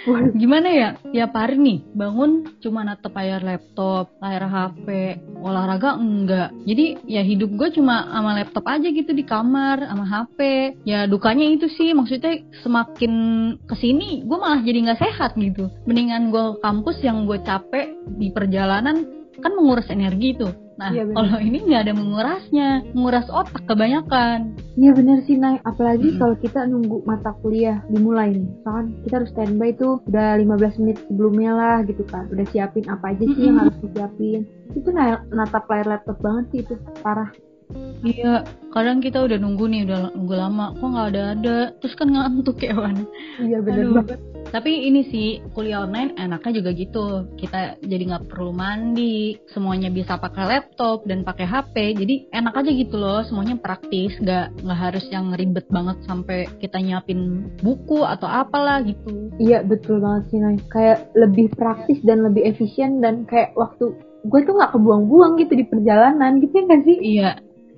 Waduh, 0.00 0.32
Gimana 0.32 0.68
ya? 0.72 0.88
Tiap 1.12 1.32
hari 1.36 1.60
nih 1.60 1.78
bangun 1.92 2.56
cuma 2.64 2.80
natep 2.86 3.12
layar 3.12 3.44
laptop, 3.44 4.16
layar 4.22 4.48
HP, 4.48 4.86
olahraga 5.44 6.00
enggak. 6.00 6.56
Jadi 6.64 7.04
ya 7.04 7.20
hidup 7.20 7.52
gue 7.52 7.68
cuma 7.76 8.08
sama 8.08 8.32
laptop 8.32 8.64
aja 8.64 8.88
gitu 8.88 9.12
di 9.12 9.28
kamar, 9.28 9.84
sama 9.84 10.04
HP. 10.08 10.38
Ya 10.88 11.04
dukanya 11.04 11.44
itu 11.44 11.68
sih, 11.68 11.92
maksudnya 11.92 12.40
semakin 12.64 13.12
ke 13.68 13.74
sini 13.76 14.24
gue 14.24 14.38
malah 14.40 14.64
jadi 14.64 14.78
nggak 14.88 15.00
sehat 15.04 15.36
gitu. 15.36 15.68
Mendingan 15.84 16.32
gue 16.32 16.56
kampus 16.64 17.04
yang 17.04 17.28
gue 17.28 17.36
capek 17.44 17.92
di 18.16 18.32
perjalanan 18.32 19.19
kan 19.40 19.52
menguras 19.52 19.88
energi 19.88 20.36
tuh. 20.36 20.52
Nah 20.76 20.88
Iya, 20.88 21.04
bener. 21.04 21.16
kalau 21.16 21.38
ini 21.38 21.58
nggak 21.60 21.82
ada 21.84 21.92
mengurasnya, 21.92 22.68
menguras 22.92 23.28
otak 23.28 23.64
kebanyakan. 23.64 24.56
Iya 24.74 24.96
bener 24.96 25.20
sih 25.20 25.36
Nay, 25.36 25.60
apalagi 25.60 26.08
Mm-mm. 26.08 26.18
kalau 26.18 26.36
kita 26.36 26.64
nunggu 26.64 27.04
mata 27.04 27.36
kuliah 27.40 27.84
dimulai 27.86 28.32
nih. 28.32 28.48
Misalkan 28.48 28.86
kita 29.04 29.14
harus 29.20 29.30
standby 29.30 29.70
tuh 29.74 30.00
udah 30.06 30.40
15 30.40 30.80
menit 30.80 30.96
sebelumnya 31.04 31.52
lah 31.52 31.76
gitu 31.84 32.00
kan. 32.06 32.24
Udah 32.28 32.46
siapin 32.48 32.88
apa 32.88 33.12
aja 33.12 33.24
sih 33.26 33.36
yang 33.38 33.56
Mm-mm. 33.56 33.62
harus 33.66 33.76
disiapin. 33.82 34.40
Itu 34.72 34.88
na- 34.90 35.24
natap 35.28 35.68
layar 35.68 35.86
laptop 35.90 36.16
banget 36.18 36.44
sih 36.48 36.60
itu, 36.62 36.74
parah. 37.00 37.28
Iya, 38.00 38.48
kadang 38.72 39.04
kita 39.04 39.20
udah 39.20 39.36
nunggu 39.36 39.64
nih, 39.68 39.84
udah 39.84 40.16
nunggu 40.16 40.34
lama, 40.34 40.72
kok 40.72 40.88
nggak 40.88 41.08
ada 41.12 41.22
ada, 41.36 41.56
terus 41.84 41.94
kan 41.96 42.08
ngantuk 42.08 42.56
ya 42.66 42.72
Wan. 42.72 43.04
Iya 43.36 43.58
bener 43.60 43.84
Aduh. 43.84 43.96
banget. 44.00 44.18
Tapi 44.50 44.72
ini 44.88 45.06
sih 45.06 45.38
kuliah 45.54 45.86
online 45.86 46.16
enaknya 46.18 46.58
juga 46.58 46.70
gitu. 46.74 47.06
Kita 47.38 47.78
jadi 47.78 48.02
nggak 48.10 48.26
perlu 48.34 48.50
mandi, 48.50 49.38
semuanya 49.52 49.92
bisa 49.92 50.18
pakai 50.18 50.42
laptop 50.48 51.06
dan 51.06 51.22
pakai 51.22 51.46
HP. 51.46 51.94
Jadi 51.94 52.14
enak 52.34 52.58
aja 52.58 52.70
gitu 52.72 52.96
loh, 52.98 53.22
semuanya 53.22 53.54
praktis, 53.60 54.16
nggak 54.18 54.64
nggak 54.64 54.80
harus 54.80 55.06
yang 55.12 55.30
ribet 55.38 55.70
banget 55.70 56.02
sampai 56.02 56.50
kita 56.58 56.82
nyiapin 56.82 57.52
buku 57.62 58.02
atau 58.02 58.26
apalah 58.26 58.82
gitu. 58.82 59.30
Iya 59.38 59.62
betul 59.62 60.02
banget 60.02 60.34
sih 60.34 60.40
Nay. 60.42 60.58
Kayak 60.66 61.12
lebih 61.14 61.52
praktis 61.54 62.02
dan 62.02 62.26
lebih 62.26 62.42
efisien 62.50 62.98
dan 62.98 63.28
kayak 63.30 63.54
waktu 63.54 63.94
gue 64.20 64.40
tuh 64.44 64.52
nggak 64.56 64.72
kebuang-buang 64.74 65.38
gitu 65.40 65.52
di 65.56 65.64
perjalanan 65.68 66.42
gitu 66.42 66.52
ya 66.58 66.62
nggak 66.66 66.82
sih? 66.82 66.98
Iya. 66.98 67.30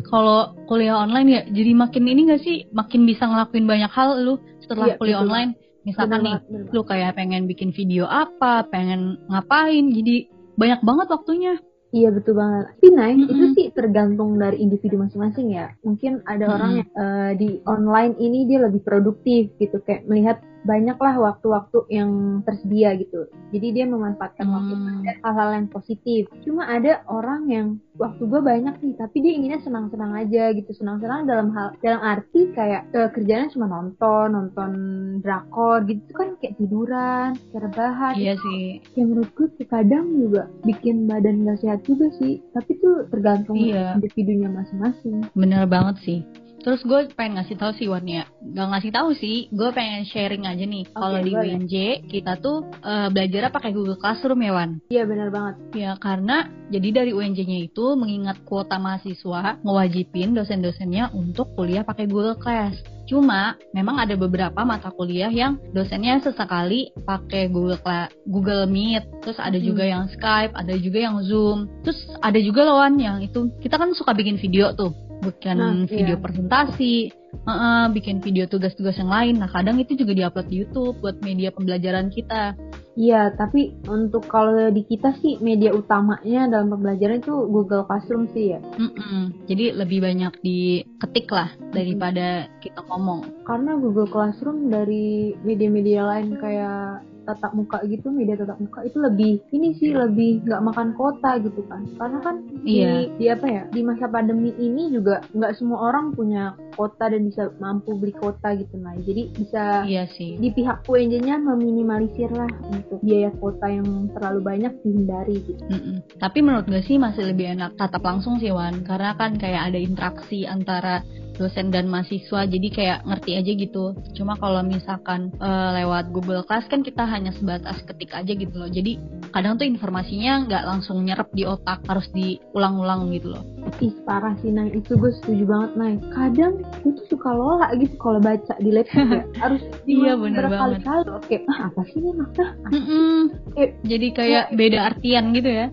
Kalau 0.06 0.54
kuliah 0.66 0.98
online 0.98 1.28
ya, 1.28 1.40
jadi 1.48 1.72
makin 1.74 2.04
ini 2.08 2.30
gak 2.30 2.42
sih, 2.42 2.66
makin 2.70 3.06
bisa 3.06 3.26
ngelakuin 3.26 3.66
banyak 3.66 3.90
hal 3.92 4.18
lu 4.22 4.34
setelah 4.62 4.94
Iya, 4.94 4.96
kuliah 4.98 5.18
betul. 5.20 5.28
online. 5.30 5.50
Misalkan 5.82 6.20
Bener 6.22 6.22
nih, 6.22 6.36
bener 6.46 6.60
banget. 6.62 6.74
lu 6.74 6.80
kayak 6.86 7.10
pengen 7.18 7.42
bikin 7.50 7.70
video 7.74 8.04
apa, 8.06 8.66
pengen 8.70 9.18
ngapain, 9.26 9.90
jadi 9.90 10.30
banyak 10.54 10.80
banget 10.86 11.06
waktunya. 11.10 11.54
Iya 11.92 12.08
betul 12.08 12.40
banget. 12.40 12.72
Tapi 12.72 12.88
Nay, 12.88 13.12
Mm-mm. 13.18 13.28
itu 13.28 13.44
sih 13.52 13.66
tergantung 13.76 14.40
dari 14.40 14.62
individu 14.64 14.96
masing-masing 14.96 15.52
ya. 15.52 15.76
Mungkin 15.84 16.24
ada 16.24 16.48
Mm-mm. 16.48 16.54
orang 16.56 16.70
yang 16.80 16.88
eh, 16.88 17.32
di 17.36 17.48
online 17.68 18.14
ini 18.16 18.48
dia 18.48 18.64
lebih 18.64 18.80
produktif 18.80 19.52
gitu, 19.60 19.76
kayak 19.84 20.08
melihat 20.08 20.40
banyaklah 20.62 21.14
waktu-waktu 21.16 21.78
yang 21.90 22.10
tersedia 22.42 22.94
gitu. 22.94 23.26
Jadi 23.50 23.66
dia 23.72 23.84
memanfaatkan 23.84 24.46
waktu 24.46 24.72
Hmm. 24.72 24.84
pada 25.02 25.12
hal-hal 25.20 25.48
yang 25.54 25.68
positif. 25.68 26.22
Cuma 26.40 26.64
ada 26.64 27.02
orang 27.06 27.42
yang 27.46 27.66
waktu 27.92 28.22
gue 28.22 28.40
banyak 28.40 28.74
nih, 28.78 28.94
tapi 28.94 29.16
dia 29.20 29.32
inginnya 29.32 29.60
senang-senang 29.60 30.14
aja 30.16 30.50
gitu, 30.50 30.70
senang-senang 30.72 31.26
dalam 31.26 31.50
hal 31.50 31.74
dalam 31.78 32.00
arti 32.00 32.50
kayak 32.50 32.88
eh, 32.90 33.10
kerjanya 33.10 33.46
cuma 33.48 33.66
nonton, 33.66 34.26
nonton 34.30 34.70
drakor 35.18 35.82
gitu 35.84 36.10
kan 36.10 36.38
kayak 36.38 36.56
tiduran, 36.56 37.28
rebahan 37.52 38.14
Iya 38.14 38.34
sih. 38.38 38.80
yang 38.94 39.12
menurut 39.12 39.30
gue 39.32 39.48
kadang 39.64 40.06
juga 40.10 40.46
bikin 40.62 41.04
badan 41.04 41.42
gak 41.42 41.58
sehat 41.58 41.80
juga 41.82 42.06
sih 42.12 42.40
tapi 42.52 42.76
tuh 42.76 43.06
tergantung 43.08 43.56
Iya. 43.56 43.94
individunya 43.94 44.48
masing-masing 44.48 45.26
Bener 45.32 45.64
banget 45.64 45.96
sih. 46.00 46.18
Terus 46.62 46.80
gue 46.86 47.10
pengen 47.18 47.42
ngasih 47.42 47.58
tahu 47.58 47.72
sih 47.74 47.90
Wan 47.90 48.06
ya, 48.06 48.24
gak 48.40 48.68
ngasih 48.70 48.92
tahu 48.94 49.10
sih, 49.18 49.50
gue 49.50 49.70
pengen 49.74 50.06
sharing 50.06 50.46
aja 50.46 50.62
nih. 50.62 50.84
Kalau 50.94 51.18
di. 51.18 51.32
UNJ 51.34 51.74
kita 52.06 52.38
tuh 52.38 52.70
eh, 52.86 53.08
belajarnya 53.10 53.50
pakai 53.50 53.74
Google 53.74 53.98
Classroom 53.98 54.46
ya 54.46 54.52
Wan. 54.54 54.70
iya 54.92 55.02
benar 55.02 55.34
banget 55.34 55.54
Ya 55.74 55.92
karena 55.98 56.46
jadi 56.70 57.02
dari 57.02 57.12
UNJ-nya 57.12 57.66
itu 57.66 57.98
mengingat 57.98 58.46
kuota 58.46 58.78
mahasiswa 58.78 59.58
ngewajibin 59.60 60.38
dosen-dosennya 60.38 61.10
untuk 61.12 61.52
kuliah 61.58 61.82
pakai 61.82 62.06
Google 62.06 62.38
Class. 62.38 62.78
Cuma 63.12 63.60
memang 63.76 64.00
ada 64.00 64.16
beberapa 64.16 64.64
mata 64.64 64.88
kuliah 64.88 65.28
yang 65.28 65.60
dosennya 65.76 66.24
sesekali 66.24 66.96
pakai 67.04 67.52
Google 67.52 67.76
Google 68.24 68.64
Meet, 68.64 69.04
terus 69.20 69.36
ada 69.36 69.60
juga 69.60 69.84
yang 69.84 70.08
Skype, 70.08 70.56
ada 70.56 70.72
juga 70.80 70.98
yang 71.04 71.20
Zoom. 71.20 71.68
Terus 71.84 72.08
ada 72.24 72.40
juga 72.40 72.64
lawan 72.64 72.96
yang 72.96 73.20
itu 73.20 73.52
kita 73.60 73.76
kan 73.76 73.92
suka 73.92 74.16
bikin 74.16 74.40
video 74.40 74.72
tuh, 74.72 74.96
bikin 75.20 75.60
Nah, 75.60 75.84
video 75.84 76.16
iya. 76.16 76.24
presentasi, 76.24 77.12
Heeh, 77.32 77.84
bikin 77.96 78.20
video 78.20 78.44
tugas-tugas 78.44 78.94
yang 79.00 79.08
lain. 79.08 79.40
Nah 79.40 79.48
kadang 79.48 79.80
itu 79.80 79.96
juga 79.96 80.12
diupload 80.12 80.46
di 80.52 80.62
YouTube 80.62 81.00
buat 81.00 81.16
media 81.24 81.48
pembelajaran 81.50 82.12
kita. 82.12 82.54
Iya 82.94 83.30
tapi 83.30 83.72
untuk 83.84 84.26
kalau 84.26 84.68
di 84.68 84.82
kita 84.82 85.16
sih 85.16 85.38
media 85.38 85.72
utamanya 85.72 86.48
dalam 86.48 86.68
pembelajaran 86.68 87.18
itu 87.18 87.34
Google 87.46 87.84
Classroom 87.84 88.28
sih 88.28 88.52
ya 88.52 88.60
Mm-mm. 88.76 89.32
Jadi 89.44 89.72
lebih 89.72 89.98
banyak 90.00 90.32
diketik 90.38 91.28
lah 91.28 91.48
daripada 91.70 92.46
kita 92.60 92.84
ngomong. 92.84 93.24
karena 93.42 93.74
Google 93.74 94.06
Classroom 94.06 94.68
dari 94.68 95.32
media-media 95.40 96.04
lain 96.04 96.36
kayak 96.36 97.00
tatap 97.22 97.54
muka 97.54 97.78
gitu 97.86 98.10
media 98.10 98.34
tatap 98.34 98.58
muka 98.58 98.82
itu 98.82 98.98
lebih 98.98 99.38
ini 99.50 99.78
sih 99.78 99.94
lebih 99.94 100.42
nggak 100.42 100.58
makan 100.60 100.90
kota 100.92 101.38
gitu 101.38 101.62
kan 101.70 101.86
karena 101.94 102.18
kan 102.18 102.36
Iya. 102.66 103.06
di, 103.14 103.14
di 103.14 103.26
apa 103.30 103.46
ya 103.46 103.62
di 103.70 103.80
masa 103.80 104.06
pandemi 104.06 104.50
ini 104.58 104.90
juga 104.90 105.22
nggak 105.30 105.54
semua 105.54 105.86
orang 105.86 106.10
punya 106.10 106.58
kota 106.72 107.12
dan 107.12 107.28
bisa 107.28 107.52
mampu 107.60 107.94
beli 107.94 108.14
kota 108.16 108.56
gitu 108.56 108.74
nah 108.80 108.96
jadi 108.98 109.22
bisa 109.32 109.64
Iya 109.84 110.04
sih. 110.12 110.36
di 110.40 110.48
pihak 110.50 110.84
UNJ-nya 110.88 111.36
meminimalisir 111.38 112.30
lah 112.32 112.48
untuk 112.68 112.98
biaya 113.00 113.30
kuota 113.36 113.66
yang 113.68 114.08
terlalu 114.12 114.40
banyak 114.42 114.72
dihindari 114.82 115.36
gitu. 115.42 115.62
Mm-mm. 115.68 115.96
Tapi 116.18 116.38
menurut 116.40 116.66
gue 116.66 116.82
sih 116.82 116.96
masih 116.96 117.32
lebih 117.32 117.54
enak 117.54 117.74
tatap 117.76 118.02
langsung 118.02 118.38
sih 118.38 118.50
Wan, 118.52 118.82
karena 118.84 119.14
kan 119.16 119.36
kayak 119.36 119.72
ada 119.72 119.78
interaksi 119.78 120.44
antara 120.46 121.02
dosen 121.32 121.72
dan 121.72 121.88
mahasiswa, 121.88 122.44
jadi 122.44 122.68
kayak 122.68 122.98
ngerti 123.08 123.30
aja 123.40 123.52
gitu. 123.56 123.84
Cuma 124.12 124.36
kalau 124.36 124.60
misalkan 124.62 125.32
eh, 125.32 125.70
lewat 125.82 126.12
Google 126.12 126.44
Class 126.44 126.68
kan 126.68 126.84
kita 126.84 127.08
hanya 127.08 127.32
sebatas 127.32 127.80
ketik 127.88 128.12
aja 128.12 128.32
gitu 128.36 128.52
loh. 128.52 128.68
Jadi 128.68 129.00
kadang 129.32 129.56
tuh 129.56 129.64
informasinya 129.64 130.44
nggak 130.46 130.64
langsung 130.68 131.00
nyerap 131.02 131.32
di 131.32 131.48
otak, 131.48 131.82
harus 131.88 132.06
diulang-ulang 132.12 133.08
gitu 133.16 133.32
loh. 133.32 133.42
Ih 133.78 133.94
parah 134.04 134.36
sih 134.38 134.50
Nay, 134.50 134.68
itu 134.70 134.94
gue 134.94 135.10
setuju 135.16 135.44
banget 135.44 135.70
Nay. 135.74 135.92
Kadang 136.10 136.60
gue 136.82 136.92
tuh 136.92 137.06
suka 137.08 137.30
lola 137.32 137.72
gitu 137.74 137.96
kalau 137.96 138.18
baca 138.18 138.54
di 138.56 138.70
laptop 138.70 139.08
ya. 139.08 139.22
Harus 139.42 139.62
Iya, 139.84 140.12
bener 140.14 140.44
berkali-kali. 140.46 141.02
Oke, 141.10 141.36
ah 141.48 141.58
apa 141.66 141.80
sih 141.88 141.98
ini 141.98 142.10
makna? 142.12 142.46
Mm-mm. 142.68 143.18
Kayak, 143.54 143.70
Jadi 143.82 144.06
kayak 144.12 144.44
beda 144.52 144.78
artian 144.86 145.24
gitu 145.32 145.50
ya. 145.50 145.66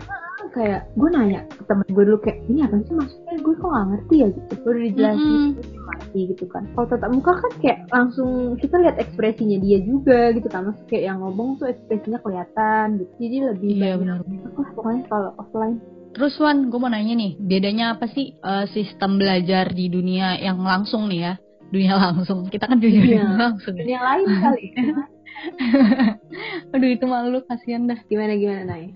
kayak 0.50 0.90
gue 0.98 1.06
nanya 1.14 1.46
ke 1.46 1.62
temen 1.62 1.86
gue 1.86 2.04
dulu 2.10 2.18
kayak 2.26 2.42
ini 2.50 2.66
apa 2.66 2.82
sih 2.82 2.90
maksudnya 2.90 3.38
gue 3.38 3.54
kok 3.54 3.70
gak 3.70 3.86
ngerti 3.86 4.14
ya 4.18 4.28
gitu. 4.34 4.52
Gue 4.58 4.70
udah 4.72 4.82
dijelasin 4.82 5.30
udah 5.54 5.82
ngerti 5.86 6.20
gitu 6.34 6.44
kan. 6.50 6.62
Kalau 6.74 6.86
tatap 6.90 7.10
muka 7.14 7.32
kan 7.38 7.52
kayak 7.62 7.78
langsung 7.94 8.30
kita 8.58 8.74
lihat 8.82 8.96
ekspresinya 8.98 9.58
dia 9.62 9.78
juga 9.78 10.34
gitu 10.34 10.48
kan. 10.50 10.66
Maksudnya 10.66 10.88
kayak 10.90 11.04
yang 11.06 11.18
ngomong 11.22 11.48
tuh 11.54 11.70
ekspresinya 11.70 12.18
kelihatan 12.18 12.86
gitu. 12.98 13.12
Jadi 13.22 13.36
lebih 13.46 13.70
Iya, 13.78 13.94
banyak. 13.94 14.16
Wah, 14.58 14.68
pokoknya 14.74 15.02
kalau 15.06 15.30
offline 15.38 15.78
Terus 16.10 16.34
Wan, 16.42 16.68
gue 16.68 16.78
mau 16.82 16.90
nanya 16.90 17.14
nih, 17.14 17.38
bedanya 17.38 17.94
apa 17.94 18.10
sih 18.10 18.34
eh, 18.34 18.66
sistem 18.74 19.16
belajar 19.20 19.70
di 19.70 19.86
dunia 19.86 20.38
yang 20.42 20.58
langsung 20.62 21.06
nih 21.06 21.20
ya? 21.22 21.34
Dunia 21.70 21.94
langsung, 22.02 22.50
kita 22.50 22.66
kan 22.66 22.82
dunia 22.82 23.22
yang 23.22 23.38
langsung. 23.38 23.78
dunia 23.78 24.00
lain 24.02 24.26
kali. 24.26 24.64
Aduh 26.74 26.90
itu 26.90 27.04
malu 27.06 27.40
kasihan 27.46 27.86
dah. 27.86 27.98
gimana 28.10 28.34
gimana 28.34 28.62
Nay? 28.66 28.92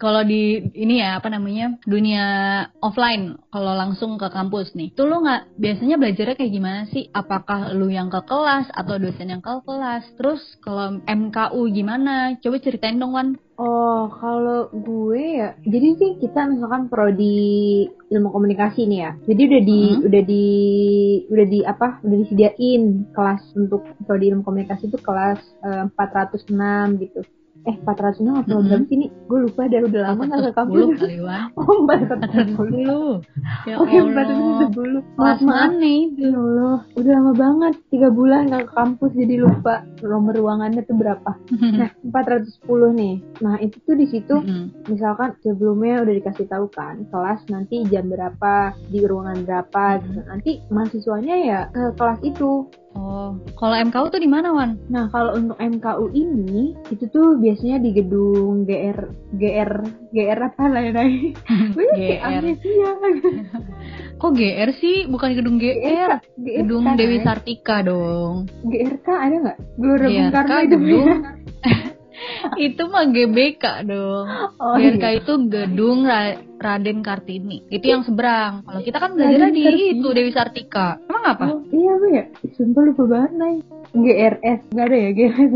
Kalau 0.00 0.24
di 0.24 0.56
ini 0.80 0.96
ya 0.96 1.20
apa 1.20 1.28
namanya 1.28 1.76
dunia 1.84 2.24
offline, 2.80 3.36
kalau 3.52 3.76
langsung 3.76 4.16
ke 4.16 4.32
kampus 4.32 4.72
nih, 4.72 4.96
tuh 4.96 5.04
lu 5.04 5.20
nggak 5.20 5.60
biasanya 5.60 6.00
belajarnya 6.00 6.40
kayak 6.40 6.54
gimana 6.56 6.80
sih? 6.88 7.12
Apakah 7.12 7.76
lu 7.76 7.92
yang 7.92 8.08
ke 8.08 8.24
kelas 8.24 8.72
atau 8.72 8.96
dosen 8.96 9.28
yang 9.28 9.44
ke 9.44 9.52
kelas? 9.60 10.08
Terus 10.16 10.40
kalau 10.64 11.04
MKU 11.04 11.60
gimana? 11.76 12.32
Coba 12.40 12.56
ceritain 12.64 12.96
dong 12.96 13.12
Wan. 13.12 13.36
Oh, 13.60 14.08
kalau 14.16 14.72
gue 14.72 15.20
ya, 15.36 15.52
jadi 15.68 15.88
sih 16.00 16.10
kita 16.16 16.48
misalkan 16.48 16.88
prodi 16.88 17.84
ilmu 18.08 18.32
komunikasi 18.32 18.88
nih 18.88 19.00
ya. 19.04 19.10
Jadi 19.28 19.40
udah 19.52 19.62
di 19.68 19.80
Hmm. 19.84 20.00
udah 20.08 20.22
di 20.24 20.46
udah 21.28 21.46
di 21.46 21.60
apa? 21.68 21.88
Udah 22.00 22.16
disediain 22.24 22.82
kelas 23.12 23.42
untuk 23.52 23.84
prodi 24.08 24.32
ilmu 24.32 24.48
komunikasi 24.48 24.88
itu 24.88 24.96
kelas 25.04 25.44
eh, 25.60 25.84
406 25.92 27.04
gitu. 27.04 27.20
Eh, 27.60 27.76
406 27.78 28.40
atau 28.40 28.56
Hmm. 28.56 28.66
berapa 28.66 28.84
sih 28.86 28.96
nih? 28.96 29.10
Gue 29.24 29.38
lupa 29.44 29.62
dah 29.64 29.80
udah 29.82 30.00
lama 30.02 30.22
nggak 30.24 30.40
ke 30.42 30.52
kampus. 30.54 30.80
10 30.80 30.96
kali 30.96 31.18
Wan. 31.20 31.42
Oh, 31.60 31.76
410. 31.84 32.72
Lu. 32.80 33.04
Ya 33.62 33.74
Oke, 33.76 33.96
Allah. 33.96 34.24
410. 34.24 35.04
Kelas 35.10 35.38
Maaf, 35.38 35.38
maaf. 35.42 35.70
itu? 35.76 35.98
Ya 36.16 36.32
Allah, 36.32 36.76
udah 36.94 37.12
lama 37.12 37.32
banget. 37.34 37.74
Tiga 37.88 38.08
bulan 38.08 38.42
nggak 38.46 38.64
ke 38.64 38.72
kampus 38.72 39.10
jadi 39.12 39.34
lupa 39.38 39.74
nomor 40.00 40.34
ruangannya 40.34 40.82
tuh 40.82 40.96
berapa. 40.96 41.30
Nah, 41.52 41.90
410 42.02 42.56
nih. 42.92 43.14
Nah, 43.38 43.54
itu 43.58 43.76
tuh 43.78 43.94
di 43.94 44.06
situ 44.06 44.34
misalkan 44.86 45.36
sebelumnya 45.38 46.00
udah 46.00 46.14
dikasih 46.14 46.46
tahu 46.46 46.66
kan 46.68 47.04
kelas 47.06 47.44
nanti 47.46 47.84
jam 47.84 48.06
berapa 48.06 48.54
di 48.86 49.02
ruangan 49.02 49.44
berapa 49.44 50.00
nanti 50.26 50.64
mahasiswanya 50.66 51.36
ya 51.38 51.60
ke 51.68 51.94
kelas 51.94 52.20
itu 52.22 52.66
Oh, 52.90 53.38
kalau 53.54 53.78
MKU 53.86 54.10
tuh 54.10 54.18
di 54.18 54.26
mana 54.26 54.50
Wan? 54.50 54.74
nah 54.90 55.06
kalau 55.14 55.38
untuk 55.38 55.54
MKU 55.62 56.10
ini 56.10 56.74
itu 56.90 57.06
tuh 57.06 57.38
biasanya 57.38 57.78
di 57.78 57.94
gedung 57.94 58.66
GR 58.66 58.98
GR 59.38 59.72
GR 60.10 60.40
apa 60.42 60.64
lah 60.66 60.82
ya 60.82 60.92
Nay? 60.98 61.30
GR. 61.98 62.44
Kok 64.20 64.32
GR 64.34 64.70
sih? 64.82 65.06
Bukan 65.06 65.38
gedung 65.38 65.62
GR. 65.62 66.18
GRK, 66.34 66.66
Gedung 66.66 66.84
Nay. 66.90 66.98
Dewi 66.98 67.18
Sartika 67.22 67.86
dong. 67.86 68.50
GRK 68.66 69.06
ada 69.06 69.36
nggak 69.38 69.58
Gelora 69.78 70.06
Bung 70.10 70.30
Karno 70.34 70.56
itu 70.58 70.76
gedung 70.76 71.08
itu 72.68 72.82
mah 72.86 73.04
GBK 73.08 73.64
dong. 73.88 74.26
oh, 74.60 74.76
GRK 74.76 75.04
iya. 75.04 75.18
itu 75.20 75.32
gedung 75.48 76.04
Ra- 76.04 76.40
Raden 76.60 77.00
Kartini. 77.00 77.64
Itu 77.72 77.86
yang 77.88 78.02
seberang. 78.04 78.64
Kalau 78.64 78.80
kita 78.84 78.98
kan 79.00 79.16
belajar 79.16 79.48
di 79.50 79.62
Kartini. 79.64 79.92
itu 79.96 80.08
Dewi 80.12 80.30
Sartika. 80.32 81.00
Emang 81.08 81.24
apa? 81.24 81.44
Oh, 81.50 81.60
iya 81.72 81.90
apa 81.96 82.06
ya 82.12 82.24
sumpah 82.56 82.82
lupa 82.84 83.02
banget 83.08 83.32
Nay 83.36 83.56
GRS 83.90 84.60
nggak 84.70 84.86
ada 84.86 84.96
ya 84.96 85.10
GRS 85.16 85.52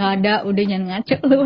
Nggak 0.00 0.12
ada, 0.16 0.34
udah 0.48 0.64
jangan 0.64 0.84
ngaco 0.88 1.16
lu. 1.28 1.38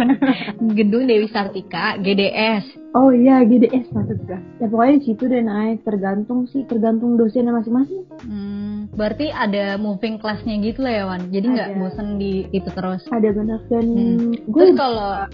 Gedung 0.73 1.05
Dewi 1.05 1.27
Sartika, 1.27 1.99
GDS. 1.99 2.87
Oh 2.95 3.11
iya 3.11 3.43
GDS 3.43 3.91
maksud 3.91 4.23
gue. 4.23 4.39
Ya 4.63 4.71
pokoknya 4.71 5.03
situ 5.03 5.27
deh 5.27 5.43
naik 5.43 5.83
tergantung 5.83 6.47
sih 6.47 6.63
tergantung 6.63 7.19
dosennya 7.19 7.51
masing-masing. 7.51 8.07
Hmm, 8.23 8.87
berarti 8.95 9.35
ada 9.35 9.75
moving 9.75 10.23
classnya 10.23 10.55
gitu 10.63 10.87
lah 10.87 10.95
ya 10.95 11.05
Wan. 11.05 11.27
Jadi 11.27 11.47
nggak 11.51 11.71
bosen 11.75 12.23
di 12.23 12.47
itu 12.55 12.71
terus. 12.71 13.03
Ada 13.11 13.35
benar 13.35 13.59
dan 13.67 13.83
Hmm. 13.91 14.31
gue 14.47 14.63
Terus 14.63 14.79
kalau 14.79 15.27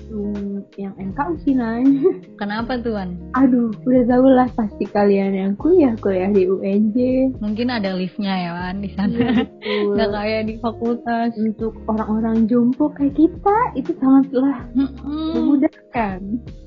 yang 0.80 0.96
MKU 0.96 1.32
sih 1.44 1.52
naik. 1.52 1.84
kenapa 2.40 2.80
tuh 2.80 2.96
Wan? 2.96 3.20
Aduh 3.36 3.68
udah 3.84 4.02
tau 4.08 4.24
lah 4.24 4.48
pasti 4.56 4.88
kalian 4.88 5.36
yang 5.36 5.52
kuliah 5.60 5.92
kuliah 6.00 6.32
di 6.32 6.48
UNJ. 6.48 6.96
Mungkin 7.44 7.68
ada 7.68 7.92
liftnya 7.92 8.40
ya 8.40 8.50
Wan 8.56 8.80
di 8.80 8.88
Iya, 8.88 8.96
sana. 8.96 9.12
betul. 9.36 9.92
Nggak 10.00 10.10
kayak 10.16 10.42
di 10.48 10.54
fakultas. 10.64 11.30
Untuk 11.36 11.76
orang-orang 11.84 12.48
jompo 12.48 12.88
kayak 12.88 13.09
kita 13.14 13.58
itu 13.76 13.92
sangatlah 13.98 14.66
memudahkan. 15.06 16.20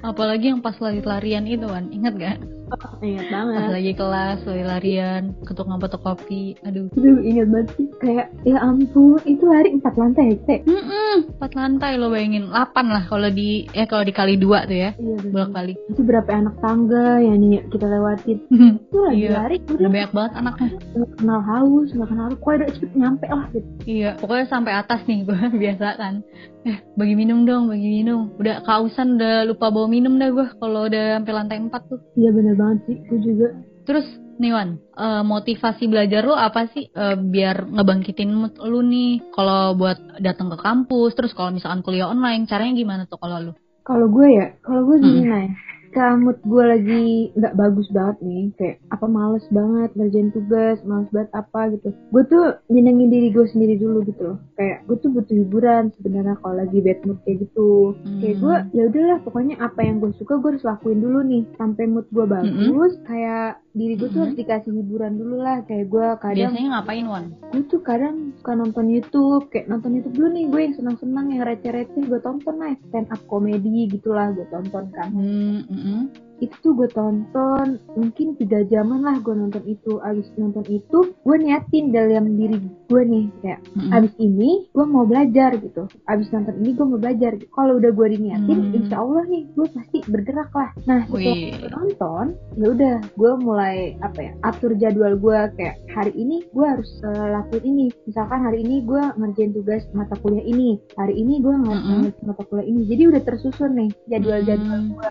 Apalagi 0.03 0.51
yang 0.51 0.61
pas 0.61 0.75
lari-larian 0.79 1.47
itu 1.47 1.65
kan, 1.67 1.89
ingat 1.91 2.13
gak? 2.19 2.37
Oh, 2.65 2.77
ingat 2.99 3.25
Pas 3.25 3.33
banget. 3.35 3.69
lagi 3.71 3.91
kelas 3.93 4.37
lari-larian, 4.43 5.23
ketuk 5.41 5.65
ngapa 5.65 5.87
kopi, 5.93 6.55
aduh. 6.61 6.87
Aduh 6.91 7.19
ingat 7.21 7.47
banget 7.47 7.67
sih 7.73 7.87
kayak 7.95 8.27
ya 8.41 8.57
ampun 8.59 9.19
itu 9.23 9.43
lari 9.43 9.69
empat 9.71 9.93
lantai 9.93 10.25
ya 10.29 10.37
Teh? 10.43 10.59
Mm-mm, 10.63 11.15
empat 11.33 11.51
lantai 11.53 11.91
lo 11.95 12.07
bayangin, 12.07 12.47
8 12.47 12.55
lah 12.85 13.03
kalau 13.03 13.29
di 13.29 13.67
eh 13.69 13.83
kalau 13.83 14.01
dikali 14.01 14.35
dua 14.35 14.63
tuh 14.63 14.73
ya, 14.75 14.91
Iya 14.93 15.15
bolak 15.25 15.51
balik. 15.51 15.77
Itu 15.87 16.01
berapa 16.01 16.29
anak 16.31 16.55
tangga 16.59 17.19
yang 17.19 17.37
nih 17.37 17.61
kita 17.67 17.85
lewatin. 17.85 18.37
Itu 18.49 18.97
lagi 18.99 19.21
Iya. 19.21 19.31
lari 19.35 19.57
Udah 19.63 19.89
banyak 19.89 20.11
banget 20.11 20.31
anaknya. 20.35 20.69
nggak 20.93 21.09
kenal 21.15 21.41
haus 21.41 21.87
nggak 21.89 22.09
kenal 22.09 22.27
kok 22.31 22.49
udah 22.49 22.69
cepet 22.69 22.91
nyampe 22.93 23.25
lah 23.27 23.45
gitu 23.49 23.67
Iya, 23.83 24.09
pokoknya 24.15 24.45
sampai 24.47 24.73
atas 24.73 24.99
nih 25.03 25.19
gue 25.27 25.37
biasa 25.53 25.87
kan. 25.95 26.15
Eh, 26.63 26.79
bagi 26.95 27.11
minum 27.13 27.43
dong, 27.43 27.67
bagi 27.67 27.89
minum. 27.93 28.31
Udah 28.33 28.63
kausan, 28.63 29.19
udah 29.19 29.43
lupa 29.43 29.67
bawa 29.67 29.83
minum 29.85 30.15
dah 30.15 30.31
gue 30.31 30.47
kalau 30.55 30.87
udah 30.87 31.19
sampai 31.19 31.33
lantai 31.33 31.57
4 31.59 31.75
tuh. 31.85 31.99
iya 32.15 32.31
bener 32.31 32.52
banget 32.55 32.79
sih 32.87 32.97
aku 33.07 33.15
juga 33.21 33.47
Terus 33.83 34.07
nih 34.39 34.51
Wan, 34.55 34.79
eh, 34.79 35.23
motivasi 35.27 35.91
belajar 35.91 36.23
lu 36.23 36.31
apa 36.31 36.71
sih 36.71 36.87
eh, 36.87 37.15
biar 37.19 37.67
ngebangkitin 37.67 38.31
mood 38.31 38.55
lu 38.63 38.79
nih 38.79 39.19
kalau 39.35 39.75
buat 39.75 40.23
datang 40.23 40.55
ke 40.55 40.57
kampus, 40.63 41.11
terus 41.19 41.35
kalau 41.35 41.51
misalkan 41.51 41.83
kuliah 41.83 42.07
online, 42.07 42.47
caranya 42.47 42.73
gimana 42.79 43.03
tuh 43.05 43.19
kalau 43.19 43.51
lu? 43.51 43.53
kalau 43.83 44.07
gue 44.07 44.27
ya 44.31 44.47
kalau 44.63 44.87
gue 44.87 44.97
gini 45.03 45.21
Mm. 45.27 45.51
Nay 45.93 46.01
kamut 46.01 46.41
gue 46.41 46.63
lagi 46.65 47.05
nggak 47.37 47.53
bagus 47.53 47.85
banget 47.93 48.17
nih 48.25 48.49
kayak 48.57 48.81
apa 48.89 49.05
males 49.05 49.45
banget 49.53 49.93
ngerjain 49.93 50.33
tugas 50.33 50.81
males 50.89 51.05
banget 51.13 51.29
apa 51.37 51.69
gitu. 51.69 51.93
Gue 52.09 52.23
tuh 52.25 52.57
nyenengin 52.73 53.13
diri 53.13 53.29
gue 53.29 53.45
sendiri 53.45 53.77
dulu 53.77 54.01
gitu 54.01 54.33
loh. 54.33 54.37
Kayak 54.57 54.89
gue 54.89 54.97
tuh 54.97 55.13
butuh 55.13 55.37
hiburan 55.37 55.93
sebenarnya 55.93 56.33
kalau 56.41 56.57
lagi 56.57 56.81
bad 56.81 56.97
mood 57.05 57.21
kayak 57.21 57.45
gitu. 57.45 57.93
Kayak 58.17 58.33
Hmm. 58.33 58.41
gue 58.41 58.55
ya 58.73 58.83
udahlah 58.89 59.19
pokoknya 59.21 59.55
apa 59.61 59.79
yang 59.85 60.01
gue 60.01 60.11
suka 60.17 60.41
gue 60.41 60.49
harus 60.57 60.65
lakuin 60.65 60.97
dulu 60.97 61.19
nih 61.21 61.43
sampai 61.61 61.85
mood 61.85 62.09
gue 62.09 62.25
bagus. 62.25 62.97
Kayak 63.05 63.61
diri 63.73 63.97
gue 63.97 64.05
tuh 64.05 64.13
Mm-mm. 64.13 64.23
harus 64.29 64.37
dikasih 64.37 64.71
hiburan 64.71 65.13
dulu 65.17 65.41
lah 65.41 65.65
kayak 65.65 65.89
gue 65.89 66.07
kadang 66.21 66.53
Biasanya 66.53 66.69
ngapain 66.77 67.05
Wan? 67.05 67.25
gue 67.49 67.63
tuh 67.65 67.81
kadang 67.81 68.15
suka 68.37 68.53
nonton 68.53 68.85
YouTube 68.87 69.49
kayak 69.49 69.65
nonton 69.65 69.97
YouTube 69.97 70.13
dulu 70.13 70.27
nih 70.29 70.45
gue 70.47 70.61
yang 70.61 70.75
senang-senang 70.77 71.25
yang 71.29 71.41
receh-receh 71.43 72.03
gue 72.05 72.19
tonton 72.21 72.55
lah 72.55 72.77
stand 72.87 73.09
up 73.09 73.21
komedi 73.25 73.89
gitulah 73.89 74.29
gue 74.29 74.45
tonton 74.47 74.85
kan 74.93 75.09
Hmm, 75.09 75.65
mm-mm. 75.65 76.01
Itu 76.41 76.55
tuh 76.59 76.73
gue 76.73 76.89
tonton 76.91 77.77
mungkin 77.93 78.35
tiga 78.35 78.65
jaman 78.67 79.05
lah 79.05 79.19
gue 79.21 79.33
nonton 79.35 79.63
itu. 79.65 79.99
Abis 80.01 80.27
nonton 80.35 80.65
itu 80.67 81.13
gue 81.13 81.35
niatin 81.37 81.93
dalam 81.93 82.35
diri 82.35 82.57
gue 82.89 83.01
nih 83.05 83.25
kayak 83.41 83.59
Mm-mm. 83.75 83.91
abis 83.93 84.13
ini 84.17 84.67
gue 84.71 84.85
mau 84.85 85.05
belajar 85.05 85.55
gitu. 85.59 85.85
Abis 86.09 86.27
nonton 86.33 86.55
ini 86.63 86.71
gue 86.73 86.85
mau 86.85 86.99
belajar. 86.99 87.37
Kalau 87.53 87.77
udah 87.77 87.91
gue 87.91 88.07
diniatin 88.17 88.59
Hmm. 88.63 88.75
insya 88.75 89.01
Allah 89.01 89.23
nih 89.27 89.43
gue 89.55 89.67
pasti 89.71 89.97
bergerak 90.07 90.51
lah. 90.53 90.69
Nah 90.85 90.99
setelah 91.07 91.71
nonton 91.73 92.25
ya 92.59 92.67
udah 92.69 92.95
gue 93.17 93.31
mulai 93.39 93.75
apa 93.99 94.19
ya 94.19 94.31
atur 94.43 94.71
jadwal 94.77 95.15
gue 95.17 95.39
kayak 95.57 95.75
hari 95.91 96.11
ini 96.15 96.43
gue 96.51 96.65
harus 96.65 96.91
eh, 97.03 97.27
lakuin 97.33 97.65
ini. 97.65 97.85
Misalkan 98.05 98.39
hari 98.43 98.61
ini 98.61 98.83
gue 98.83 99.03
ngerjain 99.17 99.51
tugas 99.51 99.83
mata 99.95 100.15
kuliah 100.19 100.43
ini. 100.43 100.77
Hari 100.95 101.13
ini 101.17 101.39
gue 101.39 101.55
ngerjain 101.55 102.13
mata 102.23 102.43
kuliah 102.45 102.67
ini. 102.67 102.81
Jadi 102.85 103.03
udah 103.09 103.21
tersusun 103.23 103.71
nih 103.73 103.89
jadwal-jadwal 104.07 104.79
gue 104.93 105.07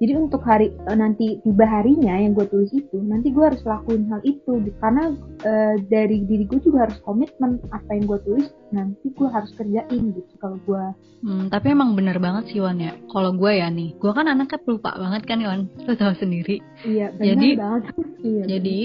jadi 0.00 0.16
untuk 0.16 0.40
hari 0.40 0.72
eh, 0.72 0.96
nanti 0.96 1.38
tiba 1.40 1.62
harinya 1.62 2.16
yang 2.16 2.32
gue 2.32 2.44
tulis 2.44 2.72
itu 2.72 2.96
nanti 2.98 3.28
gue 3.28 3.44
harus 3.44 3.60
lakuin 3.62 4.08
hal 4.08 4.18
itu 4.22 4.52
karena 4.76 5.12
eh, 5.44 5.76
dari 5.86 6.24
diri 6.24 6.44
gue 6.44 6.58
juga 6.58 6.88
harus 6.88 6.96
komitmen 7.00 7.60
apa 7.68 7.90
yang 7.92 8.08
gue 8.08 8.18
tulis 8.20 8.46
nanti 8.70 9.06
gue 9.06 9.28
harus 9.28 9.52
kerjain 9.54 10.02
gitu 10.10 10.32
kalau 10.36 10.56
gue 10.60 10.84
Hmm, 11.20 11.52
tapi 11.52 11.76
emang 11.76 11.92
bener 11.92 12.16
banget 12.16 12.48
sih 12.48 12.64
Wan 12.64 12.80
ya. 12.80 12.96
Kalau 13.12 13.36
gue 13.36 13.52
ya 13.52 13.68
nih, 13.68 13.92
gue 13.92 14.08
kan 14.08 14.24
anaknya 14.24 14.56
pelupa 14.56 14.96
banget 14.96 15.28
kan 15.28 15.44
Wan. 15.44 15.68
Lo 15.84 15.92
tau 15.92 16.16
sendiri. 16.16 16.64
iya 16.80 17.12
benar 17.12 17.28
Jadi- 17.28 17.56
banget 17.60 17.82
iya 18.24 18.42
Jadi 18.48 18.78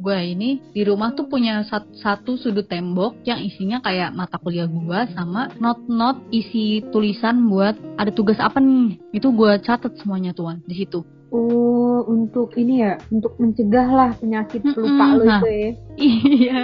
gue 0.00 0.16
ini 0.26 0.50
di 0.72 0.82
rumah 0.82 1.12
tuh 1.12 1.24
punya 1.24 1.60
sat- 1.62 1.92
satu 1.94 2.34
sudut 2.34 2.64
tembok 2.64 3.20
yang 3.22 3.38
isinya 3.38 3.78
kayak 3.78 4.10
mata 4.10 4.36
kuliah 4.36 4.64
gue 4.64 5.00
sama 5.12 5.52
not-not 5.56 6.24
isi 6.30 6.80
tulisan 6.88 7.46
buat 7.46 7.76
ada 7.94 8.08
tugas 8.08 8.36
apa 8.36 8.58
nih. 8.58 8.96
Itu 9.12 9.30
gue 9.30 9.60
catet 9.60 9.94
semuanya 9.96 10.32
tuh 10.32 10.48
Wan 10.48 10.64
di 10.64 10.74
situ. 10.74 11.04
oh 11.30 12.02
untuk 12.10 12.58
ini 12.58 12.82
ya 12.82 12.98
untuk 13.06 13.38
mencegah 13.38 13.86
lah 13.86 14.10
penyakit 14.18 14.66
Mm-mm, 14.66 14.74
pelupa 14.74 15.04
lo 15.14 15.22
nah. 15.22 15.38
itu 15.38 15.46
ya 15.46 15.70
Iya, 16.10 16.58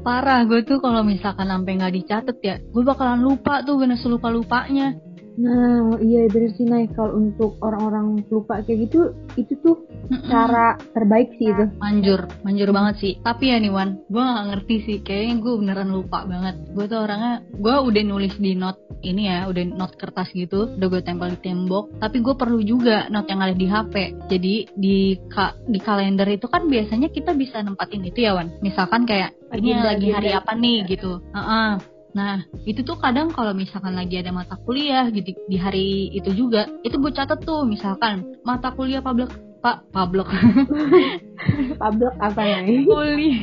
parah 0.00 0.42
gue 0.42 0.64
tuh 0.64 0.82
kalau 0.82 1.06
misalkan 1.06 1.46
sampai 1.46 1.78
nggak 1.78 1.94
dicatet 1.94 2.36
ya, 2.40 2.58
gue 2.58 2.82
bakalan 2.82 3.22
lupa 3.22 3.62
tuh 3.62 3.78
bener 3.78 3.94
selupa 3.96 4.26
lupanya. 4.26 4.98
nah 5.36 5.94
iya 6.02 6.26
bener 6.26 6.50
sih 6.52 6.66
Nay 6.66 6.90
kalau 6.90 7.16
untuk 7.16 7.54
orang-orang 7.62 8.20
pelupa 8.26 8.60
kayak 8.60 8.90
gitu 8.90 9.14
itu 9.38 9.54
tuh 9.62 9.78
cara 10.26 10.78
terbaik 10.96 11.36
sih 11.36 11.50
itu. 11.50 11.64
Manjur 11.78 12.26
manjur 12.42 12.70
banget 12.72 12.94
sih. 13.02 13.12
Tapi 13.20 13.52
ya 13.52 13.56
nih 13.60 13.72
Wan 13.72 14.00
gue 14.08 14.22
gak 14.22 14.46
ngerti 14.54 14.76
sih. 14.86 14.96
Kayaknya 15.04 15.34
gue 15.42 15.52
beneran 15.60 15.90
lupa 15.92 16.24
banget. 16.24 16.56
Gue 16.72 16.84
tuh 16.86 16.98
orangnya 17.04 17.44
gue 17.50 17.74
udah 17.74 18.02
nulis 18.06 18.34
di 18.40 18.52
note 18.56 18.80
ini 19.00 19.32
ya 19.32 19.48
udah 19.48 19.64
note 19.70 19.96
kertas 19.96 20.30
gitu. 20.32 20.76
Udah 20.76 20.88
gue 20.88 21.00
tempel 21.04 21.34
di 21.34 21.40
tembok. 21.40 22.00
Tapi 22.00 22.16
gue 22.22 22.34
perlu 22.34 22.60
juga 22.64 23.06
note 23.12 23.28
yang 23.28 23.40
ada 23.44 23.54
di 23.56 23.66
HP 23.66 23.94
jadi 24.30 24.54
di 24.74 24.96
ka- 25.28 25.56
di 25.66 25.78
kalender 25.82 26.28
itu 26.30 26.46
kan 26.46 26.66
biasanya 26.66 27.08
kita 27.10 27.34
bisa 27.34 27.60
nempatin 27.60 28.04
itu 28.06 28.24
ya 28.24 28.36
Wan. 28.36 28.54
Misalkan 28.64 29.04
kayak 29.04 29.34
ini 29.56 29.74
lagi 29.74 30.08
hari 30.14 30.30
apa 30.30 30.52
nih 30.54 30.86
gitu. 30.86 31.20
Heeh. 31.34 31.70
Nah, 32.10 32.42
itu 32.66 32.82
tuh 32.82 32.98
kadang 32.98 33.30
kalau 33.30 33.54
misalkan 33.54 33.94
lagi 33.94 34.18
ada 34.18 34.34
mata 34.34 34.58
kuliah 34.66 35.06
gitu 35.14 35.30
di 35.46 35.54
hari 35.54 36.10
itu 36.10 36.34
juga, 36.34 36.66
itu 36.82 36.98
gue 36.98 37.12
catet 37.14 37.38
tuh. 37.46 37.62
Misalkan 37.62 38.34
mata 38.42 38.74
kuliah 38.74 38.98
public 38.98 39.30
pak 39.60 39.92
public 39.92 40.28
Pablok 41.80 42.14
apa 42.20 42.42
ya 42.44 42.58
kuliah 42.88 43.40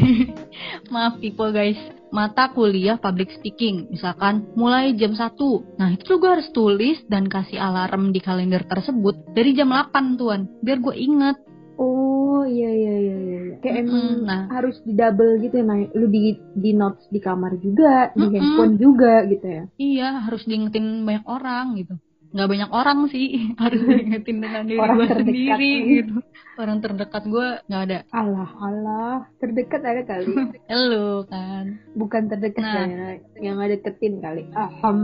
maaf 0.93 1.17
people 1.17 1.49
guys 1.49 1.77
mata 2.09 2.49
kuliah 2.53 2.97
public 2.97 3.29
speaking 3.35 3.89
misalkan 3.89 4.45
mulai 4.53 4.93
jam 4.93 5.13
1 5.17 5.33
nah 5.77 5.89
itu 5.93 6.03
tuh 6.05 6.17
gue 6.21 6.29
harus 6.29 6.49
tulis 6.53 6.97
dan 7.09 7.25
kasih 7.27 7.57
alarm 7.59 8.13
di 8.13 8.21
kalender 8.21 8.63
tersebut 8.65 9.33
dari 9.33 9.53
jam 9.53 9.69
8 9.73 10.17
tuan 10.19 10.45
biar 10.61 10.79
gue 10.81 10.95
inget 10.97 11.37
Oh 11.77 12.41
iya 12.41 12.73
iya 12.73 12.95
iya 12.97 13.17
iya. 13.21 13.39
Kayak 13.61 13.85
Mm-mm, 13.85 13.85
emang 13.85 14.07
nah. 14.25 14.43
harus 14.49 14.81
di 14.81 14.97
double 14.97 15.37
gitu 15.45 15.61
ya. 15.61 15.65
Lu 15.93 16.09
di 16.09 16.33
di 16.57 16.73
notes 16.73 17.05
di 17.13 17.21
kamar 17.21 17.53
juga, 17.61 18.09
di 18.17 18.25
Mm-mm. 18.25 18.33
handphone 18.33 18.73
juga 18.81 19.21
gitu 19.29 19.45
ya. 19.45 19.63
iya 19.77 20.09
harus 20.25 20.41
diingetin 20.49 21.05
banyak 21.05 21.21
orang 21.29 21.77
gitu 21.77 22.01
nggak 22.37 22.49
banyak 22.53 22.69
orang 22.69 22.99
sih 23.09 23.27
harus 23.61 23.81
diingetin 23.81 24.37
dengan 24.37 24.63
diri 24.63 24.77
gue 24.77 24.85
terdekat 24.85 25.17
sendiri 25.25 25.73
gitu 25.97 26.15
orang 26.61 26.77
terdekat 26.79 27.23
gue 27.25 27.47
nggak 27.65 27.83
ada 27.89 27.97
Alah 28.13 28.51
alah, 28.61 29.17
terdekat 29.37 29.81
ada 29.81 30.01
kali. 30.05 30.33
Elo 30.77 31.25
kan 31.25 31.81
Bukan 31.97 32.29
terdekat 32.29 32.61
Nah. 32.61 32.85
Nay. 32.85 33.17
yang 33.41 33.57
ada 33.57 33.73
deketin 33.73 34.21
kali. 34.21 34.45
Ahem. 34.53 34.99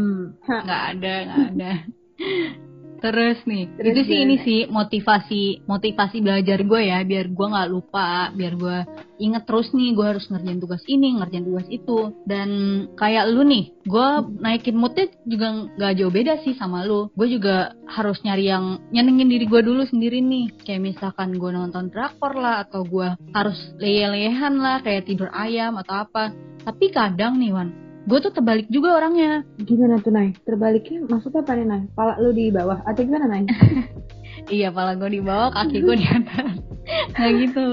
Nggak 0.46 0.82
ada 0.94 1.14
nggak 1.26 1.46
ada 1.58 1.72
terus 3.04 3.40
nih 3.44 3.68
Terus 3.76 3.92
itu 3.92 4.02
sih 4.08 4.18
ini 4.24 4.36
sih 4.40 4.60
motivasi 4.72 5.68
motivasi 5.68 6.24
belajar 6.24 6.64
gue 6.64 6.82
ya 6.88 7.04
biar 7.04 7.28
gue 7.28 7.48
nggak 7.52 7.70
lupa 7.70 8.32
biar 8.32 8.54
gue 8.56 8.78
inget 9.24 9.44
terus 9.48 9.72
nih 9.72 9.96
gue 9.96 10.06
harus 10.06 10.26
ngerjain 10.28 10.60
tugas 10.60 10.84
ini 10.90 11.16
ngerjain 11.16 11.46
tugas 11.48 11.68
itu. 11.72 12.12
Dan 12.28 12.50
kayak 13.00 13.32
lu 13.32 13.48
nih 13.48 13.72
gue 13.88 14.08
naikin 14.44 14.76
moodnya 14.76 15.08
juga 15.24 15.48
nggak 15.80 15.94
jauh 16.00 16.14
beda 16.14 16.34
sih 16.44 16.54
sama 16.60 16.84
lu. 16.84 17.08
Gue 17.16 17.32
juga 17.32 17.72
harus 17.88 18.20
nyari 18.28 18.52
yang 18.52 18.84
nyenengin 18.92 19.32
diri 19.32 19.46
gue 19.48 19.62
dulu 19.64 19.88
sendiri 19.88 20.20
nih. 20.20 20.52
Kayak 20.68 20.94
misalkan 20.94 21.40
gue 21.40 21.52
nonton 21.56 21.88
drakor 21.88 22.36
lah 22.36 22.68
atau 22.68 22.84
gue 22.84 23.16
harus 23.32 23.60
leye-leyehan 23.80 24.60
lah 24.60 24.84
kayak 24.84 25.08
tidur 25.08 25.32
ayam 25.32 25.80
atau 25.80 26.04
apa. 26.04 26.36
Tapi 26.64 26.92
kadang 26.92 27.40
nih 27.40 27.52
Wan 27.52 27.70
gue 28.04 28.20
tuh 28.20 28.32
terbalik 28.32 28.68
juga 28.68 29.00
orangnya 29.00 29.48
Gimana 29.58 29.96
tuh 30.00 30.12
Nay? 30.12 30.36
Terbaliknya 30.44 31.08
maksudnya 31.08 31.40
apa 31.40 31.56
nih 31.56 31.68
Nay? 31.68 31.82
Pala 31.96 32.20
lu 32.20 32.32
di 32.32 32.52
bawah 32.52 32.84
atau 32.84 33.02
gimana 33.02 33.28
Nay? 33.28 33.44
Iya, 34.44 34.74
pala 34.74 34.98
gue 34.98 35.08
di 35.08 35.22
bawah, 35.24 35.54
kaki 35.54 35.78
gue 35.80 35.96
di 35.96 36.08
atas. 36.10 36.58
Nah 37.16 37.30
gitu. 37.32 37.68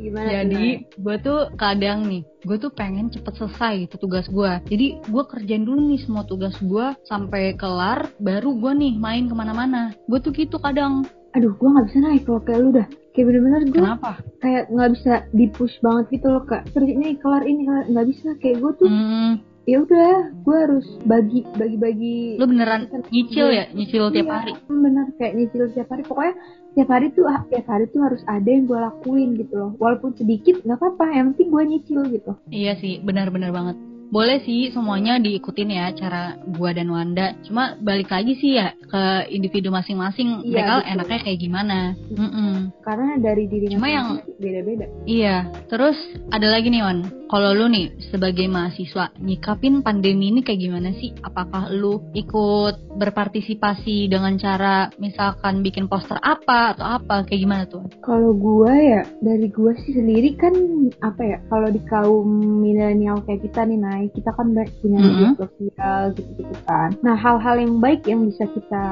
Gimana? 0.00 0.28
Jadi 0.32 0.88
gue 0.96 1.16
tuh 1.20 1.52
kadang 1.60 2.08
nih, 2.08 2.24
gue 2.40 2.56
tuh 2.56 2.72
pengen 2.72 3.12
cepet 3.12 3.36
selesai 3.36 3.84
itu 3.84 4.00
tugas 4.00 4.24
gue. 4.32 4.48
Jadi 4.64 4.96
gue 4.96 5.22
kerjain 5.28 5.60
dulu 5.60 5.92
nih 5.92 6.00
semua 6.00 6.24
tugas 6.24 6.56
gue 6.56 6.96
sampai 7.04 7.52
kelar, 7.52 8.08
baru 8.16 8.56
gue 8.56 8.72
nih 8.80 8.94
main 8.96 9.28
ke 9.28 9.34
mana-mana. 9.36 9.92
Gue 10.08 10.24
tuh 10.24 10.32
gitu 10.32 10.56
kadang. 10.56 11.04
Aduh, 11.36 11.52
gua 11.60 11.68
nggak 11.78 11.86
bisa 11.92 11.98
naik 12.00 12.22
kalau 12.24 12.40
kayak 12.40 12.60
lu 12.64 12.70
dah. 12.72 12.86
Kayak 13.12 13.24
bener-bener 13.28 13.62
gue 13.68 13.76
Kenapa? 13.84 14.12
kayak 14.40 14.64
nggak 14.72 14.90
bisa 14.96 15.12
di 15.30 15.46
push 15.52 15.76
banget 15.84 16.04
gitu 16.16 16.26
loh 16.32 16.44
kak. 16.48 16.62
Kerja 16.72 16.92
ini 16.96 17.20
kelar 17.20 17.44
ini 17.44 17.68
kelar 17.68 17.84
nggak 17.92 18.06
bisa. 18.08 18.28
Kayak 18.40 18.56
gue 18.64 18.72
tuh 18.78 18.88
Hmm, 18.88 19.32
ya 19.64 19.76
udah, 19.78 20.12
gue 20.34 20.56
harus 20.56 20.86
bagi 21.02 21.44
bagi 21.52 21.76
bagi. 21.76 22.18
lu 22.36 22.44
beneran 22.44 22.88
nyicil 23.08 23.48
ya, 23.50 23.68
nyicil 23.70 24.08
tiap 24.08 24.24
Iya, 24.24 24.34
hari. 24.34 24.52
bener 24.66 25.06
kayak 25.14 25.32
nyicil 25.36 25.62
tiap 25.70 25.88
hari 25.88 26.02
pokoknya 26.02 26.34
tiap 26.70 26.88
hari 26.88 27.06
tuh 27.10 27.24
ah, 27.26 27.40
tiap 27.46 27.66
hari 27.66 27.84
tuh 27.88 28.00
harus 28.00 28.22
ada 28.24 28.46
yang 28.46 28.64
gue 28.64 28.78
lakuin 28.78 29.34
gitu 29.34 29.54
loh 29.54 29.70
walaupun 29.76 30.14
sedikit 30.14 30.62
nggak 30.62 30.76
apa-apa 30.76 31.04
yang 31.10 31.26
penting 31.32 31.48
gue 31.48 31.62
nyicil 31.68 32.00
gitu 32.08 32.32
Iya 32.48 32.72
sih, 32.76 32.98
benar-benar 32.98 33.50
banget. 33.50 33.76
Boleh 34.10 34.42
sih 34.42 34.74
semuanya 34.74 35.22
diikutin 35.22 35.70
ya 35.70 35.94
cara 35.94 36.34
gua 36.50 36.74
dan 36.74 36.90
Wanda. 36.90 37.30
Cuma 37.46 37.78
balik 37.78 38.10
lagi 38.10 38.34
sih 38.34 38.58
ya 38.58 38.74
ke 38.74 39.02
individu 39.30 39.70
masing-masing. 39.70 40.42
Iya, 40.42 40.50
Mereka 40.50 40.74
betul. 40.74 40.90
enaknya 40.90 41.18
kayak 41.22 41.38
gimana. 41.38 41.78
Mm-mm. 42.10 42.74
karena 42.82 43.22
dari 43.22 43.46
diri 43.46 43.70
Cuma 43.70 43.86
masing-masing 43.86 44.34
beda-beda 44.42 44.86
Iya, 45.06 45.36
terus 45.70 45.94
ada 46.26 46.42
lagi 46.50 46.74
nih 46.74 46.82
Wan. 46.82 46.98
Kalau 47.30 47.54
lu 47.54 47.70
nih 47.70 48.10
sebagai 48.10 48.50
mahasiswa 48.50 49.14
nyikapin 49.16 49.86
pandemi 49.86 50.34
ini 50.34 50.42
kayak 50.42 50.60
gimana 50.60 50.90
sih? 50.92 51.14
Apakah 51.22 51.70
lu 51.70 52.10
ikut 52.10 52.98
berpartisipasi 52.98 54.10
dengan 54.10 54.34
cara 54.34 54.90
misalkan 54.98 55.62
bikin 55.62 55.86
poster 55.86 56.18
apa 56.18 56.74
atau 56.74 56.86
apa? 56.98 57.22
Kayak 57.22 57.40
gimana 57.40 57.64
tuh? 57.66 57.86
kalau 58.00 58.34
gue 58.34 58.74
ya 58.74 59.02
dari 59.20 59.46
gue 59.46 59.72
sih 59.84 59.92
sendiri 59.94 60.34
kan 60.34 60.50
apa 60.98 61.22
ya 61.22 61.38
kalau 61.46 61.68
di 61.70 61.78
kaum 61.86 62.26
milenial 62.58 63.22
kayak 63.22 63.44
kita 63.44 63.62
nih 63.62 63.78
naik 63.78 64.10
kita 64.16 64.30
kan 64.32 64.50
banyak 64.50 64.72
punya 64.80 64.98
media 64.98 65.28
Mhm. 65.30 65.36
sosial 65.38 66.00
gitu-gitu 66.16 66.54
kan 66.64 66.90
nah 67.00 67.14
hal-hal 67.14 67.56
yang 67.60 67.78
baik 67.78 68.02
yang 68.08 68.26
bisa 68.26 68.48
kita 68.50 68.84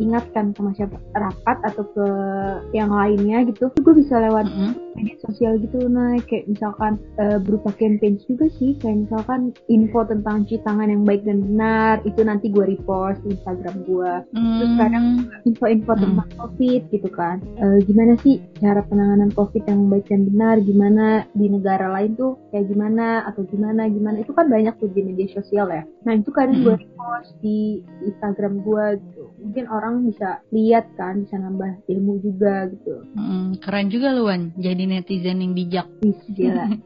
ingatkan 0.00 0.50
ke 0.50 0.60
masyarakat 0.60 1.56
atau 1.62 1.84
ke 1.86 2.06
yang 2.72 2.90
lainnya 2.90 3.44
gitu 3.46 3.70
gue 3.70 3.94
bisa 3.94 4.18
lewat 4.18 4.48
Mm-mm. 4.48 4.72
media 4.96 5.16
sosial 5.22 5.60
gitu 5.60 5.86
naik 5.86 6.24
kayak 6.26 6.48
misalkan 6.48 6.98
eh, 7.20 7.38
berupa 7.38 7.70
campaign 7.84 8.16
juga 8.18 8.48
sih 8.50 8.72
kayak 8.74 9.04
misalkan 9.04 9.40
info 9.68 10.00
tentang 10.02 10.42
cuci 10.42 10.56
tangan 10.60 10.88
yang 10.88 11.04
baik 11.04 11.20
dan 11.22 11.44
benar 11.44 12.00
itu 12.02 12.20
nanti 12.20 12.48
gue 12.48 12.64
repost 12.64 13.20
di 13.20 13.36
Instagram 13.36 13.76
gue 13.84 14.12
Terus 14.32 14.72
kadang 14.76 15.04
Hmm, 15.04 15.44
info-info 15.44 15.92
Hmm. 15.92 16.00
tentang 16.00 16.28
COVID 16.34 16.82
gitu 16.88 17.08
kan. 17.10 17.36
Eh, 17.54 17.78
gimana 17.82 18.16
sih 18.16 18.38
cara 18.56 18.80
penanganan 18.80 19.28
COVID 19.30 19.62
yang 19.62 19.86
baik 19.86 20.06
dan 20.06 20.24
benar? 20.24 20.56
Gimana 20.58 21.04
di 21.30 21.46
negara 21.46 21.90
lain 21.90 22.14
tuh 22.14 22.38
kayak 22.48 22.66
gimana 22.66 23.26
atau 23.26 23.44
gimana 23.44 23.84
gimana? 23.86 24.16
Itu 24.16 24.32
kan 24.32 24.46
banyak 24.46 24.78
tuh 24.78 24.88
di 24.88 25.02
media 25.02 25.28
sosial 25.28 25.68
ya. 25.68 25.82
Nah 26.02 26.14
itu 26.14 26.30
kadang 26.30 26.56
Hmm. 26.56 26.64
gue 26.64 26.74
repost 26.78 27.30
di 27.38 27.58
Instagram 28.02 28.62
gue 28.62 28.84
gitu. 29.02 29.22
Mungkin 29.36 29.64
orang 29.66 29.94
bisa 30.04 30.30
lihat 30.48 30.88
kan 30.94 31.20
bisa 31.20 31.36
nambah 31.36 31.82
ilmu 31.84 32.22
juga 32.22 32.70
gitu. 32.70 33.04
Mm, 33.12 33.58
keren 33.58 33.88
juga 33.88 34.08
lu 34.10 34.24
Wan, 34.24 34.54
jadi 34.54 34.82
netizen 34.82 35.38
yang 35.38 35.52
bijak. 35.52 35.84
Wih, 36.00 36.16
gila 36.30 36.64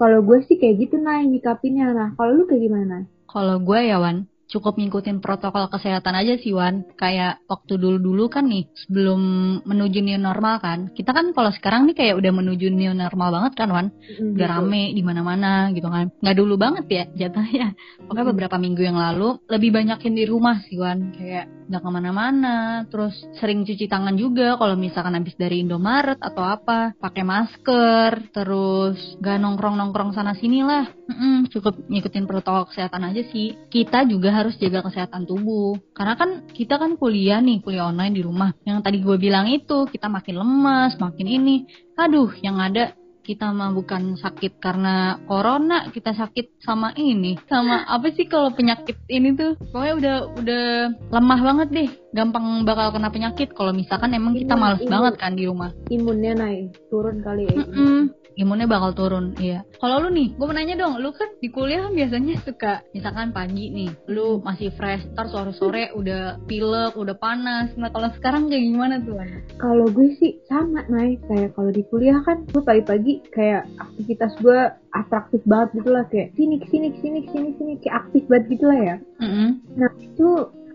kalau 0.00 0.18
gue 0.28 0.38
sih 0.46 0.56
kayak 0.60 0.76
gitu 0.82 0.94
nah 1.06 1.18
nyikapinnya 1.30 1.86
nah 1.98 2.08
kalau 2.16 2.30
lu 2.38 2.42
kayak 2.48 2.62
gimana 2.66 2.96
Kalau 3.32 3.56
gue 3.66 3.78
ya 3.90 3.96
Wan, 4.04 4.16
cukup 4.48 4.80
ngikutin 4.80 5.20
protokol 5.20 5.68
kesehatan 5.68 6.16
aja 6.16 6.34
sih 6.40 6.56
Wan. 6.56 6.88
Kayak 6.96 7.44
waktu 7.46 7.76
dulu-dulu 7.76 8.32
kan 8.32 8.48
nih 8.48 8.66
sebelum 8.74 9.20
menuju 9.62 10.00
new 10.00 10.16
normal 10.16 10.58
kan. 10.58 10.88
Kita 10.96 11.12
kan 11.12 11.36
kalau 11.36 11.52
sekarang 11.52 11.84
nih 11.86 11.96
kayak 11.96 12.14
udah 12.16 12.32
menuju 12.32 12.72
new 12.72 12.92
normal 12.96 13.28
banget 13.30 13.52
kan 13.54 13.68
Wan. 13.68 13.86
Mm, 13.92 14.34
Udah 14.34 14.48
gitu. 14.48 14.54
rame 14.58 14.82
di 14.96 15.02
mana-mana 15.04 15.68
gitu 15.76 15.88
kan. 15.88 16.08
Nggak 16.24 16.36
dulu 16.36 16.54
banget 16.56 16.84
ya 16.88 17.04
jatuhnya. 17.12 17.76
Pokoknya 18.08 18.24
Mm. 18.24 18.32
beberapa 18.32 18.56
minggu 18.56 18.82
yang 18.82 18.98
lalu 18.98 19.36
lebih 19.46 19.70
banyakin 19.70 20.12
di 20.16 20.24
rumah 20.24 20.56
sih 20.64 20.80
Wan. 20.80 21.12
Kayak 21.12 21.46
nggak 21.68 21.82
ke 21.84 21.90
mana-mana. 21.92 22.56
Terus 22.88 23.14
sering 23.36 23.62
cuci 23.68 23.84
tangan 23.86 24.16
juga 24.16 24.56
kalau 24.56 24.74
misalkan 24.74 25.12
habis 25.12 25.36
dari 25.36 25.60
Indomaret 25.60 26.16
atau 26.18 26.42
apa. 26.42 26.96
Pakai 26.96 27.22
masker. 27.22 28.32
Terus 28.32 28.96
nggak 29.20 29.36
nongkrong-nongkrong 29.38 30.16
sana 30.16 30.32
sini 30.32 30.64
lah. 30.64 30.97
Mm-mm, 31.08 31.48
cukup 31.48 31.88
ngikutin 31.88 32.28
protokol 32.28 32.68
kesehatan 32.68 33.08
aja 33.08 33.24
sih. 33.32 33.56
Kita 33.72 34.04
juga 34.04 34.28
harus 34.28 34.60
jaga 34.60 34.84
kesehatan 34.84 35.24
tubuh. 35.24 35.80
Karena 35.96 36.20
kan 36.20 36.44
kita 36.52 36.76
kan 36.76 37.00
kuliah 37.00 37.40
nih, 37.40 37.64
kuliah 37.64 37.88
online 37.88 38.12
di 38.12 38.20
rumah. 38.20 38.52
Yang 38.68 38.78
tadi 38.84 38.98
gue 39.00 39.16
bilang 39.16 39.48
itu, 39.48 39.88
kita 39.88 40.12
makin 40.12 40.36
lemas, 40.36 41.00
makin 41.00 41.24
ini. 41.24 41.64
Aduh, 41.96 42.28
yang 42.44 42.60
ada 42.60 42.92
kita 43.28 43.52
mah 43.52 43.76
bukan 43.76 44.16
sakit 44.16 44.56
karena 44.56 45.20
corona, 45.28 45.92
kita 45.92 46.16
sakit 46.16 46.64
sama 46.64 46.96
ini. 46.96 47.36
Sama 47.44 47.84
apa 47.84 48.08
sih 48.16 48.24
kalau 48.24 48.56
penyakit 48.56 49.04
ini 49.12 49.36
tuh? 49.36 49.52
Pokoknya 49.68 49.94
udah 50.00 50.16
udah 50.40 50.64
lemah 51.12 51.40
banget 51.44 51.68
deh. 51.72 51.90
Gampang 52.18 52.66
bakal 52.66 52.90
kena 52.90 53.14
penyakit 53.14 53.54
kalau 53.54 53.70
misalkan 53.70 54.10
emang 54.10 54.34
kita 54.34 54.58
Imun, 54.58 54.62
males 54.66 54.82
imun. 54.82 54.90
banget 54.90 55.14
kan 55.22 55.32
di 55.38 55.46
rumah. 55.46 55.70
Imunnya 55.86 56.34
naik, 56.34 56.90
turun 56.90 57.22
kali 57.22 57.46
ya. 57.46 57.62
Mm-mm. 57.62 58.10
Imunnya 58.38 58.70
bakal 58.70 58.94
turun, 58.94 59.34
iya. 59.42 59.66
Kalau 59.82 59.98
lu 59.98 60.14
nih, 60.14 60.38
gue 60.38 60.46
mau 60.46 60.54
nanya 60.54 60.78
dong, 60.78 61.02
lu 61.02 61.10
kan 61.10 61.26
di 61.42 61.50
kuliah 61.50 61.86
kan 61.86 61.94
biasanya 61.94 62.38
suka, 62.46 62.86
misalkan 62.94 63.34
pagi 63.34 63.66
nih, 63.74 63.90
lu 64.06 64.38
masih 64.38 64.70
fresh, 64.78 65.10
ntar 65.10 65.26
sore-sore 65.26 65.90
udah 65.90 66.38
pilek, 66.46 66.94
udah 66.94 67.18
panas. 67.18 67.74
Nah 67.74 67.90
kalau 67.90 68.14
sekarang 68.14 68.46
kayak 68.46 68.62
gimana 68.62 69.02
tuh? 69.02 69.18
Kalau 69.58 69.90
gue 69.90 70.14
sih 70.22 70.38
sama 70.46 70.86
naik 70.86 71.22
kayak 71.26 71.54
kalau 71.58 71.74
di 71.74 71.82
kuliah 71.90 72.22
kan 72.22 72.46
gue 72.46 72.62
pagi-pagi 72.62 73.26
kayak 73.34 73.66
aktivitas 73.74 74.30
gue 74.38 74.58
atraktif 74.94 75.42
banget 75.42 75.82
gitu 75.82 75.90
lah 75.90 76.06
kayak 76.06 76.30
sini 76.38 76.62
sini 76.70 76.94
sini 77.02 77.20
sini 77.30 77.50
sini 77.58 77.72
kayak 77.82 78.06
aktif 78.06 78.22
banget 78.30 78.54
gitu 78.54 78.64
lah 78.70 78.78
ya. 78.78 78.96
Mm-mm. 79.18 79.48
Nah 79.74 79.90
itu 79.98 80.28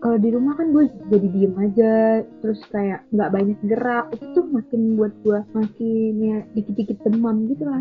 kalau 0.04 0.20
di 0.20 0.28
rumah 0.36 0.52
kan 0.52 0.68
gue 0.68 0.84
jadi 1.08 1.28
diem 1.32 1.54
aja 1.56 2.20
terus 2.44 2.60
kayak 2.68 3.08
nggak 3.08 3.32
banyak 3.32 3.58
gerak 3.64 4.12
itu 4.12 4.24
tuh 4.36 4.44
makin 4.52 5.00
buat 5.00 5.16
gue 5.24 5.40
makin 5.56 6.12
ya 6.20 6.38
dikit-dikit 6.52 7.00
demam 7.08 7.48
gitu 7.48 7.64
lah. 7.64 7.80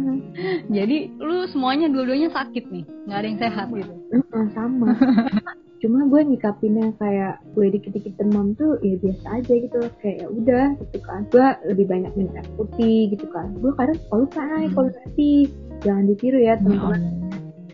Jadi 0.71 1.11
lu 1.19 1.43
semuanya 1.51 1.91
dua-duanya 1.91 2.31
sakit 2.31 2.71
nih, 2.71 2.87
nggak 3.11 3.19
ada 3.19 3.27
yang 3.27 3.39
sehat 3.43 3.67
gitu. 3.75 3.93
Heeh, 4.15 4.45
sama. 4.55 4.95
Cuma 5.83 6.07
gue 6.07 6.21
nyikapinnya 6.23 6.95
kayak 6.95 7.43
gue 7.59 7.67
dikit-dikit 7.75 8.15
demam 8.15 8.55
tuh 8.55 8.79
ya 8.79 8.95
biasa 9.03 9.43
aja 9.43 9.53
gitu 9.59 9.79
kayak 9.99 10.23
ya 10.23 10.27
udah 10.31 10.67
gitu 10.79 10.97
kan. 11.03 11.27
Gue 11.27 11.47
lebih 11.75 11.91
banyak 11.91 12.11
minum 12.15 12.39
air 12.39 12.47
putih 12.55 13.11
gitu 13.11 13.27
kan. 13.35 13.51
Gue 13.59 13.75
kadang 13.75 13.99
kalau 14.07 14.31
naik 14.31 14.71
kalau 14.71 14.89
nanti 14.95 15.51
jangan 15.83 16.07
ditiru 16.07 16.39
ya 16.39 16.55
teman-teman. 16.55 17.03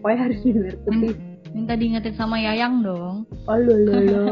Pokoknya 0.02 0.20
harus 0.26 0.40
minum 0.42 0.66
air 0.66 0.78
putih. 0.82 1.29
Minta 1.54 1.74
diingetin 1.74 2.16
sama 2.16 2.38
Yayang 2.38 2.86
dong, 2.86 3.26
Oh 3.50 3.58
lo 3.58 3.76
lo 3.76 3.94
lo. 4.00 4.26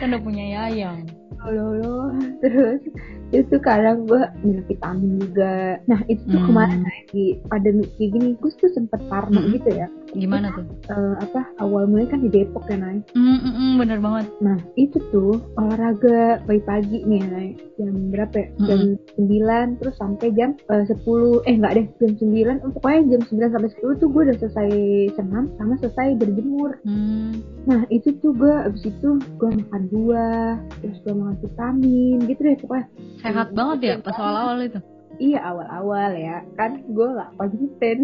kan 0.00 0.08
udah 0.12 0.22
punya 0.24 0.44
Yayang. 0.48 1.04
Oh, 1.38 1.50
lo 1.50 1.66
lo. 1.74 1.94
Terus 2.40 2.80
itu 3.32 3.56
kadang 3.58 4.04
gue 4.04 4.20
minum 4.40 4.64
vitamin 4.66 5.16
juga. 5.18 5.80
Nah 5.86 6.00
itu 6.06 6.20
tuh 6.26 6.36
Hmm. 6.36 6.48
kemarin 6.48 6.80
lagi 6.82 7.24
pandemi 7.46 7.84
kayak 7.96 8.10
gini 8.12 8.28
gue 8.36 8.50
tuh 8.54 8.70
sempet 8.70 9.00
parno 9.08 9.40
Hmm. 9.40 9.50
gitu 9.50 9.70
ya. 9.72 9.88
Gimana 10.12 10.52
tuh? 10.52 10.68
Eh, 10.86 11.14
apa 11.18 11.40
awal 11.56 11.88
mulai 11.88 12.04
kan 12.04 12.20
di 12.20 12.28
Depok 12.28 12.68
ya 12.68 12.76
Nay. 12.76 13.00
Mm, 13.16 13.24
mm, 13.40 13.52
mm, 13.54 13.72
bener 13.78 13.98
banget. 13.98 14.26
Nah 14.38 14.60
itu 14.76 15.00
tuh 15.08 15.40
olahraga 15.56 16.20
pagi-pagi 16.44 17.02
nih 17.02 17.22
Nay. 17.24 17.48
Jam 17.74 18.12
berapa 18.12 18.36
ya? 18.36 18.46
Jam 18.62 18.80
9 19.16 19.80
terus 19.80 19.96
sampai 19.96 20.28
jam 20.30 20.52
eh, 20.68 20.84
10 20.84 21.00
Eh 21.42 21.56
enggak 21.56 21.72
deh 21.74 21.86
jam 21.98 22.12
9 22.14 22.28
eh, 22.54 22.70
Pokoknya 22.70 23.00
jam 23.08 23.20
9 23.24 23.48
sampai 23.50 23.70
10 23.72 23.96
tuh 23.96 24.08
gue 24.08 24.22
udah 24.22 24.36
selesai 24.38 24.68
senam 25.16 25.48
sama 25.56 25.74
selesai 25.80 26.14
berjemur 26.14 26.76
Hmm. 26.84 27.40
Nah 27.64 27.88
itu 27.88 28.12
tuh 28.18 28.32
gue 28.32 28.52
abis 28.68 28.84
itu 28.84 29.08
gue 29.38 29.48
makan 29.50 29.82
buah 29.88 30.52
Terus 30.78 30.98
gue 31.00 31.14
makan 31.22 31.38
vitamin 31.38 32.18
gitu 32.26 32.40
deh 32.42 32.56
pokoknya 32.58 32.86
Sehat 33.18 33.48
banget 33.52 33.78
ya 33.80 33.94
pas 33.98 34.14
awal-awal 34.14 34.58
itu. 34.60 34.80
Iya 35.14 35.44
awal-awal 35.44 36.10
ya 36.14 36.40
Kan 36.56 36.88
gue 36.88 37.08
gak 37.12 37.30
konsisten 37.36 37.96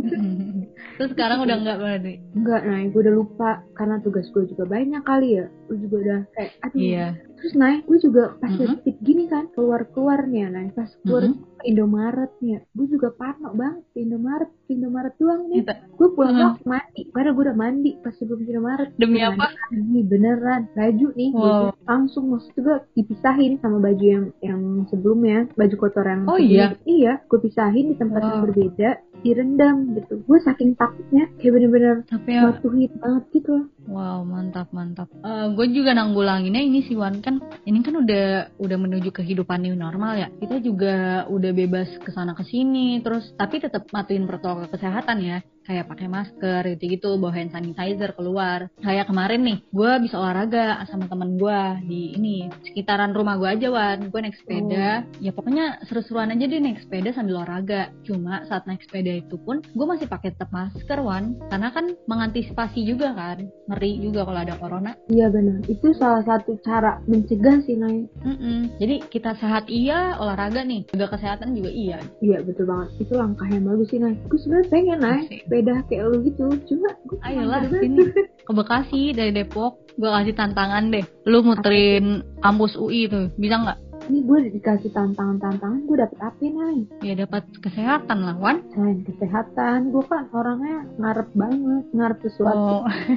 Terus 1.01 1.11
sekarang 1.17 1.41
udah 1.41 1.57
enggak 1.57 1.79
berarti? 1.81 2.15
Enggak 2.33 2.63
Nay 2.63 2.85
gue 2.89 3.01
udah 3.01 3.17
lupa 3.17 3.51
Karena 3.73 3.97
tugas 3.99 4.29
gue 4.29 4.45
juga 4.45 4.69
banyak 4.69 5.03
kali 5.03 5.41
ya 5.41 5.49
Gue 5.67 5.77
juga 5.81 5.97
udah 5.99 6.19
kayak 6.37 6.53
aduh 6.63 6.79
Iya. 6.79 7.09
Terus 7.39 7.55
naik, 7.55 7.87
gue 7.87 7.99
juga 8.03 8.35
pas 8.37 8.51
lagi 8.51 8.77
fit 8.83 8.99
gini 8.99 9.25
kan, 9.27 9.47
keluar-keluar 9.55 10.27
nih 10.27 10.43
ya, 10.43 10.49
naik 10.51 10.75
pas 10.75 10.91
keluar 11.07 11.23
Mhm. 11.25 11.39
ke 11.59 11.63
Indomaret 11.65 12.31
nih 12.39 12.51
ya, 12.55 12.61
gue 12.75 12.87
juga 12.89 13.09
parno 13.11 13.51
banget 13.53 13.83
ke 13.91 13.99
Indomaret, 14.03 14.51
ke 14.67 14.71
Indomaret 14.75 15.15
doang 15.17 15.47
nih. 15.47 15.63
Kita, 15.63 15.75
Gue 15.99 16.09
pulang 16.15 16.35
Mhm. 16.35 16.43
langsung 16.47 16.69
mandi, 16.69 17.01
karena 17.11 17.31
gue 17.35 17.43
udah 17.43 17.57
mandi 17.59 17.91
pas 17.99 18.15
sebelum 18.15 18.39
ke 18.43 18.51
Indomaret. 18.51 18.91
Demi 18.95 19.19
apa? 19.19 19.47
Lagi, 19.69 20.01
beneran, 20.03 20.63
baju 20.73 21.07
nih, 21.15 21.31
Wow. 21.31 21.43
baju 21.43 21.65
langsung 21.85 22.25
maksud 22.31 22.55
gue 22.55 22.77
dipisahin 22.95 23.53
sama 23.59 23.79
baju 23.79 24.05
yang 24.05 24.25
yang 24.39 24.61
sebelumnya, 24.87 25.39
baju 25.55 25.75
kotor 25.75 26.07
yang 26.07 26.23
Oh, 26.27 26.39
sebelumnya. 26.39 26.79
Iya, 26.87 27.13
gue 27.27 27.39
pisahin 27.39 27.87
di 27.91 27.97
tempat 27.99 28.23
yang 28.23 28.39
Wow. 28.39 28.45
berbeda, 28.47 28.91
direndam 29.23 29.97
gitu. 29.99 30.23
Gue 30.25 30.39
saking 30.43 30.79
takutnya, 30.79 31.31
kayak 31.41 31.53
bener-bener 31.55 31.97
tapi 32.07 32.39
ya 32.39 32.55
banget 32.99 33.25
gitu. 33.35 33.69
Wow, 33.89 34.23
mantap, 34.29 34.69
mantap. 34.71 35.09
gue 35.57 35.67
juga 35.73 35.97
nanggulanginnya 35.97 36.61
ini 36.61 36.85
sih 36.85 36.95
Wan 36.95 37.25
kan 37.25 37.41
ini 37.65 37.81
kan 37.81 37.97
udah 37.97 38.53
udah 38.61 38.79
menuju 38.79 39.11
kehidupan 39.11 39.65
new 39.65 39.75
normal 39.75 40.17
ya. 40.17 40.29
Kita 40.29 40.61
juga 40.61 41.25
udah 41.27 41.51
bebas 41.57 41.89
ke 41.99 42.11
sana 42.13 42.37
ke 42.37 42.45
sini 42.45 43.01
terus 43.01 43.33
tapi 43.35 43.59
tetap 43.59 43.89
matuin 43.91 44.29
protokol 44.29 44.69
kesehatan 44.69 45.19
ya. 45.25 45.39
Kayak 45.69 45.93
pakai 45.93 46.09
masker 46.09 46.63
gitu-gitu, 46.73 47.21
bawa 47.21 47.37
hand 47.37 47.53
sanitizer 47.53 48.17
keluar. 48.17 48.73
Kayak 48.81 49.13
kemarin 49.13 49.45
nih, 49.45 49.59
gue 49.69 49.93
bisa 50.01 50.17
olahraga 50.17 50.81
sama 50.89 51.05
temen 51.05 51.37
gue 51.37 51.61
di 51.85 52.17
ini 52.17 52.49
sekitaran 52.65 53.13
rumah 53.13 53.37
gue 53.37 53.53
aja 53.53 53.69
Wan. 53.69 54.09
Gue 54.09 54.25
naik 54.25 54.41
sepeda, 54.41 55.05
ya 55.21 55.31
pokoknya 55.37 55.85
seru-seruan 55.85 56.33
aja 56.33 56.49
deh 56.49 56.57
naik 56.57 56.81
sepeda 56.81 57.13
sambil 57.13 57.45
olahraga. 57.45 57.93
Cuma 58.01 58.49
saat 58.49 58.65
naik 58.65 58.81
sepeda 58.81 59.13
itu 59.13 59.37
pun 59.37 59.61
gue 59.61 59.87
masih 59.87 60.09
pakai 60.09 60.33
tetap 60.33 60.49
masker 60.49 61.05
Wan, 61.05 61.37
karena 61.53 61.69
kan 61.69 61.93
mengantisipasi 62.09 62.89
juga 62.89 63.13
kan 63.13 63.45
ngeri 63.69 64.01
juga 64.01 64.25
kalau 64.25 64.41
ada 64.41 64.57
corona. 64.57 64.97
Iya 65.13 65.29
benar, 65.29 65.69
itu 65.69 65.93
salah 65.93 66.25
satu 66.25 66.57
cara 66.65 66.97
mencegah 67.05 67.61
sih, 67.69 67.77
Nay. 67.77 68.09
Mm-mm. 68.25 68.81
Jadi 68.81 69.05
kita 69.13 69.37
sehat 69.37 69.69
iya, 69.69 70.17
olahraga 70.17 70.65
nih, 70.65 70.89
jaga 70.97 71.21
kesehatan 71.21 71.53
juga 71.53 71.69
iya. 71.69 72.01
Iya 72.25 72.41
betul 72.41 72.65
banget. 72.65 73.05
Itu 73.05 73.21
langkah 73.21 73.45
yang 73.53 73.69
bagus 73.69 73.93
sih, 73.93 74.01
Nay. 74.01 74.17
Gue 74.33 74.41
sebenarnya 74.41 74.69
pengen 74.73 74.99
naik 75.05 75.29
Asik. 75.29 75.41
Sepeda 75.59 75.83
kayak 75.91 76.05
lu 76.07 76.17
gitu. 76.23 76.47
Cuma 76.71 76.89
gue 77.03 77.19
Ayolah 77.27 77.67
sini 77.67 78.07
ke 78.47 78.53
Bekasi 78.55 79.03
dari 79.11 79.35
Depok, 79.35 79.91
gue 79.99 80.07
kasih 80.07 80.39
tantangan 80.39 80.95
deh. 80.95 81.03
Lu 81.27 81.43
muterin 81.43 82.23
kampus 82.39 82.79
UI 82.79 83.11
tuh, 83.11 83.35
bisa 83.35 83.59
nggak? 83.59 83.79
Ini 84.09 84.25
gue 84.25 84.39
dikasih 84.55 84.95
tantangan-tantangan, 84.95 85.85
gue 85.85 85.97
dapet 85.99 86.19
apa 86.23 86.47
Nay? 86.47 86.79
Ya 87.03 87.19
dapat 87.19 87.45
kesehatan 87.61 88.25
lah, 88.25 88.39
Wan. 88.39 88.63
Selain 88.73 89.03
kesehatan, 89.03 89.91
gue 89.91 90.05
kan 90.07 90.31
orangnya 90.31 90.87
ngarep 90.97 91.29
banget, 91.35 91.85
ngarep 91.93 92.19
Oh, 92.23 92.25
sesuatu. 92.31 92.75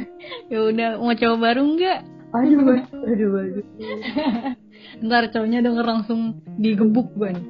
ya 0.52 0.60
udah 0.66 0.89
mau 0.98 1.14
coba 1.14 1.36
baru 1.38 1.62
nggak? 1.78 2.00
Aduh, 2.32 2.80
aduh, 3.08 3.32
aduh. 3.39 3.66
Ntar 5.06 5.32
cowoknya 5.32 5.64
denger 5.64 5.86
langsung 5.86 6.42
digebuk 6.58 7.14
gue 7.14 7.30
nih. 7.39 7.46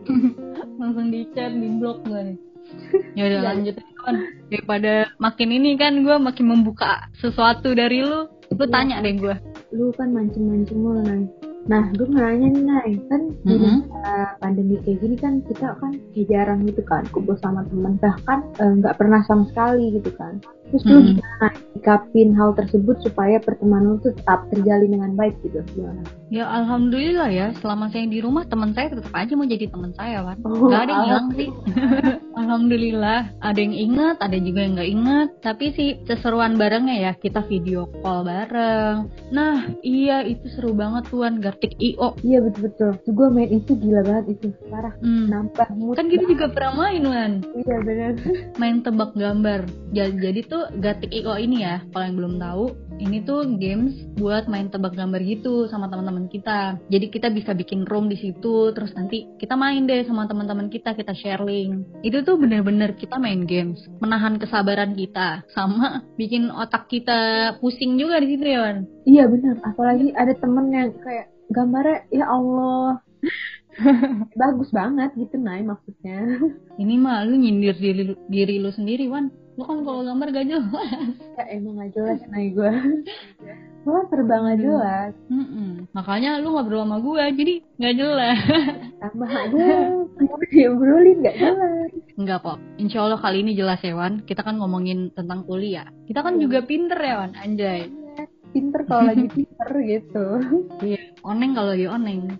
langsung 0.80 1.08
di 1.08 1.26
chat, 1.34 1.50
di 1.56 1.68
blok 1.80 2.04
gue 2.06 2.20
nih. 2.30 2.51
Ya 3.12 3.22
udah 3.28 3.40
Ya. 3.40 3.46
lanjut 3.52 3.74
Wan. 4.02 4.16
Daripada 4.50 4.92
makin 5.16 5.48
ini 5.52 5.78
kan 5.78 6.02
gue 6.02 6.16
makin 6.18 6.46
membuka 6.48 7.06
sesuatu 7.16 7.70
dari 7.72 8.02
lu. 8.02 8.26
Lu 8.52 8.64
Ya. 8.66 8.72
tanya 8.72 8.96
deh 9.00 9.14
gue. 9.16 9.36
Lu 9.72 9.94
kan 9.96 10.12
mancing-mancing 10.12 10.76
mulu, 10.76 11.00
Nay. 11.06 11.24
Nah, 11.62 11.88
gue 11.94 12.10
nanya 12.10 12.48
nih, 12.50 12.64
Nay. 12.66 12.90
Kan 13.06 13.22
di 13.46 13.54
Mhm. 13.54 13.86
masa 13.86 14.04
pandemi 14.42 14.76
kayak 14.82 14.98
gini 14.98 15.16
kan 15.16 15.38
kita 15.46 15.78
kan 15.78 15.92
jarang 16.26 16.66
gitu 16.66 16.82
kan 16.82 17.06
kumpul 17.14 17.38
sama 17.38 17.62
temen. 17.70 17.96
Bahkan 18.02 18.38
eh, 18.58 18.72
nggak 18.82 18.96
pernah 18.98 19.20
sama 19.24 19.46
sekali 19.48 19.94
gitu 19.94 20.10
kan. 20.18 20.42
Terus 20.72 20.84
lu 20.88 20.96
Mhm. 20.96 21.08
gimana 21.14 21.48
sikapin 21.76 22.28
hal 22.32 22.50
tersebut 22.56 22.96
supaya 23.04 23.36
pertemanan 23.36 24.00
tuh 24.00 24.16
tetap 24.16 24.48
terjalin 24.48 24.88
dengan 24.88 25.12
baik 25.12 25.36
gitu? 25.44 25.60
Gimana? 25.76 26.00
Ya 26.32 26.48
alhamdulillah 26.48 27.28
ya, 27.28 27.52
selama 27.60 27.92
saya 27.92 28.08
di 28.08 28.24
rumah 28.24 28.48
teman 28.48 28.72
saya 28.72 28.88
tetap 28.88 29.12
aja 29.12 29.36
mau 29.36 29.44
jadi 29.44 29.68
teman 29.68 29.92
saya, 29.92 30.24
Wan. 30.24 30.40
Oh, 30.42 30.72
Gak 30.72 30.88
ada 30.88 30.90
yang 30.90 31.04
hilang 31.04 31.28
sih. 31.36 31.48
Alhamdulillah, 32.32 33.36
ada 33.38 33.60
yang 33.60 33.76
ingat, 33.76 34.16
ada 34.18 34.34
juga 34.34 34.64
yang 34.64 34.72
nggak 34.74 34.90
ingat. 34.90 35.28
Tapi 35.44 35.64
sih 35.70 36.00
seseruan 36.02 36.56
barengnya 36.56 36.96
ya, 36.98 37.12
kita 37.12 37.44
video 37.44 37.84
call 38.00 38.24
bareng. 38.24 39.12
Nah, 39.28 39.68
iya 39.80 40.24
itu 40.24 40.48
seru 40.48 40.72
banget 40.72 41.12
tuan 41.12 41.38
Gartik 41.38 41.76
IO. 41.76 42.16
Iya 42.24 42.40
betul-betul. 42.40 42.96
Tuh 43.04 43.12
gue 43.12 43.28
main 43.28 43.52
itu 43.52 43.76
gila 43.76 44.00
banget 44.00 44.40
itu. 44.40 44.48
Parah. 44.66 44.96
Hmm. 44.98 45.28
Mood. 45.76 45.94
Kan 45.94 46.08
kita 46.08 46.24
juga 46.24 46.48
pernah 46.48 46.72
main 46.78 47.02
Wan, 47.04 47.32
Iya 47.54 47.76
bener. 47.84 48.12
main 48.60 48.80
tebak 48.80 49.12
gambar. 49.12 49.60
Ja- 49.92 50.08
Jadi 50.12 50.40
tuh 50.44 50.61
Gartik 50.78 51.10
IO 51.10 51.34
ini 51.40 51.64
ya, 51.64 51.82
kalau 51.90 52.04
yang 52.06 52.16
belum 52.18 52.34
tahu, 52.38 52.64
ini 53.02 53.18
tuh 53.24 53.42
games 53.58 53.94
buat 54.20 54.46
main 54.46 54.70
tebak 54.70 54.94
gambar 54.94 55.18
gitu 55.26 55.66
sama 55.66 55.90
teman-teman 55.90 56.30
kita. 56.30 56.78
Jadi 56.86 57.06
kita 57.10 57.28
bisa 57.34 57.56
bikin 57.56 57.88
room 57.88 58.06
di 58.06 58.18
situ, 58.20 58.70
terus 58.76 58.94
nanti 58.94 59.26
kita 59.42 59.58
main 59.58 59.88
deh 59.88 60.06
sama 60.06 60.30
teman-teman 60.30 60.70
kita, 60.70 60.94
kita 60.94 61.16
sharing. 61.16 61.82
Itu 62.06 62.22
tuh 62.22 62.38
bener-bener 62.38 62.94
kita 62.94 63.18
main 63.18 63.42
games, 63.48 63.82
menahan 63.98 64.38
kesabaran 64.38 64.94
kita, 64.94 65.42
sama 65.50 66.06
bikin 66.20 66.52
otak 66.52 66.86
kita 66.86 67.56
pusing 67.58 67.98
juga 67.98 68.22
di 68.22 68.36
situ 68.36 68.44
ya, 68.46 68.60
Wan. 68.62 68.78
Iya 69.02 69.24
bener. 69.26 69.56
Apalagi 69.66 70.14
ada 70.14 70.32
temen 70.38 70.70
yang 70.70 70.94
kayak 71.02 71.26
gambarnya 71.50 72.06
ya 72.14 72.26
Allah. 72.30 73.02
Bagus 74.40 74.68
banget 74.68 75.16
gitu 75.16 75.40
Nay 75.40 75.64
maksudnya. 75.64 76.38
Ini 76.76 76.94
mah 77.00 77.24
lu 77.24 77.40
nyindir 77.40 77.76
diri, 77.76 78.12
diri 78.28 78.60
lu 78.60 78.68
sendiri, 78.68 79.08
Wan. 79.08 79.32
Lu 79.52 79.62
kan 79.68 79.84
kalau 79.84 80.00
gambar 80.00 80.32
gak 80.32 80.48
jelas. 80.48 81.12
Ya 81.36 81.44
emang 81.56 81.76
gak 81.76 81.92
jelas 81.92 82.18
Nay 82.32 82.56
gue. 82.56 82.72
Malah 83.84 84.04
terbang 84.12 84.42
gak 84.48 84.60
jelas. 84.64 85.12
Mm-mm. 85.28 85.70
Makanya 85.92 86.40
lu 86.40 86.56
ngobrol 86.56 86.88
sama 86.88 86.96
gue, 87.04 87.24
jadi 87.36 87.54
gak 87.76 87.94
jelas. 88.00 88.38
Tambah 89.02 89.28
aja. 89.28 89.66
Mau 90.24 90.40
diobrolin 90.48 91.18
gak 91.20 91.36
jelas. 91.36 91.90
Enggak 92.16 92.38
kok. 92.40 92.58
Insya 92.80 93.04
Allah 93.04 93.20
kali 93.20 93.44
ini 93.44 93.52
jelas 93.52 93.80
ya 93.84 93.92
Wan. 93.92 94.24
Kita 94.24 94.40
kan 94.40 94.56
ngomongin 94.56 95.12
tentang 95.12 95.44
kuliah. 95.44 95.84
Kita 96.08 96.24
kan 96.24 96.40
juga 96.40 96.64
pinter 96.64 96.96
ya 96.96 97.14
Wan. 97.20 97.36
Anjay. 97.36 97.92
Pinter 98.52 98.84
kalau 98.88 99.08
lagi 99.08 99.28
pinter 99.32 99.70
gitu. 99.84 100.26
Iya. 100.80 101.00
Oneng 101.24 101.52
kalau 101.56 101.72
dia 101.76 101.88
oneng. 101.92 102.36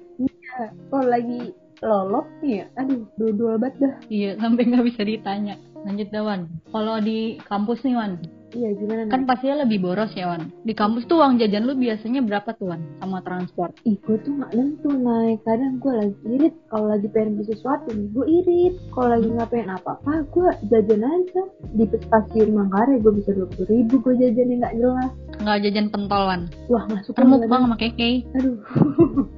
Kalau 0.88 1.08
lagi 1.08 1.56
lolot 1.80 2.28
nih 2.44 2.64
ya. 2.64 2.66
Aduh 2.80 3.04
dua-dua 3.16 3.52
banget 3.60 3.76
dah. 3.80 3.94
Iya. 4.12 4.30
Sampai 4.36 4.68
nggak 4.68 4.84
bisa 4.92 5.02
ditanya. 5.08 5.56
Lanjut 5.82 6.08
dah 6.08 6.22
Wan. 6.22 6.40
Kalau 6.70 6.96
di 7.02 7.36
kampus 7.42 7.82
nih 7.82 7.96
Wan. 7.98 8.14
Iya 8.52 8.68
gimana 8.76 9.08
Kan 9.08 9.24
Nay? 9.24 9.28
pastinya 9.32 9.64
lebih 9.64 9.80
boros 9.80 10.12
ya 10.12 10.28
Wan. 10.28 10.52
Di 10.62 10.76
kampus 10.76 11.08
tuh 11.08 11.24
uang 11.24 11.40
jajan 11.40 11.64
lu 11.64 11.72
biasanya 11.72 12.20
berapa 12.20 12.52
tuh 12.52 12.68
Wan? 12.68 12.84
Sama 13.00 13.24
transport. 13.24 13.72
Ih, 13.88 13.96
gue 13.96 14.20
tuh 14.20 14.36
gak 14.36 14.52
nentu, 14.52 14.92
naik. 14.92 15.40
Kadang 15.42 15.80
gue 15.80 15.92
lagi 15.96 16.16
irit. 16.28 16.54
Kalau 16.68 16.86
lagi 16.92 17.08
pengen 17.08 17.40
beli 17.40 17.48
sesuatu 17.48 17.88
nih, 17.96 18.12
gue 18.12 18.26
irit. 18.28 18.74
Kalau 18.92 19.08
lagi 19.08 19.28
nggak 19.32 19.48
pengen 19.48 19.70
apa-apa, 19.72 20.12
gue 20.28 20.48
jajan 20.68 21.00
aja. 21.00 21.42
Di 21.72 21.84
stasiun 21.88 22.50
Manggarai, 22.52 23.00
gue 23.00 23.12
bisa 23.16 23.32
20 23.32 23.72
ribu 23.72 23.94
gue 24.04 24.14
jajan 24.20 24.52
yang 24.52 24.60
gak 24.60 24.76
jelas. 24.76 25.10
Nggak 25.40 25.58
jajan 25.64 25.86
pentol 25.88 26.22
Wan. 26.28 26.42
Wah, 26.68 26.84
gak 26.92 27.02
suka 27.08 27.24
gue. 27.24 27.30
mukbang 27.32 27.62
sama 27.64 27.76
keke. 27.80 28.10
Aduh. 28.36 28.56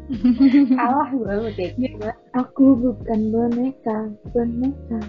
Kalah 0.82 1.08
gue 1.14 1.22
sama 1.30 1.50
kayak 1.54 1.72
gitu. 1.78 1.96
Aku 2.34 2.64
bukan 2.82 3.20
boneka, 3.30 3.98
boneka. 4.34 5.00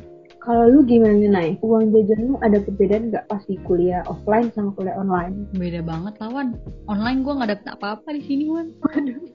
Kalau 0.46 0.70
lu 0.70 0.86
gimana 0.86 1.18
nih, 1.18 1.32
Nay? 1.34 1.50
Uang 1.66 1.90
jajan 1.90 2.30
lu 2.30 2.38
ada 2.38 2.62
perbedaan 2.62 3.10
nggak 3.10 3.26
pas 3.26 3.42
di 3.50 3.58
kuliah 3.66 4.06
offline 4.06 4.54
sama 4.54 4.78
kuliah 4.78 4.94
online? 4.94 5.50
Beda 5.58 5.82
banget 5.82 6.22
lah 6.22 6.30
Wan. 6.30 6.54
Online 6.86 7.20
gue 7.26 7.34
nggak 7.34 7.50
dapet 7.50 7.68
apa-apa 7.74 8.14
di 8.14 8.22
sini 8.30 8.46
Wan. 8.46 8.70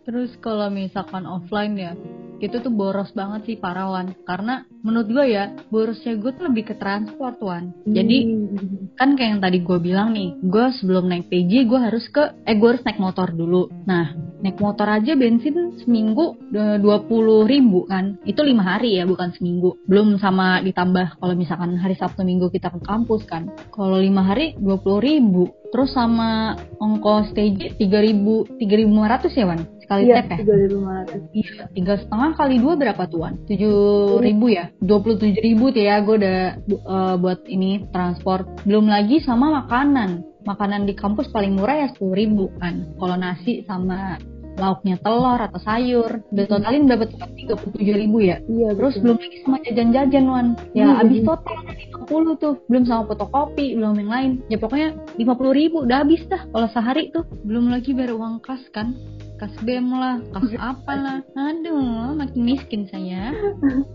Terus 0.07 0.31
kalau 0.39 0.71
misalkan 0.71 1.27
offline 1.27 1.75
ya, 1.75 1.99
itu 2.39 2.57
tuh 2.63 2.71
boros 2.71 3.11
banget 3.11 3.43
sih 3.43 3.57
para 3.59 3.91
Wan. 3.91 4.15
Karena 4.23 4.63
menurut 4.87 5.11
gue 5.11 5.27
ya, 5.35 5.51
borosnya 5.75 6.15
gue 6.15 6.31
tuh 6.31 6.47
lebih 6.47 6.71
ke 6.71 6.75
transport 6.79 7.43
Wan. 7.43 7.75
Jadi 7.91 8.19
Hmm. 8.31 8.95
kan 8.95 9.19
kayak 9.19 9.31
yang 9.35 9.43
tadi 9.43 9.59
gue 9.67 9.79
bilang 9.83 10.15
nih, 10.15 10.39
gue 10.39 10.67
sebelum 10.79 11.11
naik 11.11 11.27
PJ 11.27 11.67
gue 11.67 11.81
harus 11.91 12.07
ke, 12.07 12.39
eh 12.47 12.55
gue 12.55 12.69
harus 12.71 12.85
naik 12.87 13.03
motor 13.03 13.35
dulu. 13.35 13.67
Nah, 13.89 14.15
naik 14.41 14.57
motor 14.61 14.89
aja 14.89 15.13
bensin 15.17 15.77
seminggu 15.85 16.37
dua 16.81 17.05
puluh 17.05 17.45
ribu 17.45 17.85
kan, 17.89 18.17
itu 18.25 18.41
lima 18.41 18.65
hari 18.77 18.97
ya 19.01 19.05
bukan 19.05 19.33
seminggu. 19.37 19.77
Belum 19.85 20.17
sama 20.21 20.61
ditambah 20.65 21.00
kalau 21.19 21.35
misalkan 21.39 21.79
hari 21.79 21.97
Sabtu 21.97 22.27
Minggu 22.27 22.51
kita 22.53 22.69
ke 22.69 22.81
kampus 22.83 23.25
kan. 23.25 23.49
Kalau 23.73 23.97
lima 23.97 24.27
hari 24.27 24.59
dua 24.59 24.77
puluh 24.81 25.01
ribu. 25.01 25.49
Terus 25.71 25.95
sama 25.95 26.59
ongkos 26.83 27.31
tiga 27.31 27.71
tiga 27.79 27.99
ribu 28.03 28.43
lima 28.59 29.07
ratus 29.07 29.31
ya 29.39 29.47
Wan? 29.47 29.63
Sekali 29.79 30.11
Iya, 30.11 30.23
tap 30.23 30.35
ya? 30.35 30.37
tiga 30.43 30.55
ribu 30.59 30.75
lima 30.83 30.93
ratus. 31.03 31.21
Iya, 31.31 31.63
tiga 31.71 31.95
setengah 31.95 32.31
kali 32.35 32.57
dua 32.59 32.75
berapa 32.75 33.05
tuan? 33.07 33.33
Tujuh 33.47 33.79
ribu 34.19 34.51
ya? 34.51 34.75
Dua 34.83 34.99
puluh 34.99 35.17
tujuh 35.23 35.39
ribu 35.39 35.71
tuh 35.71 35.83
ya, 35.87 36.03
gue 36.03 36.17
udah 36.19 36.39
eh, 36.67 37.15
buat 37.23 37.41
ini 37.47 37.87
transport. 37.95 38.67
Belum 38.67 38.91
lagi 38.91 39.23
sama 39.23 39.63
makanan. 39.63 40.27
Makanan 40.41 40.89
di 40.89 40.97
kampus 40.97 41.29
paling 41.31 41.53
murah 41.55 41.87
ya 41.87 41.89
sepuluh 41.93 42.17
ribu 42.17 42.45
kan. 42.59 42.97
Kalau 42.97 43.15
nasi 43.15 43.61
sama 43.69 44.17
lauknya 44.57 44.97
telur 44.99 45.39
atau 45.39 45.61
sayur, 45.61 46.11
udah 46.27 46.47
totalin 46.47 46.85
tuh? 46.85 47.07
Tiga 47.37 47.55
puluh 47.57 47.73
tujuh 47.77 47.95
ribu 47.97 48.19
ya. 48.21 48.37
Iya, 48.45 48.75
Terus 48.75 48.95
betul. 48.99 49.03
belum 49.05 49.17
lagi 49.21 49.37
sama 49.43 49.57
jajan-jajan 49.63 50.25
Wan. 50.27 50.47
Ya 50.73 50.81
Iya, 50.81 50.87
habis 50.99 51.19
iya. 51.21 51.27
total 51.27 51.57
50 52.01 52.35
tuh. 52.37 52.55
Belum 52.67 52.85
sama 52.85 53.03
fotokopi, 53.07 53.67
belum 53.77 53.95
yang 53.97 54.11
lain. 54.11 54.31
Ya 54.49 54.57
pokoknya 54.57 54.89
50 55.17 55.53
ribu 55.53 55.77
udah 55.85 56.03
habis 56.03 56.23
dah 56.27 56.43
kalau 56.49 56.69
sehari 56.69 57.09
tuh. 57.11 57.25
Belum 57.43 57.71
lagi 57.71 57.93
bayar 57.93 58.17
uang 58.17 58.41
kas 58.41 58.61
kan. 58.71 58.97
Kas 59.37 59.57
BEM 59.65 59.89
lah, 59.89 60.21
kas 60.37 60.53
apa 60.61 60.93
lah. 60.93 61.19
Aduh, 61.33 62.13
makin 62.13 62.41
miskin 62.45 62.85
saya. 62.87 63.33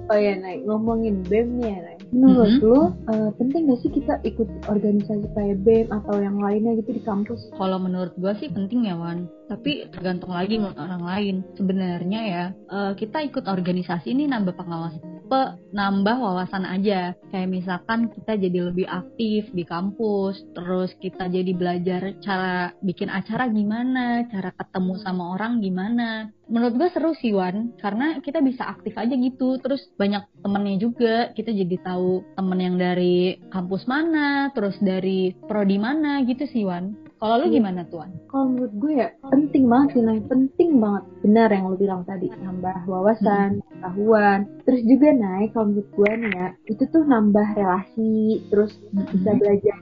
Oh 0.06 0.14
ya, 0.14 0.38
Nay, 0.38 0.62
ngomongin 0.62 1.22
BEM 1.26 1.62
nih 1.62 1.70
ya, 1.70 1.78
Nay. 1.82 1.98
Menurut 2.10 2.50
Mhm. 2.50 2.62
lu, 2.62 2.80
eh, 3.10 3.30
penting 3.38 3.62
gak 3.66 3.80
sih 3.82 3.90
kita 3.90 4.14
ikut 4.22 4.46
organisasi 4.66 5.26
kayak 5.34 5.62
BEM 5.62 5.88
atau 5.90 6.18
yang 6.18 6.38
lainnya 6.38 6.78
gitu 6.78 6.94
di 6.94 7.02
kampus? 7.02 7.50
Kalau 7.54 7.78
menurut 7.78 8.14
gua 8.16 8.34
sih 8.36 8.50
penting 8.50 8.86
ya 8.86 8.94
Wan. 8.94 9.26
Tapi 9.46 9.88
tergantung 9.94 10.34
lagi 10.34 10.58
menurut 10.58 10.80
orang 10.80 11.04
lain. 11.06 11.36
Sebenarnya 11.54 12.22
ya, 12.26 12.46
eh, 12.52 12.94
kita 12.98 13.22
ikut 13.26 13.46
organisasi 13.46 14.14
ini 14.14 14.26
nambah 14.26 14.58
pengalaman 14.58 15.16
pe- 15.28 15.54
nambah 15.74 16.18
wawasan 16.22 16.64
aja. 16.64 17.18
Kayak 17.34 17.50
misalkan 17.52 18.08
kita 18.14 18.38
jadi 18.38 18.60
lebih 18.72 18.88
aktif 18.88 19.50
di 19.52 19.64
kampus, 19.66 20.40
terus 20.54 20.94
kita 21.02 21.28
jadi 21.28 21.52
belajar 21.52 22.16
cara 22.22 22.72
bikin 22.80 23.10
acara 23.12 23.50
gimana, 23.50 24.30
cara 24.30 24.54
ketemu 24.54 24.94
sama 25.02 25.36
orang 25.36 25.60
gimana. 25.60 26.30
Menurut 26.46 26.78
gue 26.78 26.90
seru 26.94 27.12
sih 27.18 27.34
Wan, 27.34 27.74
karena 27.82 28.22
kita 28.22 28.40
bisa 28.46 28.70
aktif 28.70 28.94
aja 28.96 29.18
gitu. 29.18 29.58
Terus 29.58 29.82
banyak 29.98 30.46
temennya 30.46 30.78
juga, 30.78 31.16
kita 31.34 31.50
jadi 31.50 31.76
tahu 31.82 32.38
temen 32.38 32.60
yang 32.62 32.78
dari 32.78 33.42
kampus 33.50 33.90
mana, 33.90 34.54
terus 34.54 34.78
dari 34.78 35.34
prodi 35.50 35.82
mana 35.82 36.22
gitu 36.24 36.46
sih 36.46 36.64
Wan. 36.64 37.05
Kalau 37.16 37.40
lu 37.40 37.48
Iya. 37.48 37.56
gimana 37.58 37.82
tuan? 37.88 38.10
Kalau 38.28 38.46
menurut 38.46 38.74
gue 38.76 38.94
ya, 38.94 39.08
penting 39.24 39.64
banget 39.66 39.88
sih, 39.92 40.04
Nay. 40.04 40.20
Penting 40.22 40.70
banget. 40.78 41.04
Benar 41.24 41.50
yang 41.50 41.66
lu 41.68 41.76
bilang 41.76 42.02
tadi, 42.04 42.28
nambah 42.28 42.78
wawasan, 42.86 43.64
pengetahuan. 43.64 44.40
Terus 44.62 44.82
juga, 44.84 45.08
Nay, 45.10 45.44
kalau 45.50 45.66
menurut 45.70 45.90
gue 45.90 46.12
nih 46.14 46.32
ya, 46.32 46.48
itu 46.68 46.84
tuh 46.86 47.04
nambah 47.04 47.48
relasi, 47.56 48.16
terus 48.46 48.72
bisa 48.92 49.32
belajar 49.34 49.76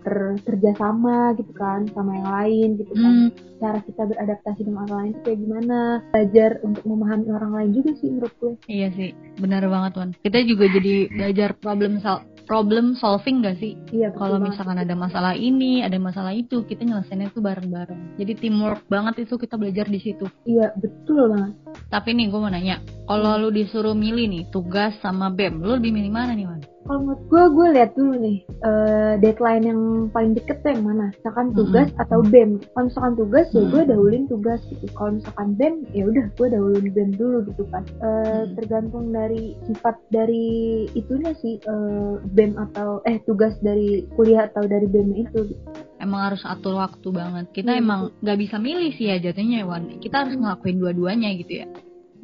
kerjasama 0.44 1.18
gitu 1.34 1.54
kan, 1.54 1.90
sama 1.92 2.12
yang 2.14 2.30
lain 2.32 2.68
gitu 2.78 2.94
kan. 2.94 3.14
Hmm, 3.14 3.30
Cara 3.58 3.80
kita 3.80 4.04
beradaptasi 4.04 4.62
dengan 4.62 4.84
orang 4.86 5.00
lain 5.00 5.12
itu 5.12 5.22
kayak 5.24 5.40
gimana. 5.40 5.80
Belajar 6.12 6.52
untuk 6.62 6.84
memahami 6.84 7.28
orang 7.32 7.52
lain 7.54 7.70
juga 7.72 7.90
sih 7.96 8.10
menurut 8.12 8.34
gue. 8.36 8.54
iya 8.68 8.88
sih, 8.92 9.10
benar 9.36 9.64
banget 9.66 9.92
tuan. 9.94 10.10
Kita 10.14 10.38
juga 10.44 10.66
jadi 10.68 10.94
belajar 11.10 11.50
problem 11.56 11.98
sol- 11.98 12.28
problem 12.44 12.96
solving 13.00 13.44
gak 13.44 13.58
sih? 13.60 13.76
Iya, 13.92 14.12
Kalau 14.16 14.38
misalkan 14.40 14.80
ada 14.80 14.96
masalah 14.96 15.34
ini, 15.34 15.82
ada 15.82 15.96
masalah 15.98 16.36
itu, 16.36 16.64
kita 16.64 16.84
nyelesainnya 16.84 17.32
itu 17.32 17.40
bareng-bareng. 17.40 18.20
Jadi 18.20 18.32
teamwork 18.40 18.86
banget 18.88 19.28
itu 19.28 19.36
kita 19.40 19.56
belajar 19.56 19.88
di 19.88 20.00
situ. 20.00 20.26
Iya, 20.48 20.72
betul 20.78 21.32
banget. 21.32 21.54
Tapi 21.90 22.10
nih 22.16 22.28
gue 22.30 22.40
mau 22.40 22.52
nanya, 22.52 22.80
kalau 23.08 23.40
lu 23.40 23.50
disuruh 23.50 23.96
milih 23.96 24.28
nih 24.30 24.44
tugas 24.52 24.96
sama 25.00 25.32
BEM, 25.32 25.64
lu 25.64 25.76
lebih 25.80 25.92
milih 25.92 26.12
mana 26.12 26.34
nih 26.36 26.46
Wan? 26.48 26.73
Kalau 26.84 27.00
menurut 27.00 27.24
gue, 27.32 27.44
gue 27.56 27.68
lihat 27.80 27.92
dulu 27.96 28.14
nih 28.20 28.38
eh, 28.44 29.14
deadline 29.24 29.64
yang 29.64 29.82
paling 30.12 30.36
deket 30.36 30.60
tuh 30.60 30.76
yang 30.76 30.84
mana. 30.84 31.16
Misalkan 31.16 31.48
tugas 31.56 31.90
atau 31.96 32.20
BEM. 32.20 32.60
Kalau 32.76 32.84
misalkan 32.92 33.14
tugas 33.16 33.48
ya 33.56 33.62
Mm. 33.64 33.72
gue 33.72 33.84
dahulin 33.88 34.24
tugas 34.28 34.60
gitu. 34.68 34.86
Kalau 34.92 35.12
misalkan 35.16 35.48
BEM 35.56 35.76
ya 35.96 36.04
udah 36.12 36.26
gue 36.36 36.48
dahulin 36.52 36.88
BEM 36.92 37.12
dulu 37.16 37.38
gitu 37.48 37.64
kan. 37.72 37.84
Eh, 38.04 38.44
Mm. 38.44 38.52
Tergantung 38.60 39.06
dari 39.16 39.44
sifat 39.64 39.96
dari 40.12 40.46
itunya 40.92 41.32
sih 41.40 41.56
eh, 41.64 42.14
BEM 42.20 42.60
atau 42.60 43.00
eh 43.08 43.24
tugas 43.24 43.56
dari 43.64 44.04
kuliah 44.20 44.52
atau 44.52 44.68
dari 44.68 44.86
BEM 44.86 45.16
itu. 45.16 45.40
Gitu. 45.56 45.64
Emang 46.04 46.36
harus 46.36 46.44
atur 46.44 46.84
waktu 46.84 47.08
banget. 47.16 47.48
Kita 47.56 47.72
Iya, 47.74 47.80
emang 47.80 48.12
gak 48.20 48.36
bisa 48.36 48.60
milih 48.60 48.92
sih 49.00 49.08
ya 49.08 49.24
jatuhnya 49.24 49.64
ya 49.64 49.66
Wan. 49.66 49.88
Kita 50.04 50.28
harus 50.28 50.36
ngelakuin 50.36 50.84
dua-duanya 50.84 51.32
gitu 51.40 51.64
ya. 51.64 51.68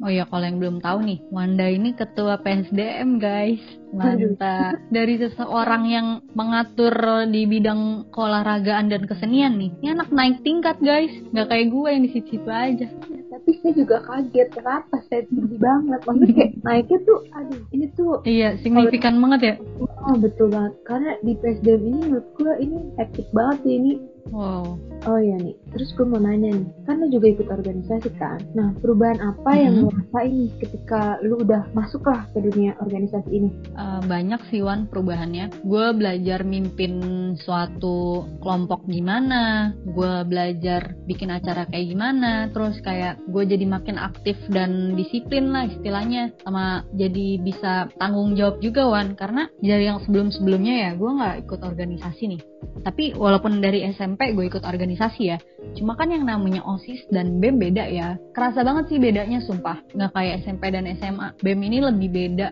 Oh 0.00 0.08
ya 0.08 0.24
kalau 0.24 0.44
yang 0.48 0.56
belum 0.56 0.80
tahu 0.80 1.04
nih, 1.04 1.20
Wanda 1.28 1.68
ini 1.68 1.92
ketua 1.92 2.40
PSDM 2.40 3.20
guys. 3.20 3.60
Mantap. 3.92 4.78
Dari 4.88 5.14
seseorang 5.16 5.82
yang 5.84 6.06
mengatur 6.32 6.94
di 7.26 7.44
bidang 7.44 7.80
keolahragaan 8.10 8.86
dan 8.86 9.02
kesenian 9.04 9.56
nih. 9.56 9.70
Ini 9.80 9.88
anak 9.92 10.08
naik 10.10 10.40
tingkat 10.40 10.78
guys. 10.78 11.10
Gak 11.30 11.48
kayak 11.48 11.68
gue 11.68 11.88
yang 11.88 12.02
di 12.02 12.10
situ-situ 12.10 12.48
aja. 12.48 12.88
tapi 13.30 13.56
saya 13.62 13.72
juga 13.72 14.02
kaget 14.02 14.48
kenapa 14.52 15.00
saya 15.06 15.22
tinggi 15.24 15.56
banget 15.56 16.02
maksudnya 16.02 16.34
kayak 16.34 16.52
naiknya 16.66 16.98
tuh 17.00 17.18
aduh 17.30 17.60
ini 17.70 17.86
tuh 17.90 18.12
Iya, 18.20 18.58
signifikan 18.60 19.16
banget 19.16 19.40
ya. 19.40 19.54
oh 19.80 20.16
betul 20.18 20.50
banget 20.50 20.74
karena 20.84 21.16
di 21.22 21.32
PSDM 21.34 21.80
ini 21.80 21.98
menurut 22.04 22.26
gue 22.36 22.52
ini 22.58 22.78
hektik 22.98 23.30
banget 23.32 23.58
sih 23.64 23.74
ini 23.76 23.92
Wow. 24.30 24.76
Oh 25.08 25.16
iya 25.16 25.40
nih, 25.40 25.56
terus 25.72 25.90
gue 25.90 26.04
mau 26.04 26.20
nanya 26.20 26.52
nih, 26.52 26.68
kan 26.84 27.00
lu 27.00 27.08
juga 27.08 27.32
ikut 27.32 27.48
organisasi 27.48 28.12
kan? 28.14 28.36
Nah, 28.52 28.76
perubahan 28.78 29.16
apa 29.18 29.56
yang 29.56 29.74
Mhm. 29.74 29.80
lu 29.80 29.88
rasain 29.90 30.32
nih 30.36 30.50
ketika 30.60 31.00
lu 31.24 31.40
udah 31.40 31.64
masuk 31.72 32.04
lah 32.04 32.28
ke 32.30 32.38
dunia 32.38 32.76
organisasi 32.78 33.26
ini? 33.32 33.50
Eh, 33.80 34.00
banyak 34.04 34.52
sih 34.52 34.60
Wan 34.60 34.92
perubahannya. 34.92 35.64
Gue 35.64 35.96
belajar 35.96 36.44
mimpin 36.44 37.00
suatu 37.40 38.28
kelompok 38.44 38.84
gimana, 38.84 39.72
gue 39.88 40.14
belajar 40.28 41.00
bikin 41.08 41.32
acara 41.32 41.64
kayak 41.64 41.88
gimana, 41.88 42.52
terus 42.52 42.76
kayak 42.84 43.16
gue 43.24 43.40
jadi 43.48 43.64
makin 43.64 43.96
aktif 43.96 44.36
dan 44.52 44.92
disiplin 45.00 45.48
lah 45.48 45.64
istilahnya, 45.64 46.36
sama 46.44 46.84
jadi 46.92 47.40
bisa 47.40 47.88
tanggung 47.96 48.36
jawab 48.36 48.60
juga 48.60 48.84
Wan, 48.84 49.16
karena 49.16 49.48
dari 49.64 49.88
yang 49.88 50.04
sebelum-sebelumnya 50.04 50.74
ya 50.76 50.90
gue 51.00 51.10
nggak 51.16 51.36
ikut 51.48 51.60
organisasi 51.64 52.22
nih. 52.36 52.40
Tapi 52.84 53.16
walaupun 53.16 53.64
dari 53.64 53.88
SMP 53.96 54.36
gue 54.36 54.44
ikut 54.44 54.64
organisasi 54.68 55.22
ya, 55.24 55.40
cuma 55.72 55.96
kan 55.96 56.12
yang 56.12 56.28
namanya 56.28 56.60
OSIS 56.68 57.08
dan 57.08 57.40
BEM 57.40 57.56
beda 57.56 57.88
ya. 57.88 58.20
Kerasa 58.36 58.60
banget 58.60 58.92
sih 58.92 59.00
bedanya 59.00 59.40
sumpah, 59.40 59.80
nggak 59.96 60.12
kayak 60.12 60.44
SMP 60.44 60.68
dan 60.68 60.84
SMA. 61.00 61.32
BEM 61.40 61.60
ini 61.64 61.78
lebih 61.80 62.08
beda 62.12 62.48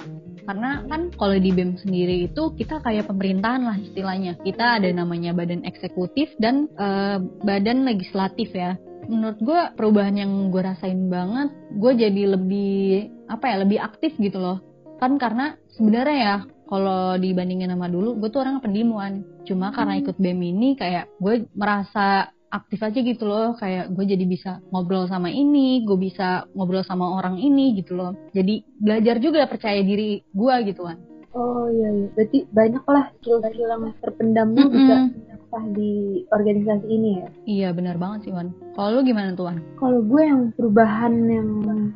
karena 0.49 0.81
kan 0.89 1.13
kalau 1.13 1.37
di 1.37 1.53
BEM 1.53 1.77
sendiri 1.77 2.25
itu 2.25 2.57
kita 2.57 2.81
kayak 2.81 3.13
pemerintahan 3.13 3.69
lah 3.69 3.77
istilahnya. 3.77 4.41
Kita 4.41 4.81
ada 4.81 4.89
namanya 4.89 5.37
badan 5.37 5.61
eksekutif 5.69 6.33
dan 6.41 6.73
eh, 6.73 7.21
badan 7.45 7.85
legislatif 7.85 8.57
ya. 8.57 8.81
Menurut 9.13 9.37
gue 9.45 9.61
perubahan 9.77 10.17
yang 10.17 10.33
gue 10.49 10.65
rasain 10.65 11.13
banget 11.13 11.53
gue 11.77 11.93
jadi 12.01 12.23
lebih 12.33 13.13
apa 13.29 13.45
ya 13.45 13.57
lebih 13.61 13.77
aktif 13.85 14.17
gitu 14.17 14.41
loh. 14.41 14.65
Kan 14.97 15.21
karena 15.21 15.53
sebenarnya 15.77 16.17
ya 16.17 16.37
kalau 16.65 17.21
dibandingin 17.21 17.69
sama 17.69 17.93
dulu 17.93 18.17
gue 18.17 18.33
tuh 18.33 18.41
orang 18.41 18.65
pendimuan. 18.65 19.29
Cuma 19.45 19.69
karena 19.77 20.01
ikut 20.01 20.17
BEM 20.17 20.41
ini 20.49 20.81
kayak 20.81 21.13
gue 21.21 21.45
merasa 21.53 22.33
aktif 22.49 22.81
aja 22.81 22.99
gitu 23.01 23.25
loh. 23.29 23.55
Kayak 23.57 23.93
gue 23.93 24.05
jadi 24.05 24.25
bisa 24.25 24.51
ngobrol 24.73 25.09
sama 25.09 25.29
ini 25.29 25.85
gue 25.85 25.99
bisa 26.01 26.49
ngobrol 26.57 26.85
sama 26.85 27.17
orang 27.21 27.37
ini 27.39 27.77
gitu 27.79 27.97
loh. 27.97 28.13
Jadi 28.33 28.65
belajar 28.81 29.17
juga 29.21 29.45
percaya 29.47 29.81
diri 29.85 30.25
gue 30.25 30.55
gitu 30.69 30.89
kan. 30.89 30.99
Oh 31.37 31.69
iya 31.69 31.93
iya, 31.93 32.09
berarti 32.17 32.39
banyak 32.51 32.85
lah 32.89 33.05
skill-skill 33.21 33.69
yang 33.69 33.83
terpendam 34.01 34.49
lu 34.57 34.65
Mm-mm. 34.65 34.73
bisa 34.75 34.97
apa 35.49 35.65
di 35.73 35.93
organisasi 36.29 36.85
ini 36.87 37.11
ya. 37.19 37.29
iya 37.47 37.69
benar 37.73 37.97
banget 37.97 38.29
sih 38.29 38.33
Wan 38.33 38.53
kalau 38.77 39.01
lu 39.01 39.03
gimana 39.03 39.33
tuh 39.33 39.49
Wan 39.49 39.59
Kalau 39.75 40.03
gue 40.03 40.23
yang 40.23 40.53
perubahan 40.53 41.15
yang 41.25 41.49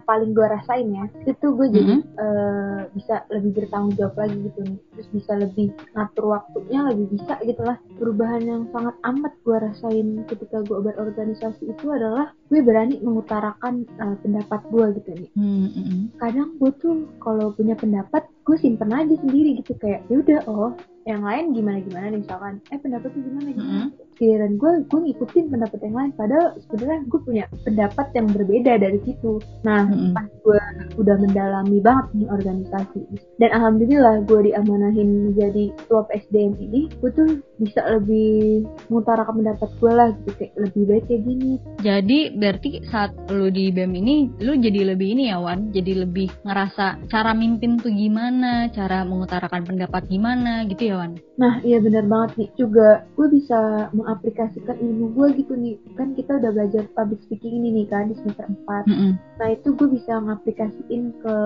paling 0.02 0.32
gue 0.32 0.46
rasain 0.46 0.86
ya, 0.88 1.04
itu 1.24 1.46
gue 1.50 1.66
jadi 1.68 1.94
Mhm. 1.94 2.00
eh, 2.14 2.80
bisa 2.90 3.14
lebih 3.28 3.50
bertanggung 3.52 3.94
jawab 3.94 4.14
lagi 4.16 4.38
gitu 4.40 4.60
nih. 4.62 4.78
Terus 4.92 5.08
bisa 5.10 5.32
lebih 5.36 5.66
ngatur 5.92 6.24
waktunya, 6.32 6.80
lebih 6.86 7.06
bisa 7.10 7.34
gitu 7.42 7.58
lah. 7.60 7.76
Perubahan 7.92 8.42
yang 8.42 8.62
sangat 8.70 8.94
amat 9.04 9.32
gue 9.40 9.56
rasain 9.56 10.08
ketika 10.26 10.62
gue 10.62 10.78
berorganisasi 10.80 11.62
itu 11.68 11.86
adalah 11.88 12.30
gue 12.52 12.60
berani 12.60 13.00
mengutarakan 13.00 13.88
eh, 13.88 14.16
pendapat 14.20 14.60
gue 14.68 14.84
gitu 15.00 15.10
nih. 15.16 15.30
Hmm, 15.32 15.72
mm, 15.72 15.72
mm. 15.72 16.02
Kadang 16.20 16.60
gue 16.60 16.70
tuh 16.76 17.08
kalau 17.16 17.56
punya 17.56 17.72
pendapat, 17.72 18.28
gue 18.44 18.56
simpen 18.60 18.92
aja 18.92 19.16
sendiri 19.16 19.64
gitu 19.64 19.72
kayak, 19.80 20.04
ya 20.12 20.20
udah 20.20 20.40
oh 20.52 20.76
yang 21.02 21.22
lain 21.26 21.50
gimana 21.50 21.82
gimana 21.82 22.14
nih 22.14 22.20
misalkan 22.22 22.62
eh 22.70 22.78
pendapatnya 22.78 23.20
gimana 23.26 23.48
gimana 23.50 23.84
giliran 24.14 24.54
gue 24.54 24.72
gue 24.86 25.00
ngikutin 25.02 25.46
pendapat 25.50 25.78
yang 25.82 25.96
lain 25.98 26.10
padahal 26.14 26.46
sebenarnya 26.62 27.00
gue 27.10 27.20
punya 27.26 27.44
pendapat 27.66 28.06
yang 28.14 28.26
berbeda 28.30 28.72
dari 28.78 28.98
situ 29.02 29.42
nah 29.66 29.82
Mm-mm. 29.90 30.14
pas 30.14 30.28
gue 30.30 30.62
udah 31.02 31.16
mendalami 31.18 31.78
banget 31.82 32.06
nih 32.14 32.28
organisasi 32.30 33.02
dan 33.42 33.50
alhamdulillah 33.50 34.22
gue 34.30 34.40
diamanahin 34.52 35.32
menjadi 35.32 35.74
ketua 35.82 36.06
PSDM 36.06 36.54
ini 36.62 36.86
gue 37.02 37.10
tuh 37.10 37.28
bisa 37.62 37.80
lebih 37.86 38.66
mengutarakan 38.90 39.34
pendapat 39.40 39.70
gue 39.78 39.92
lah 39.92 40.08
gitu 40.12 40.30
kayak 40.36 40.52
lebih 40.58 40.82
baik 40.90 41.04
kayak 41.06 41.22
gini 41.22 41.52
Jadi 41.82 42.18
berarti 42.34 42.70
saat 42.90 43.10
lu 43.30 43.48
di 43.48 43.70
BEM 43.70 43.92
ini 43.98 44.16
lu 44.42 44.58
jadi 44.58 44.94
lebih 44.94 45.14
ini 45.14 45.30
ya 45.30 45.38
Wan, 45.38 45.70
jadi 45.74 46.06
lebih 46.06 46.30
ngerasa 46.46 47.06
cara 47.10 47.32
mimpin 47.36 47.76
tuh 47.78 47.92
gimana, 47.92 48.70
cara 48.70 49.02
mengutarakan 49.02 49.66
pendapat 49.66 50.06
gimana 50.08 50.64
gitu 50.70 50.94
ya 50.94 50.96
Wan. 51.02 51.18
Nah, 51.42 51.58
iya 51.66 51.82
benar 51.82 52.06
banget 52.06 52.30
nih. 52.38 52.48
Juga 52.54 53.02
gue 53.18 53.26
bisa 53.26 53.90
mengaplikasikan 53.90 54.78
ilmu 54.78 55.10
gue 55.18 55.26
gitu 55.42 55.58
nih. 55.58 55.74
Kan 55.98 56.14
kita 56.14 56.38
udah 56.38 56.50
belajar 56.54 56.86
public 56.94 57.18
speaking 57.26 57.58
ini 57.58 57.82
nih 57.82 57.86
kan 57.90 58.06
di 58.06 58.14
semester 58.14 58.46
4. 58.46 58.86
Mm-mm. 58.86 59.12
Nah, 59.42 59.48
itu 59.50 59.68
gue 59.74 59.88
bisa 59.90 60.22
ngaplikasiin 60.22 61.02
ke 61.18 61.36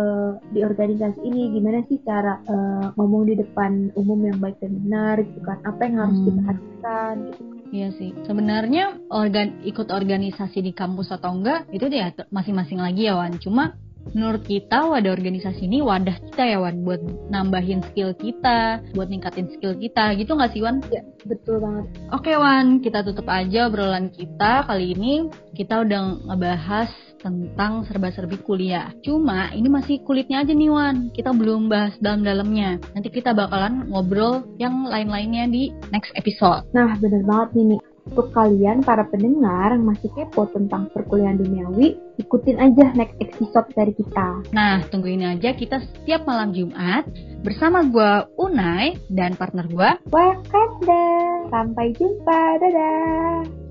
di 0.52 0.60
organisasi 0.60 1.24
ini 1.24 1.48
gimana 1.56 1.80
sih 1.88 1.96
cara 2.04 2.36
eh, 2.44 2.86
ngomong 2.92 3.24
di 3.24 3.34
depan 3.40 3.88
umum 3.96 4.20
yang 4.26 4.36
baik 4.36 4.60
dan 4.60 4.76
benar 4.84 5.16
gitu 5.24 5.40
kan. 5.40 5.58
Apa 5.64 5.80
yang 5.88 5.96
harus 5.96 6.05
Hmm. 6.12 6.24
diperhatikan 6.28 7.14
gitu. 7.30 7.42
Iya 7.74 7.88
sih. 7.98 8.10
Sebenarnya 8.22 8.84
organ 9.10 9.58
ikut 9.66 9.90
organisasi 9.90 10.62
di 10.62 10.70
kampus 10.70 11.10
atau 11.10 11.34
enggak 11.34 11.66
itu 11.74 11.90
ya 11.90 12.14
masing-masing 12.30 12.78
lagi 12.78 13.10
ya 13.10 13.18
Wan. 13.18 13.34
Cuma 13.42 13.74
menurut 14.12 14.42
kita 14.46 14.86
wadah 14.86 15.12
organisasi 15.14 15.66
ini 15.66 15.82
wadah 15.82 16.16
kita 16.30 16.42
ya 16.46 16.58
Wan 16.62 16.84
buat 16.86 17.00
nambahin 17.32 17.82
skill 17.90 18.14
kita, 18.14 18.84
buat 18.92 19.08
ningkatin 19.10 19.50
skill 19.56 19.74
kita 19.78 20.14
gitu 20.20 20.36
nggak 20.36 20.52
sih 20.52 20.62
Wan? 20.62 20.82
Ya, 20.92 21.02
betul 21.24 21.58
banget. 21.58 21.86
Oke 22.12 22.32
Wan, 22.36 22.84
kita 22.84 23.02
tutup 23.02 23.26
aja 23.26 23.66
obrolan 23.66 24.12
kita 24.12 24.66
kali 24.68 24.94
ini. 24.94 25.26
Kita 25.56 25.82
udah 25.82 26.28
ngebahas 26.28 26.90
tentang 27.16 27.82
serba-serbi 27.88 28.38
kuliah. 28.44 28.92
Cuma 29.02 29.50
ini 29.50 29.66
masih 29.66 30.04
kulitnya 30.04 30.44
aja 30.44 30.52
nih 30.52 30.70
Wan. 30.70 31.10
Kita 31.10 31.32
belum 31.32 31.66
bahas 31.66 31.96
dalam-dalamnya. 31.98 32.78
Nanti 32.94 33.08
kita 33.10 33.34
bakalan 33.34 33.88
ngobrol 33.90 34.46
yang 34.60 34.86
lain-lainnya 34.86 35.48
di 35.50 35.72
next 35.90 36.12
episode. 36.14 36.68
Nah, 36.70 36.94
benar 37.00 37.22
banget 37.26 37.48
nih 37.56 37.64
nih. 37.74 37.80
Untuk 38.06 38.30
kalian 38.30 38.86
para 38.86 39.02
pendengar 39.10 39.74
yang 39.74 39.82
masih 39.82 40.06
kepo 40.14 40.46
tentang 40.54 40.86
perkuliahan 40.94 41.42
duniawi, 41.42 41.98
ikutin 42.22 42.62
aja 42.62 42.94
next 42.94 43.18
episode 43.18 43.66
dari 43.74 43.92
kita. 43.98 44.46
Nah, 44.54 44.86
tungguin 44.88 45.26
aja 45.26 45.50
kita 45.52 45.82
setiap 45.82 46.22
malam 46.22 46.54
Jumat 46.54 47.04
bersama 47.42 47.82
gua 47.82 48.30
Unai 48.38 48.94
dan 49.10 49.34
partner 49.34 49.66
gua 49.66 49.98
Wakanda. 50.08 51.06
Sampai 51.50 51.92
jumpa. 51.98 52.62
Dadah. 52.62 53.65